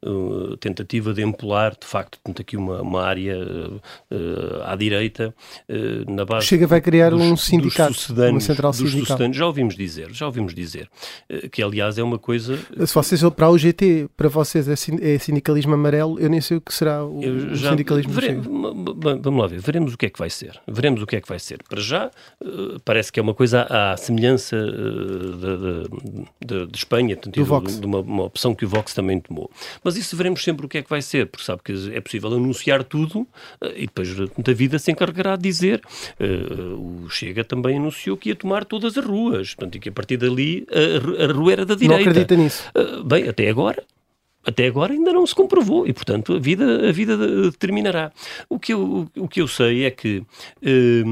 eh, 0.03 0.55
tentativa 0.59 1.13
de 1.13 1.21
empolar, 1.21 1.77
de 1.79 1.85
facto, 1.85 2.19
aqui 2.39 2.57
uma, 2.57 2.81
uma 2.81 3.03
área 3.03 3.37
à 4.65 4.75
direita, 4.75 5.33
na 6.07 6.25
base. 6.25 6.47
Chega 6.47 6.65
vai 6.65 6.81
criar 6.81 7.11
dos, 7.11 7.21
um 7.21 7.37
sindicato, 7.37 8.13
uma 8.13 8.39
central 8.39 8.73
sindical. 8.73 9.17
Já 9.31 9.45
ouvimos 9.45 9.75
dizer, 9.75 10.11
já 10.11 10.25
ouvimos 10.25 10.55
dizer, 10.55 10.89
que 11.51 11.61
aliás 11.61 11.99
é 11.99 12.03
uma 12.03 12.17
coisa. 12.17 12.57
Se 12.85 12.93
vocês 12.93 13.21
para 13.35 13.49
o 13.49 13.57
GT, 13.57 14.09
para 14.17 14.27
vocês 14.27 14.67
é, 14.67 14.73
é 15.13 15.19
sindicalismo 15.19 15.73
amarelo, 15.75 16.19
eu 16.19 16.29
nem 16.29 16.41
sei 16.41 16.57
o 16.57 16.61
que 16.61 16.73
será 16.73 17.05
o, 17.05 17.21
já, 17.53 17.71
sindicalismo. 17.71 18.11
Vere, 18.11 18.35
vamos 18.35 19.41
lá 19.41 19.47
ver, 19.47 19.59
veremos 19.59 19.93
o 19.93 19.97
que 19.97 20.07
é 20.07 20.09
que 20.09 20.17
vai 20.17 20.29
ser. 20.29 20.59
Veremos 20.67 21.01
o 21.03 21.05
que 21.05 21.17
é 21.17 21.21
que 21.21 21.27
vai 21.27 21.39
ser. 21.39 21.61
Para 21.69 21.81
já, 21.81 22.09
parece 22.83 23.11
que 23.11 23.19
é 23.19 23.23
uma 23.23 23.35
coisa 23.35 23.67
à 23.69 23.95
semelhança 23.97 24.57
de, 25.19 26.45
de, 26.45 26.67
de 26.67 26.77
Espanha, 26.77 27.15
portanto, 27.15 27.33
de, 27.79 27.85
uma, 27.85 27.99
uma, 27.99 28.23
opção 28.23 28.53
que 28.55 28.65
o 28.65 28.67
Vox 28.67 28.93
também 28.93 29.19
tomou. 29.19 29.49
Mas 29.83 29.95
isso 29.97 30.15
veremos 30.15 30.43
sempre 30.43 30.65
o 30.65 30.69
que 30.69 30.77
é 30.77 30.81
que 30.81 30.89
vai 30.89 31.01
ser, 31.01 31.27
porque 31.27 31.45
sabe 31.45 31.61
que 31.63 31.73
é 31.93 32.01
possível 32.01 32.33
anunciar 32.33 32.83
tudo 32.83 33.27
eh, 33.61 33.73
e 33.75 33.85
depois 33.87 34.09
a 34.19 34.53
vida 34.53 34.79
se 34.79 34.91
encarregará 34.91 35.35
de 35.35 35.43
dizer. 35.43 35.81
Uh, 36.19 37.05
o 37.05 37.09
Chega 37.09 37.43
também 37.43 37.77
anunciou 37.77 38.17
que 38.17 38.29
ia 38.29 38.35
tomar 38.35 38.65
todas 38.65 38.97
as 38.97 39.05
ruas, 39.05 39.55
portanto, 39.55 39.75
e 39.75 39.79
que 39.79 39.89
a 39.89 39.91
partir 39.91 40.17
dali 40.17 40.65
a, 40.71 41.25
a 41.25 41.33
rua 41.33 41.51
era 41.51 41.65
da 41.65 41.75
direita. 41.75 42.03
Não 42.03 42.11
acredita 42.11 42.35
nisso? 42.35 42.63
Uh, 42.75 43.03
bem, 43.03 43.27
até 43.27 43.49
agora 43.49 43.83
até 44.45 44.67
agora 44.67 44.93
ainda 44.93 45.13
não 45.13 45.25
se 45.25 45.35
comprovou 45.35 45.87
e, 45.87 45.93
portanto, 45.93 46.33
a 46.33 46.39
vida, 46.39 46.89
a 46.89 46.91
vida 46.91 47.17
determinará. 47.17 48.11
O 48.49 48.59
que 48.59 48.73
eu, 48.73 49.07
o 49.17 49.27
que 49.27 49.41
eu 49.41 49.47
sei 49.47 49.85
é 49.85 49.91
que 49.91 50.23
eh, 50.61 51.03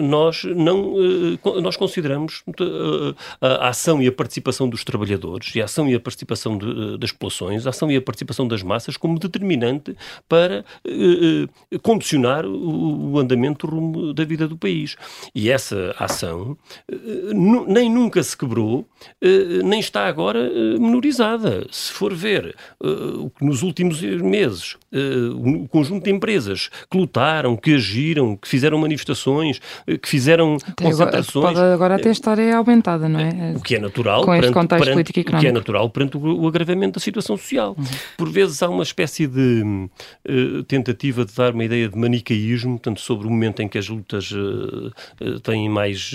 nós 0.00 0.44
não 0.44 0.94
eh, 0.98 1.60
nós 1.60 1.76
consideramos 1.76 2.42
eh, 2.60 3.14
a 3.40 3.68
ação 3.68 4.02
e 4.02 4.06
a 4.06 4.12
participação 4.12 4.68
dos 4.68 4.84
trabalhadores 4.84 5.54
e 5.54 5.60
a 5.60 5.64
ação 5.64 5.88
e 5.88 5.94
a 5.94 6.00
participação 6.00 6.56
de, 6.56 6.98
das 6.98 7.12
populações, 7.12 7.66
a 7.66 7.70
ação 7.70 7.90
e 7.90 7.96
a 7.96 8.02
participação 8.02 8.46
das 8.46 8.62
massas 8.62 8.96
como 8.96 9.18
determinante 9.18 9.96
para 10.28 10.64
eh, 10.84 11.46
eh 11.72 11.78
condicionar 11.82 12.44
o, 12.44 13.12
o, 13.12 13.18
andamento 13.18 13.66
rumo 13.66 14.12
da 14.12 14.24
vida 14.24 14.48
do 14.48 14.56
país. 14.56 14.96
E 15.34 15.50
essa 15.50 15.94
ação 15.98 16.56
eh, 16.90 16.96
nem 17.66 17.90
nunca 17.90 18.22
se 18.22 18.36
quebrou, 18.36 18.86
nem 19.64 19.80
está 19.80 20.06
agora 20.06 20.50
menorizada. 20.78 21.66
Se 21.70 21.92
for 21.92 22.14
ver 22.14 22.37
ver 22.40 22.54
uh, 22.82 23.30
nos 23.40 23.62
últimos 23.62 24.00
meses 24.02 24.76
uh, 24.92 25.64
o 25.64 25.68
conjunto 25.68 26.04
de 26.04 26.10
empresas 26.10 26.70
que 26.90 26.96
lutaram, 26.96 27.56
que 27.56 27.74
agiram, 27.74 28.36
que 28.36 28.48
fizeram 28.48 28.78
manifestações, 28.78 29.60
uh, 29.88 29.98
que 29.98 30.08
fizeram 30.08 30.56
até 30.66 30.84
concentrações. 30.84 31.50
Agora, 31.50 31.74
agora 31.74 31.94
até 31.96 32.10
estar 32.10 32.38
é 32.38 32.52
aumentada, 32.52 33.08
não 33.08 33.20
é? 33.20 33.54
O 33.56 33.60
que 33.60 33.76
é 33.76 33.78
natural 33.78 34.24
com 34.24 34.34
este 34.34 34.52
contexto 34.52 34.84
perante, 34.84 34.94
político 34.94 35.18
e 35.18 35.22
económico. 35.22 35.38
O 35.38 35.40
que 35.40 35.46
é 35.48 35.52
natural 35.52 35.90
perante 35.90 36.16
o, 36.16 36.40
o 36.40 36.48
agravamento 36.48 36.98
da 36.98 37.00
situação 37.00 37.36
social. 37.36 37.74
Uhum. 37.78 37.84
Por 38.16 38.30
vezes 38.30 38.62
há 38.62 38.68
uma 38.68 38.82
espécie 38.82 39.26
de 39.26 39.88
tentativa 40.66 41.24
de 41.24 41.34
dar 41.34 41.54
uma 41.54 41.64
ideia 41.64 41.88
de 41.88 41.96
manicaísmo, 41.96 42.78
tanto 42.78 43.00
sobre 43.00 43.26
o 43.26 43.30
momento 43.30 43.60
em 43.62 43.68
que 43.68 43.78
as 43.78 43.88
lutas 43.88 44.32
têm 45.42 45.68
mais, 45.68 46.14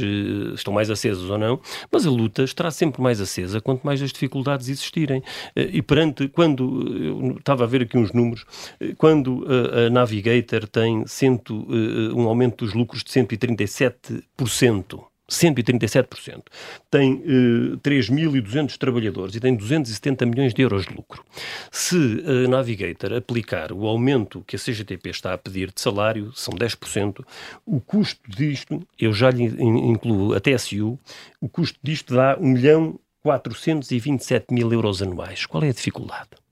estão 0.54 0.74
mais 0.74 0.90
acesas 0.90 1.30
ou 1.30 1.38
não, 1.38 1.60
mas 1.92 2.06
a 2.06 2.10
luta 2.10 2.44
estará 2.44 2.72
sempre 2.72 3.02
mais 3.02 3.20
acesa 3.20 3.60
quanto 3.62 3.84
mais 3.84 4.02
as 4.02 4.12
dificuldades 4.12 4.70
existirem. 4.70 5.22
e 5.56 5.82
perante 5.82 6.12
quando, 6.32 6.88
eu 6.97 7.38
estava 7.38 7.63
a 7.63 7.67
ver 7.67 7.84
aqui 7.84 7.97
uns 7.97 8.12
números, 8.12 8.45
eh, 8.80 8.93
quando 8.97 9.45
a, 9.47 9.89
Navigator 9.89 10.67
tem 10.67 11.06
cento, 11.08 11.67
eh, 11.69 12.13
um 12.13 12.28
aumento 12.28 12.65
dos 12.65 12.73
lucros 12.73 13.04
de 13.04 13.12
137%, 13.12 15.04
137%. 15.30 16.43
Tem 16.91 17.13
uh, 17.13 17.73
eh, 17.73 17.78
3.200 17.78 18.78
trabalhadores 18.78 19.36
e 19.36 19.39
tem 19.39 19.56
270 19.56 20.26
milhões 20.26 20.54
de 20.54 20.62
euros 20.62 20.86
de 20.86 20.93
lucro. 20.93 21.23
Se 21.71 22.23
a 22.26 22.47
Navigator 22.47 23.13
aplicar 23.13 23.71
o 23.71 23.88
aumento 23.88 24.43
que 24.45 24.56
a 24.56 24.60
CGTP 24.60 25.10
está 25.10 25.34
a 25.34 25.38
pedir 25.38 25.71
de 25.71 25.82
salário, 25.82 26.32
são 26.36 26.54
10%, 26.54 27.26
o 27.65 27.80
custo 27.80 28.19
disto, 28.30 28.86
eu 28.99 29.13
já 29.13 29.32
lhe 29.32 29.43
incluo 29.43 30.34
a 30.34 30.39
TSU, 30.39 30.99
o 31.41 31.49
custo 31.49 31.80
disto 31.82 32.13
dá 32.13 32.38
1 32.39 32.47
milhão 32.47 32.99
427 33.24 34.54
mil 34.54 34.74
euros 34.74 35.02
anuais. 35.02 35.46
Qual 35.46 35.64
é 35.64 35.70
a 35.70 35.74
dificuldade? 35.74 36.43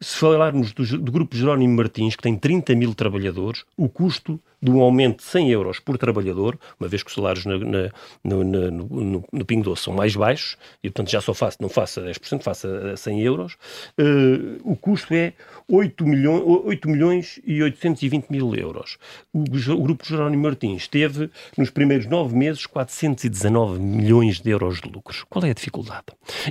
Se 0.00 0.16
falarmos 0.18 0.72
do, 0.72 0.98
do 0.98 1.12
Grupo 1.12 1.36
Jerónimo 1.36 1.76
Martins, 1.76 2.16
que 2.16 2.22
tem 2.22 2.36
30 2.36 2.74
mil 2.74 2.94
trabalhadores, 2.94 3.64
o 3.76 3.88
custo 3.88 4.40
de 4.64 4.70
um 4.70 4.80
aumento 4.80 5.18
de 5.18 5.24
100 5.24 5.50
euros 5.50 5.78
por 5.78 5.98
trabalhador, 5.98 6.58
uma 6.80 6.88
vez 6.88 7.02
que 7.02 7.08
os 7.10 7.14
salários 7.14 7.44
na, 7.44 7.58
na, 7.58 7.90
no, 8.24 8.42
no, 8.42 8.70
no, 8.70 9.24
no 9.30 9.44
Pingo 9.44 9.64
Doce 9.64 9.82
são 9.82 9.92
mais 9.92 10.16
baixos, 10.16 10.56
e 10.82 10.88
portanto 10.88 11.10
já 11.10 11.20
só 11.20 11.34
faço, 11.34 11.58
não 11.60 11.68
faça 11.68 12.00
10%, 12.00 12.42
faça 12.42 12.96
100 12.96 13.20
euros, 13.20 13.52
uh, 13.98 14.60
o 14.64 14.74
custo 14.74 15.12
é 15.12 15.34
8 15.68 16.06
milhões, 16.06 16.42
8 16.46 16.88
milhões 16.88 17.40
e 17.44 17.62
820 17.62 18.30
mil 18.30 18.54
euros. 18.54 18.96
O, 19.34 19.40
o 19.40 19.82
Grupo 19.82 20.06
Jerónimo 20.06 20.42
Martins 20.42 20.88
teve, 20.88 21.30
nos 21.58 21.68
primeiros 21.68 22.06
nove 22.06 22.34
meses, 22.34 22.64
419 22.64 23.78
milhões 23.78 24.40
de 24.40 24.48
euros 24.48 24.80
de 24.80 24.88
lucros. 24.88 25.24
Qual 25.28 25.44
é 25.44 25.50
a 25.50 25.54
dificuldade? 25.54 26.06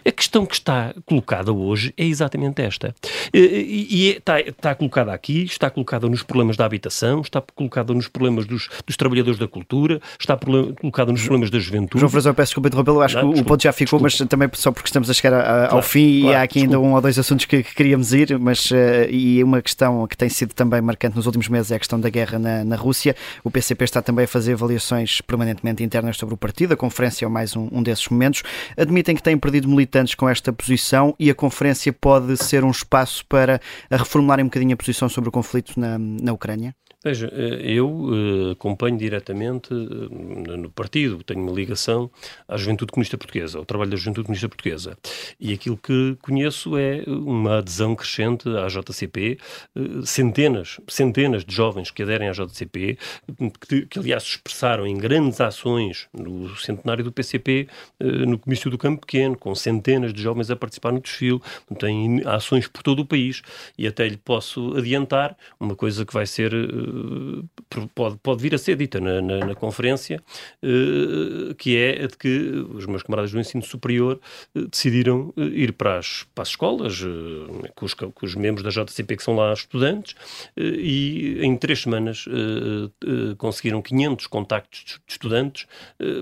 A 0.06 0.12
questão 0.12 0.46
que 0.46 0.54
está 0.54 0.94
colocada 1.08 1.52
hoje 1.52 1.92
é 1.98 2.06
exatamente 2.06 2.62
esta. 2.62 2.94
E, 3.34 3.88
e 3.90 4.10
está, 4.18 4.40
está 4.40 4.76
colocada 4.76 5.14
aqui, 5.14 5.44
está 5.44 5.70
colocada 5.70 6.08
nos 6.08 6.24
problemas 6.24 6.58
da 6.58 6.66
habitação, 6.66 7.22
está 7.22 7.42
colocada 7.56 7.94
nos 7.94 8.08
problemas 8.08 8.46
dos, 8.46 8.70
dos 8.86 8.96
trabalhadores 8.96 9.40
da 9.40 9.48
cultura, 9.48 10.02
está 10.20 10.38
colocada 10.38 11.12
nos 11.12 11.22
problemas 11.22 11.50
da 11.50 11.60
juventude. 11.60 12.00
João 12.00 12.10
Frazão, 12.10 12.34
peço 12.34 12.50
desculpa 12.50 12.68
interrompê-lo, 12.68 13.02
acho 13.02 13.22
não, 13.22 13.34
que 13.34 13.42
o 13.42 13.44
ponto 13.44 13.64
já 13.64 13.72
ficou, 13.72 14.00
desculpa. 14.00 14.04
mas 14.04 14.30
também 14.30 14.50
só 14.54 14.72
porque 14.72 14.88
estamos 14.88 15.10
a 15.10 15.14
chegar 15.14 15.34
a, 15.34 15.44
claro, 15.44 15.76
ao 15.76 15.82
fim 15.82 16.22
claro, 16.22 16.34
e 16.34 16.36
há 16.36 16.42
aqui 16.44 16.54
desculpa. 16.60 16.78
ainda 16.78 16.88
um 16.88 16.94
ou 16.94 17.02
dois 17.02 17.20
assuntos 17.20 17.46
que, 17.46 17.64
que 17.64 17.76
queríamos 17.76 18.14
ir, 18.14 18.38
mas 18.40 18.72
uh, 18.72 18.76
e 19.10 19.44
uma 19.44 19.62
questão 19.62 20.08
que 20.08 20.18
tem 20.18 20.30
sido 20.30 20.54
também 20.54 20.82
marcante 20.82 21.16
nos 21.16 21.26
últimos 21.26 21.48
meses 21.48 21.72
é 21.72 21.76
a 21.76 21.80
questão 21.80 22.00
da 22.00 22.10
guerra 22.10 22.40
na, 22.40 22.64
na 22.64 22.76
Rússia. 22.76 23.16
O 23.44 23.52
PCP 23.52 23.84
está 23.84 24.02
também 24.02 24.26
a 24.26 24.28
fazer 24.28 24.54
avaliações 24.54 25.22
permanentemente 25.22 25.84
internas 25.84 26.18
sobre 26.18 26.36
o 26.36 26.38
partido, 26.38 26.74
a 26.74 26.78
conferência 26.78 27.26
é 27.26 27.30
mais 27.30 27.56
um, 27.56 27.68
um 27.72 27.84
desses 27.84 28.08
momentos. 28.08 28.44
Admitem 28.78 29.16
que 29.16 29.24
têm 29.24 29.38
perdido 29.38 29.68
militantes 29.68 30.16
com 30.16 30.28
esta 30.28 30.52
posição 30.52 31.16
e 31.20 31.30
a 31.30 31.36
conferência 31.36 31.92
pode 31.92 32.38
ser 32.38 32.64
um 32.64 32.72
espaço 32.72 33.03
para 33.22 33.60
reformularem 33.90 34.44
um 34.44 34.48
bocadinho 34.48 34.74
a 34.74 34.78
posição 34.78 35.10
sobre 35.10 35.30
o 35.30 35.32
conflito 35.32 35.80
na, 35.80 35.98
na 35.98 36.34
Ucrânia? 36.34 36.76
Veja, 37.04 37.30
eh, 37.34 37.74
eu 37.74 38.10
eh, 38.14 38.52
acompanho 38.52 38.98
diretamente 38.98 39.74
eh, 39.74 40.56
no 40.56 40.70
partido, 40.70 41.22
tenho 41.22 41.42
uma 41.42 41.52
ligação 41.52 42.10
à 42.48 42.56
Juventude 42.56 42.94
Comunista 42.94 43.18
Portuguesa, 43.18 43.58
ao 43.58 43.66
trabalho 43.66 43.92
da 43.92 43.98
Juventude 43.98 44.26
Comunista 44.26 44.48
Portuguesa. 44.48 44.98
E 45.38 45.52
aquilo 45.52 45.76
que 45.76 46.18
conheço 46.22 46.78
é 46.78 47.04
uma 47.06 47.58
adesão 47.58 47.94
crescente 47.94 48.48
à 48.48 48.68
JCP, 48.68 49.38
centenas, 50.06 50.80
centenas 50.88 51.44
de 51.44 51.54
jovens 51.54 51.92
que 51.92 52.04
aderem 52.04 52.30
à 52.30 52.32
JCP, 52.32 52.98
que, 53.68 53.86
que 53.86 54.00
aliás 54.00 54.24
se 54.24 54.30
expressaram 54.30 54.88
em 54.88 54.98
grandes 54.98 55.42
ações 55.42 56.08
no 56.14 56.56
centenário 56.56 57.04
do 57.04 57.12
PCP, 57.12 57.68
no 58.00 58.40
Comício 58.40 58.72
do 58.72 58.78
Campo 58.78 59.02
Pequeno, 59.06 59.38
com 59.38 59.54
centenas 59.54 60.14
de 60.14 60.22
jovens 60.22 60.50
a 60.50 60.56
participar 60.56 60.94
no 60.94 61.02
desfile, 61.02 61.42
tem 61.78 62.22
ações 62.26 62.68
por 62.68 62.82
todo 62.82 63.02
o 63.02 63.06
país. 63.06 63.42
E 63.78 63.88
até 63.88 64.08
lhe 64.08 64.18
posso 64.18 64.78
adiantar 64.78 65.36
uma 65.60 65.76
coisa 65.76 66.06
que 66.06 66.14
vai 66.14 66.26
ser 66.26 66.54
pode, 67.96 68.18
pode 68.18 68.42
vir 68.42 68.54
a 68.56 68.58
ser 68.58 68.76
dita 68.76 69.00
na, 69.00 69.22
na, 69.22 69.46
na 69.46 69.56
conferência, 69.56 70.22
uh, 70.64 71.54
que 71.56 71.78
é 71.78 72.04
a 72.04 72.08
de 72.08 72.18
que 72.18 72.66
os 72.74 72.86
meus 72.86 73.04
camaradas 73.04 73.32
do 73.32 73.40
ensino 73.40 73.64
superior 73.64 74.20
uh, 74.56 74.68
decidiram 74.68 75.34
ir 75.38 75.74
para 75.74 76.00
as, 76.00 76.26
para 76.34 76.42
as 76.44 76.50
escolas, 76.50 77.04
com 77.76 77.86
os, 77.86 77.94
com, 77.94 78.12
os, 78.22 78.36
membros 78.36 78.64
da 78.64 78.70
JCP 78.70 79.18
que 79.18 79.24
são 79.24 79.36
lá 79.36 79.54
estudantes, 79.54 80.16
e 80.58 81.40
em 81.42 81.56
três 81.56 81.82
semanas 81.82 82.26
conseguiram 83.38 83.82
500 83.82 84.28
contactos 84.28 85.00
de 85.06 85.14
estudantes 85.14 85.68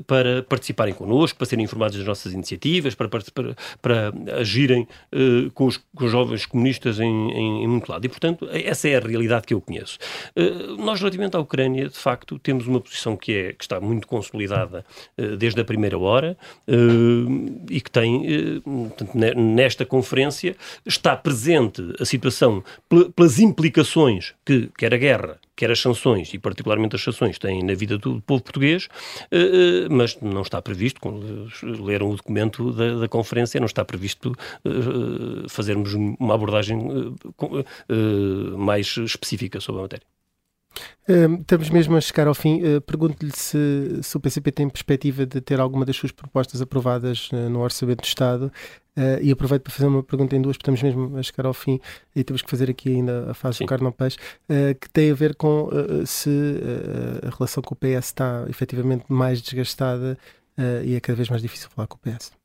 para 0.08 0.44
participarem 0.44 0.94
connosco, 0.94 1.38
para 1.38 1.48
serem 1.48 1.66
informados 1.66 1.98
das 1.98 2.06
nossas 2.06 2.34
iniciativas, 2.34 2.96
para, 2.96 3.08
para, 3.08 3.24
para 3.82 4.14
agirem 4.40 4.88
com 5.54 5.66
os, 5.66 5.78
com, 5.78 6.06
os, 6.06 6.12
jovens 6.12 6.46
comunistas 6.46 7.00
em, 7.00 7.32
em, 7.32 7.64
em 7.64 7.68
muito 7.68 7.90
lado. 7.90 8.06
E, 8.06 8.10
portanto, 8.10 8.48
essa 8.52 8.88
é 8.88 8.98
a 8.98 9.00
realidade 9.00 9.48
que 9.48 9.54
eu 9.54 9.62
conheço 9.62 9.98
nós, 10.78 11.00
relativamente 11.00 11.36
à 11.36 11.40
Ucrânia, 11.40 11.88
de 11.88 11.98
facto, 11.98 12.40
temos 12.40 12.68
uma 12.68 12.80
posição 12.80 13.16
que, 13.16 13.34
é, 13.34 13.54
que 13.54 13.64
está 13.64 13.80
muito 13.80 14.08
consolidada 14.08 14.86
uh, 15.18 15.38
desde 15.38 15.60
a 15.62 15.66
primeira 15.66 15.98
hora 15.98 16.38
uh, 16.68 17.66
e 17.70 17.82
que 17.82 17.92
tem, 17.92 18.60
uh, 18.60 19.38
nesta 19.38 19.86
conferência, 19.86 20.56
está 20.86 21.16
presente 21.16 21.82
a 22.00 22.06
situação 22.06 22.64
pelas 23.16 23.40
implicações 23.40 24.34
que 24.46 24.70
quer 24.78 24.94
a 24.94 24.98
guerra, 24.98 25.40
quer 25.56 25.72
as 25.72 25.80
sanções, 25.80 26.34
e 26.34 26.40
particularmente 26.40 26.96
as 26.96 27.04
sanções, 27.04 27.38
têm 27.38 27.64
na 27.64 27.74
vida 27.74 27.98
do 27.98 28.22
povo 28.22 28.42
português, 28.42 28.88
mas 29.92 30.20
não 30.20 30.42
está 30.42 30.60
previsto, 30.62 31.00
leram 31.62 32.10
o 32.10 32.16
documento 32.16 32.72
da, 32.72 33.00
da 33.00 33.08
conferência, 33.08 33.60
não 33.60 33.68
está 33.68 33.86
previsto 33.86 34.34
fazermos 35.48 35.94
uma 35.94 36.34
abordagem 36.34 36.80
mais 38.58 38.98
específica 38.98 39.60
sobre 39.60 39.80
a 39.80 39.84
matéria. 39.84 40.21
Uh, 41.08 41.42
estamos 41.42 41.70
mesmo 41.70 41.98
a 41.98 42.02
chegar 42.02 42.28
ao 42.28 42.34
fim. 42.34 42.62
Uh, 42.64 42.82
Pergunto-lhe 42.82 43.32
se, 43.36 44.00
se, 44.02 44.18
o 44.18 44.20
PCP 44.20 44.52
tem 44.52 44.70
perspectiva 44.70 45.26
de 45.26 45.42
ter 45.42 45.60
alguma 45.60 45.86
das 45.86 45.96
suas 45.96 46.12
propostas 46.12 46.62
aprovadas 46.62 47.30
uh, 47.32 47.50
no 47.50 47.60
Orçamento 47.60 48.02
do 48.02 48.08
Estado. 48.08 48.52
Eh, 48.94 49.20
e 49.24 49.32
aproveito 49.32 49.64
para 49.64 49.72
fazer 49.72 49.88
uma 49.88 50.04
pergunta 50.04 50.36
em 50.36 50.42
duas, 50.42 50.58
porque 50.58 50.70
estamos 50.70 50.84
mesmo 50.84 51.18
a 51.18 51.24
chegar 51.24 51.46
ao 51.46 51.54
fim 51.54 51.80
e 52.14 52.26
temos 52.26 52.42
que 52.42 52.50
fazer 52.50 52.70
aqui 52.70 52.90
ainda 52.90 53.32
a 53.32 53.34
fase 53.34 53.60
Sim. 53.60 53.64
do 53.64 53.68
carne 53.70 53.86
ao 53.86 53.94
peixe, 53.94 54.18
que 54.82 54.90
tem 54.90 55.10
a 55.10 55.14
ver 55.14 55.34
com 55.36 55.70
se 56.06 56.30
a 57.26 57.30
relação 57.34 57.64
com 57.64 57.74
o 57.74 57.78
PS 57.78 58.08
está 58.08 58.46
efetivamente 58.50 59.06
mais 59.08 59.42
desgastada 59.42 60.18
e 60.84 60.94
é 60.94 61.00
cada 61.00 61.16
vez 61.16 61.30
mais 61.30 61.42
difícil 61.42 61.70
falar 61.70 61.88
com 61.88 61.96
o 61.96 62.00
PS. 62.00 62.41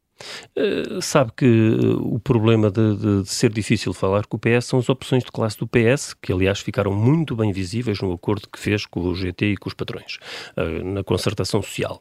Uh, 0.56 1.02
sabe 1.02 1.32
que 1.36 1.44
uh, 1.46 2.14
o 2.14 2.18
problema 2.18 2.70
de, 2.70 2.96
de, 2.96 3.22
de, 3.22 3.28
ser 3.28 3.52
difícil 3.52 3.92
falar 3.92 4.26
com 4.26 4.36
o 4.36 4.40
PS 4.40 4.66
são 4.66 4.78
as 4.78 4.88
opções 4.88 5.22
de 5.22 5.30
classe 5.30 5.58
do 5.58 5.66
PS, 5.66 6.14
que 6.14 6.32
aliás 6.32 6.60
ficaram 6.60 6.94
muito 6.94 7.36
bem 7.36 7.52
visíveis 7.52 8.00
no 8.00 8.12
acordo 8.12 8.48
que 8.50 8.58
fez 8.58 8.86
com 8.86 9.00
o 9.00 9.14
GT 9.14 9.52
e 9.52 9.56
com 9.56 9.68
os 9.68 9.74
patrões, 9.74 10.18
uh, 10.56 10.84
na 10.84 11.04
concertação 11.04 11.62
social. 11.62 12.00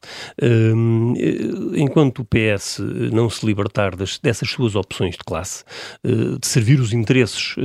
enquanto 1.76 2.20
o 2.20 2.26
PS 2.26 2.80
não 3.12 3.30
se 3.30 3.46
libertar 3.46 3.96
das, 3.96 4.18
dessas 4.20 4.50
suas 4.50 4.76
opções 4.76 5.16
de 5.16 5.24
classe, 5.24 5.64
de 6.04 6.46
servir 6.48 6.80
os 6.80 6.94
interesses 6.94 7.56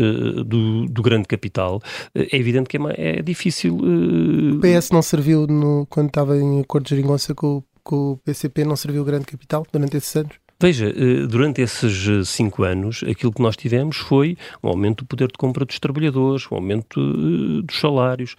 do, 0.47 0.87
do, 0.87 1.03
grande 1.03 1.27
capital, 1.27 1.81
é 2.15 2.37
evidente 2.37 2.69
que 2.69 2.77
é, 2.77 3.19
é 3.19 3.23
difícil. 3.23 3.77
O 3.77 4.61
PS 4.61 4.91
não 4.91 5.03
serviu 5.03 5.47
no, 5.47 5.87
quando 5.87 6.09
estava 6.09 6.37
em 6.37 6.61
acordo 6.61 6.85
de 6.85 6.91
geringonça 6.91 7.35
com 7.35 7.59
o 7.59 7.65
que 7.85 7.95
o 7.95 8.17
PCP 8.25 8.65
não 8.65 8.77
serviu 8.77 9.05
grande 9.05 9.27
capital 9.27 9.67
durante 9.73 9.97
esses 9.97 10.15
anos? 10.17 10.39
Veja, 10.63 10.91
eh, 10.91 11.27
durante 11.27 11.63
esses 11.63 12.07
eh, 12.07 12.23
cinco 12.23 12.65
anos, 12.65 13.03
aquilo 13.09 13.33
que 13.33 13.41
nós 13.41 13.57
tivemos 13.57 13.97
foi 13.97 14.37
um 14.63 14.69
aumento 14.69 15.05
do 15.05 15.07
poder 15.07 15.29
de 15.29 15.39
compra 15.39 15.65
dos 15.65 15.79
trabalhadores, 15.79 16.47
um 16.53 16.57
aumento 16.57 17.01
eh, 17.01 17.63
dos 17.63 17.81
salários, 17.81 18.37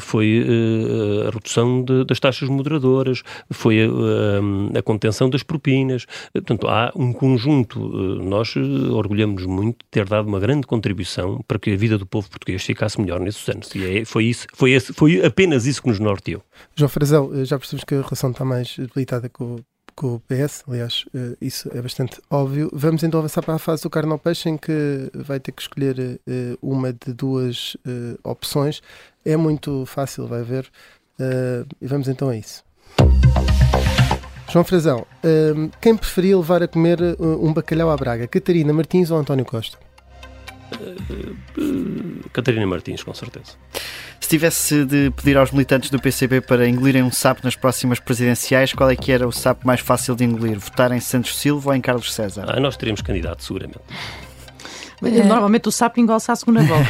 foi 0.00 0.44
a 1.26 1.30
redução 1.30 1.82
de, 1.82 2.04
das 2.04 2.20
taxas 2.20 2.48
moderadoras, 2.48 3.22
foi 3.50 3.78
a, 3.82 4.78
a, 4.78 4.82
contenção 4.82 5.30
das 5.30 5.42
propinas. 5.42 6.04
Portanto, 6.32 6.68
há 6.68 6.92
um 6.94 7.12
conjunto, 7.12 7.78
nós 8.22 8.54
orgulhamos 8.56 9.46
muito 9.46 9.78
de 9.78 9.90
ter 9.90 10.06
dado 10.06 10.28
uma 10.28 10.38
grande 10.38 10.66
contribuição 10.66 11.42
para 11.48 11.58
que 11.58 11.72
a 11.72 11.76
vida 11.76 11.96
do 11.96 12.06
povo 12.06 12.28
português 12.28 12.62
ficasse 12.62 13.00
melhor 13.00 13.20
nesses 13.20 13.48
anos. 13.48 13.74
E 13.74 13.98
é, 13.98 14.04
foi, 14.04 14.26
isso, 14.26 14.46
foi, 14.52 14.72
esse, 14.72 14.92
foi 14.92 15.24
apenas 15.24 15.66
isso 15.66 15.82
que 15.82 15.88
nos 15.88 15.98
norteou. 15.98 16.42
João 16.76 16.88
Frazão, 16.88 17.30
já 17.44 17.58
percebemos 17.58 17.84
que 17.84 17.94
a 17.94 18.02
relação 18.02 18.30
está 18.30 18.44
mais 18.44 18.76
debilitada 18.76 19.28
com, 19.28 19.56
com 19.94 20.14
o 20.14 20.20
PS, 20.20 20.64
aliás, 20.68 21.04
eh, 21.14 21.36
isso 21.40 21.70
é 21.72 21.80
bastante 21.80 22.20
óbvio. 22.30 22.70
Vamos 22.72 23.02
então 23.02 23.20
avançar 23.20 23.42
para 23.42 23.54
a 23.54 23.58
fase 23.58 23.82
do 23.82 23.90
carne 23.90 24.12
ao 24.12 24.18
peixe, 24.18 24.48
em 24.48 24.56
que 24.56 25.10
vai 25.14 25.38
ter 25.38 25.52
que 25.52 25.62
escolher 25.62 26.20
eh, 26.26 26.56
uma 26.60 26.92
de 26.92 27.12
duas 27.12 27.76
eh, 27.86 28.18
opções. 28.24 28.82
É 29.24 29.36
muito 29.36 29.84
fácil, 29.86 30.26
vai 30.26 30.42
ver. 30.42 30.70
E 31.80 31.86
vamos 31.86 32.08
então 32.08 32.30
a 32.30 32.36
isso. 32.36 32.64
João 34.50 34.64
Frazão, 34.64 35.06
quem 35.80 35.96
preferia 35.96 36.36
levar 36.36 36.64
a 36.64 36.66
comer 36.66 36.98
um 37.20 37.52
bacalhau 37.52 37.90
à 37.90 37.96
Braga? 37.96 38.26
Catarina 38.26 38.72
Martins 38.72 39.10
ou 39.12 39.18
António 39.18 39.44
Costa? 39.44 39.78
Catarina 42.32 42.66
Martins, 42.66 43.02
com 43.02 43.14
certeza. 43.14 43.52
Se 44.20 44.28
tivesse 44.28 44.84
de 44.84 45.10
pedir 45.10 45.36
aos 45.36 45.50
militantes 45.50 45.90
do 45.90 45.98
PCB 45.98 46.40
para 46.40 46.68
engolirem 46.68 47.02
um 47.02 47.10
sapo 47.10 47.40
nas 47.44 47.56
próximas 47.56 47.98
presidenciais, 47.98 48.72
qual 48.72 48.88
é 48.88 48.96
que 48.96 49.10
era 49.12 49.26
o 49.26 49.32
sapo 49.32 49.66
mais 49.66 49.80
fácil 49.80 50.14
de 50.14 50.24
engolir? 50.24 50.58
Votar 50.58 50.92
em 50.92 51.00
Santos 51.00 51.36
Silva 51.36 51.70
ou 51.70 51.76
em 51.76 51.80
Carlos 51.80 52.12
César? 52.12 52.44
Ah, 52.48 52.60
nós 52.60 52.76
teríamos 52.76 53.02
candidato, 53.02 53.42
seguramente. 53.42 53.80
É. 55.02 55.24
Normalmente 55.24 55.68
o 55.68 55.72
sapo 55.72 56.00
engole-se 56.00 56.30
à 56.30 56.36
segunda 56.36 56.62
volta. 56.62 56.88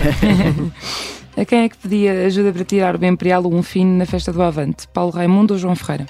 a 1.36 1.44
quem 1.44 1.64
é 1.64 1.68
que 1.68 1.76
pedia 1.78 2.26
ajuda 2.26 2.52
para 2.52 2.64
tirar 2.64 2.96
o 2.96 3.04
Imperial 3.04 3.46
um 3.46 3.62
fino 3.62 3.96
na 3.96 4.04
festa 4.04 4.32
do 4.32 4.42
Avante? 4.42 4.86
Paulo 4.88 5.10
Raimundo 5.10 5.54
ou 5.54 5.58
João 5.58 5.74
Ferreira? 5.74 6.06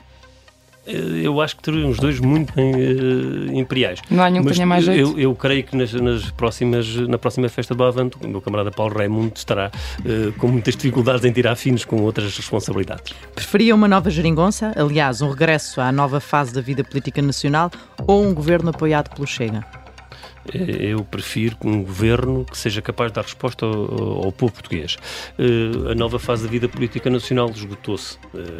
Eh, 0.86 1.22
eu 1.22 1.40
acho 1.40 1.56
que 1.56 1.62
teriam 1.62 1.90
os 1.90 1.98
dois 1.98 2.18
muito 2.18 2.52
bem 2.54 2.74
uh, 2.74 3.56
imperiais. 3.56 4.00
Não 4.10 4.22
há 4.22 4.30
nenhum 4.30 4.44
que 4.44 4.52
tenha 4.52 4.66
mais 4.66 4.84
jeito? 4.84 5.12
Eu, 5.12 5.18
eu 5.18 5.34
creio 5.34 5.62
que 5.64 5.76
nas, 5.76 5.92
nas, 5.92 6.30
próximas, 6.30 6.94
na 6.96 7.18
próxima 7.18 7.48
festa 7.48 7.74
do 7.74 7.84
Avante, 7.84 8.16
o 8.22 8.28
meu 8.28 8.40
camarada 8.40 8.70
Paulo 8.70 8.96
Raimundo 8.96 9.32
estará 9.36 9.70
uh, 10.00 10.32
com 10.38 10.48
muitas 10.48 10.74
dificuldades 10.74 11.24
em 11.24 11.32
tirar 11.32 11.54
finos 11.56 11.84
com 11.84 12.02
outras 12.02 12.36
responsabilidades. 12.36 13.14
Preferia 13.34 13.74
uma 13.74 13.86
nova 13.86 14.10
geringonça, 14.10 14.72
aliás, 14.76 15.22
um 15.22 15.30
regresso 15.30 15.80
à 15.80 15.92
nova 15.92 16.18
fase 16.20 16.52
da 16.52 16.60
vida 16.60 16.82
política 16.82 17.22
nacional 17.22 17.70
ou 18.06 18.24
um 18.24 18.34
governo 18.34 18.70
apoiado 18.70 19.14
pelo 19.14 19.26
Chega? 19.26 19.64
Eh, 20.52 20.86
eu 20.86 21.04
prefiro 21.04 21.56
um 21.64 21.84
governo 21.84 22.44
que 22.44 22.58
seja 22.58 22.82
capaz 22.82 23.12
de 23.12 23.14
dar 23.14 23.22
resposta 23.22 23.64
ao, 23.64 24.24
ao 24.24 24.32
povo 24.32 24.52
português. 24.52 24.96
A 25.88 25.94
nova 25.94 26.18
fase 26.18 26.42
da 26.42 26.50
vida 26.50 26.68
política 26.68 27.08
nacional 27.08 27.48
esgotou-se 27.50 28.18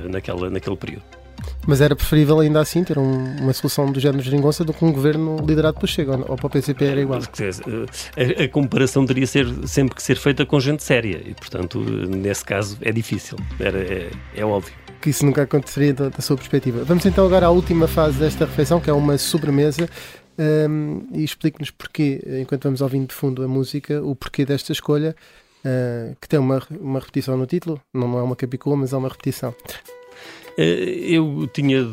naquela, 0.08 0.48
naquele 0.48 0.76
período. 0.76 1.21
Mas 1.66 1.80
era 1.80 1.94
preferível 1.94 2.40
ainda 2.40 2.60
assim 2.60 2.82
ter 2.82 2.98
um, 2.98 3.36
uma 3.40 3.52
solução 3.52 3.90
do 3.90 4.00
género 4.00 4.18
de 4.22 4.28
geringonça 4.28 4.64
do 4.64 4.72
que 4.72 4.84
um 4.84 4.92
governo 4.92 5.36
liderado 5.46 5.78
pelo 5.78 5.86
Chega, 5.86 6.12
ou 6.28 6.36
para 6.36 6.46
o 6.46 6.50
PCP 6.50 6.84
era 6.84 7.00
igual? 7.00 7.20
A, 7.20 8.42
a, 8.44 8.48
comparação 8.48 9.06
teria 9.06 9.26
ser, 9.26 9.46
sempre 9.66 9.94
que 9.94 10.02
ser 10.02 10.16
feita 10.16 10.44
com 10.44 10.58
gente 10.58 10.82
séria 10.82 11.22
e, 11.24 11.34
portanto, 11.34 11.78
nesse 11.78 12.44
caso 12.44 12.76
é 12.80 12.90
difícil, 12.90 13.38
era, 13.60 13.78
é, 13.78 14.10
é 14.34 14.44
óbvio. 14.44 14.72
Que 15.00 15.10
isso 15.10 15.24
nunca 15.24 15.42
aconteceria 15.42 15.94
da, 15.94 16.08
da 16.08 16.20
sua 16.20 16.36
perspectiva. 16.36 16.84
Vamos 16.84 17.06
então 17.06 17.24
agora 17.24 17.46
à 17.46 17.50
última 17.50 17.86
fase 17.86 18.18
desta 18.18 18.44
refeição, 18.44 18.80
que 18.80 18.90
é 18.90 18.92
uma 18.92 19.16
sobremesa. 19.18 19.88
Um, 20.38 21.06
e 21.12 21.22
explique-nos 21.22 21.70
porquê, 21.70 22.20
enquanto 22.40 22.64
vamos 22.64 22.80
ouvindo 22.80 23.08
de 23.08 23.14
fundo 23.14 23.44
a 23.44 23.48
música, 23.48 24.02
o 24.02 24.16
porquê 24.16 24.46
desta 24.46 24.72
escolha, 24.72 25.14
uh, 25.64 26.16
que 26.20 26.28
tem 26.28 26.38
uma, 26.38 26.62
uma 26.70 26.98
repetição 26.98 27.36
no 27.36 27.46
título, 27.46 27.80
não 27.92 28.18
é 28.18 28.22
uma 28.22 28.34
capicula, 28.34 28.76
mas 28.76 28.92
é 28.92 28.96
uma 28.96 29.08
repetição. 29.08 29.54
Eh, 30.56 31.14
eu 31.14 31.48
tinha 31.52 31.86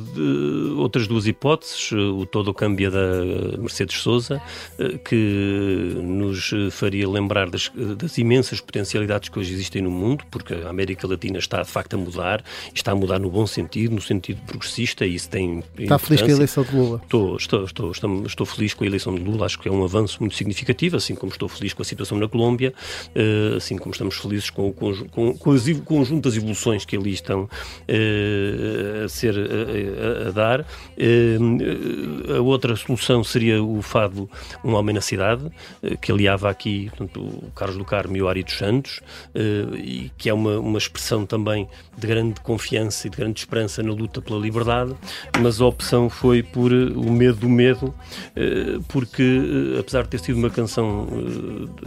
outras 0.78 1.08
duas 1.08 1.28
hipóteses, 1.28 1.92
o 1.92 2.26
todo 2.26 2.50
o 2.50 2.54
câmbio 2.54 2.92
da 2.92 3.58
Mercedes 3.58 4.00
Souza, 4.00 4.42
eh, 4.78 4.98
que 4.98 5.96
nos 6.02 6.52
faria 6.72 7.08
lembrar 7.08 7.50
das, 7.50 7.72
das, 7.98 8.18
imensas 8.18 8.60
potencialidades 8.60 9.30
que 9.30 9.40
hoje 9.40 9.54
existem 9.54 9.82
no 9.82 9.92
mundo, 9.92 10.24
porque 10.30 10.54
a 10.54 10.70
América 10.70 11.08
Latina 11.08 11.40
está 11.40 11.62
de 11.62 11.70
facto 11.70 11.94
a 11.96 11.98
mudar, 11.98 12.44
está 12.74 12.92
a 12.92 12.96
mudar 12.96 13.20
no 13.20 13.30
bom 13.30 13.48
sentido, 13.48 13.96
no 13.96 14.02
sentido 14.02 14.42
progressista, 14.46 15.06
e 15.06 15.16
isso 15.16 15.30
tem. 15.30 15.64
Está 15.78 15.98
feliz 15.98 16.22
com 16.22 16.28
a 16.28 16.32
eleição 16.32 16.64
de 16.64 16.76
Lula? 16.76 17.02
Estou, 17.04 17.38
estou, 17.38 17.64
estou, 17.64 17.92
estou, 17.92 18.26
estou 18.26 18.46
feliz 18.46 18.74
com 18.74 18.84
a 18.84 18.88
eleição 18.88 19.16
de 19.16 19.24
Lula, 19.24 19.46
acho 19.46 19.60
que 19.60 19.68
é 19.68 19.72
um 19.72 19.84
avanço 19.84 20.18
muito 20.20 20.36
significativo, 20.36 20.98
assim 20.98 21.16
como 21.16 21.32
estou 21.32 21.48
feliz 21.48 21.74
com 21.74 21.82
a 21.82 21.86
situação 21.86 22.18
na 22.18 22.28
Colômbia, 22.28 22.74
eh, 23.16 23.54
assim 23.56 23.78
como 23.78 23.92
estamos 23.92 24.16
felizes 24.18 24.50
com, 24.50 24.72
com, 24.72 24.94
com, 25.08 25.38
com 25.38 25.52
as 25.52 25.70
conjunto 25.80 26.28
das 26.28 26.36
evoluções 26.36 26.86
que 26.86 26.96
ali 26.96 27.12
estão 27.12 27.50
a 29.06 29.08
ser 29.08 29.36
a, 29.38 30.30
a, 30.30 30.32
dar. 30.32 30.66
Eh, 30.98 31.38
a 32.38 32.42
outra 32.42 32.76
solução 32.76 33.24
seria 33.24 33.62
o 33.64 33.82
fado 33.82 34.30
Um 34.64 34.74
Homem 34.74 34.96
na 34.96 35.02
Cidade, 35.02 35.50
eh, 35.84 35.96
que 35.96 36.12
aliava 36.12 36.50
aqui 36.50 36.90
portanto, 36.90 37.22
o 37.22 37.52
Carlos 37.56 37.78
do 37.78 37.86
Carmo 37.86 38.18
e 38.18 38.22
o 38.22 38.28
Ari 38.28 38.44
dos 38.44 38.58
Santos, 38.58 39.02
eh, 39.34 39.66
e 39.78 40.12
que 40.18 40.30
é 40.30 40.34
uma, 40.34 40.60
uma 40.60 40.78
expressão 40.78 41.26
também 41.26 41.68
de 41.98 42.08
grande 42.08 42.40
confiança 42.42 43.08
e 43.08 43.10
de 43.10 43.18
grande 43.18 43.40
esperança 43.40 43.84
na 43.84 43.92
luta 43.92 44.22
pela 44.22 44.40
liberdade, 44.40 44.96
mas 45.42 45.60
a 45.62 45.66
opção 45.66 46.10
foi 46.10 46.44
por 46.44 46.72
o 46.72 47.12
medo 47.12 47.40
do 47.40 47.50
medo, 47.50 47.94
porque 48.88 49.76
apesar 49.80 50.04
de 50.04 50.10
ter 50.10 50.20
sido 50.20 50.38
uma 50.38 50.50
canção 50.50 51.08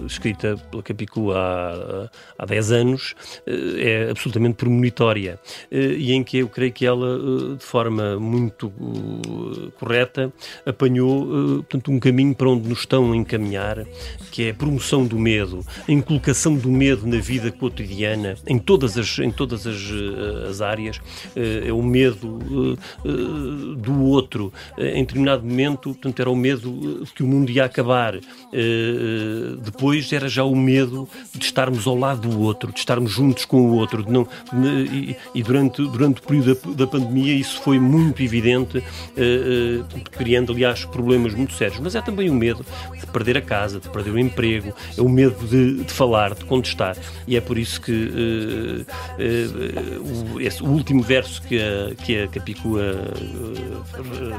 escrita 0.07 0.57
pela 0.71 0.83
Capicu 0.83 1.33
há, 1.33 2.11
há 2.39 2.47
10 2.47 2.73
anos, 2.73 3.15
é 3.47 4.11
absolutamente 4.11 4.57
premonitória 4.57 5.39
e 5.71 6.13
em 6.13 6.23
que 6.23 6.39
creio 6.53 6.73
que 6.73 6.87
ela, 6.87 7.17
eh, 7.17 7.57
de 7.57 7.65
forma 7.65 8.19
muito 8.19 8.73
eh, 8.79 9.71
correta, 9.79 10.33
apanhou 10.65 11.23
eh, 11.23 11.57
portanto, 11.57 11.91
um 11.91 11.99
caminho 11.99 12.35
para 12.35 12.51
onde 12.51 12.69
nos 12.69 12.81
estão 12.81 13.13
a 13.13 13.17
encaminhar, 13.17 13.85
que 14.31 14.45
é 14.45 14.51
a 14.51 14.55
promoção 14.55 15.05
do 15.05 15.19
medo, 15.19 15.65
a 15.89 15.93
inculcação 15.93 16.55
do 16.55 16.71
medo 16.71 17.07
na 17.07 17.19
vida 17.19 17.51
cotidiana, 17.51 18.37
em 18.47 18.59
todas 18.59 18.97
as, 18.97 19.19
em 19.19 19.31
todas 19.31 19.67
as, 19.67 19.81
as 20.49 20.61
áreas. 20.61 21.01
É 21.35 21.73
o 21.73 21.83
medo 21.83 22.77
do 23.77 24.03
outro. 24.03 24.53
Em 24.79 25.05
determinado 25.05 25.45
momento, 25.45 25.91
portanto, 25.91 26.21
era 26.21 26.31
o 26.31 26.37
medo 26.37 27.05
de 27.05 27.13
que 27.13 27.23
o 27.23 27.27
mundo 27.27 27.51
ia 27.51 27.65
acabar. 27.65 28.19
Depois 29.63 30.13
era 30.13 30.29
já 30.29 30.45
o 30.45 30.55
medo 30.55 31.09
de 31.35 31.45
estarmos 31.45 31.87
ao 31.87 31.97
lado 31.97 32.29
do 32.29 32.41
outro, 32.41 32.73
de 32.73 32.79
estarmos 32.79 33.11
juntos 33.11 33.45
com 33.45 33.63
o 33.63 33.75
outro. 33.75 34.03
De 34.03 34.11
não, 34.11 34.27
e, 34.93 35.17
e 35.35 35.43
durante, 35.43 35.83
durante 35.83 36.21
o 36.21 36.23
período 36.23 36.42
da, 36.43 36.55
da 36.75 36.87
pandemia 36.87 37.35
isso 37.35 37.61
foi 37.63 37.79
muito 37.79 38.23
evidente, 38.23 38.79
uh, 38.79 38.83
uh, 38.83 39.85
criando, 40.11 40.53
aliás, 40.53 40.85
problemas 40.85 41.35
muito 41.35 41.53
sérios. 41.55 41.79
Mas 41.81 41.95
é 41.95 42.01
também 42.01 42.31
o 42.31 42.35
medo 42.35 42.65
de 42.99 43.07
perder 43.07 43.37
a 43.39 43.43
casa, 43.43 43.81
de 43.81 43.89
perder 43.89 44.11
o 44.11 44.19
emprego, 44.19 44.73
é 44.97 45.01
o 45.01 45.09
medo 45.09 45.47
de, 45.47 45.85
de 45.85 45.93
falar, 45.93 46.35
de 46.35 46.45
contestar. 46.45 46.97
E 47.27 47.37
é 47.37 47.41
por 47.41 47.59
isso 47.59 47.81
que 47.81 47.93
uh, 47.93 48.85
o, 50.35 50.41
esse, 50.41 50.63
o, 50.63 50.67
último 50.67 51.03
verso 51.03 51.43
que 51.43 51.59
a, 51.61 51.95
que 51.95 52.23
a 52.23 52.29
Capicua 52.29 52.83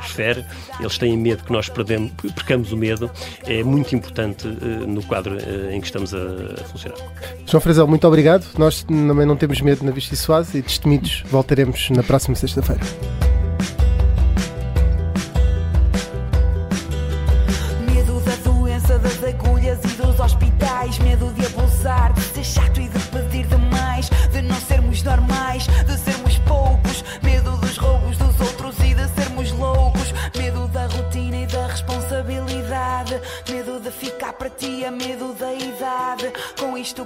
refere, 0.01 0.45
eles 0.80 0.97
têm 0.97 1.18
medo 1.18 1.43
que 1.43 1.51
nós 1.51 1.70
perdemos, 1.70 2.12
percamos 2.36 2.72
o 2.72 2.78
medo, 2.78 3.10
é 3.43 3.64
muito 3.64 3.95
importante 3.95 4.47
no 4.47 5.01
quadro 5.04 5.38
em 5.72 5.80
que 5.80 5.88
estamos 5.88 6.14
a, 6.14 6.18
a 6.18 6.64
funcionar. 6.66 6.97
João 7.45 7.62
Frazão, 7.62 7.88
muito 7.88 8.08
obrigado. 8.08 8.45
Nós 8.58 8.84
também 8.84 9.26
não 9.26 9.36
temos 9.36 9.62
medo 9.62 9.84
na 9.84 9.91
Vista 9.91 10.14
e 10.14 10.18
Suave 10.18 10.60
e 10.60 10.62
destemidos 10.62 11.24
voltaremos 11.30 11.89
na 11.93 12.03
próxima 12.03 12.35
sexta-feira. 12.35 12.81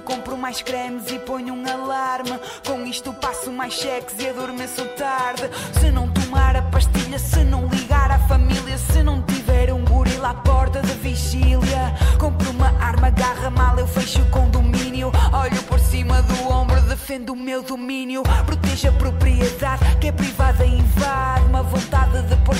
Compro 0.08 0.38
mais 0.38 0.62
cremes 0.62 1.10
e 1.10 1.18
ponho 1.18 1.52
um 1.52 1.70
alarme. 1.70 2.40
Com 2.66 2.86
isto 2.86 3.12
passo 3.12 3.52
mais 3.52 3.74
cheques 3.74 4.14
e 4.18 4.28
adormeço 4.28 4.82
tarde. 4.96 5.42
Se 5.78 5.90
não 5.90 6.08
tomar 6.10 6.56
a 6.56 6.62
pastilha, 6.62 7.18
se 7.18 7.44
não 7.44 7.66
ligar 7.66 8.10
à 8.10 8.18
família, 8.20 8.78
se 8.78 9.02
não 9.02 9.20
tiver 9.22 9.70
um 9.72 9.84
gorila 9.84 10.30
à 10.30 10.34
porta 10.34 10.80
de 10.80 10.94
vigília. 10.94 11.94
Compro 12.18 12.50
uma 12.50 12.68
arma, 12.80 13.08
agarra 13.08 13.50
mal, 13.50 13.78
eu 13.78 13.86
fecho 13.86 14.22
o 14.22 14.30
condomínio. 14.30 15.12
Olho 15.30 15.62
por 15.64 15.78
cima 15.78 16.22
do 16.22 16.48
ombro, 16.50 16.80
defendo 16.82 17.34
o 17.34 17.36
meu 17.36 17.62
domínio. 17.62 18.22
Protejo 18.46 18.88
a 18.88 18.92
propriedade 18.92 19.84
que 20.00 20.08
é 20.08 20.12
privada 20.12 20.64
invade. 20.64 21.44
Uma 21.48 21.62
vontade 21.62 22.22
de 22.22 22.36
pôr 22.36 22.56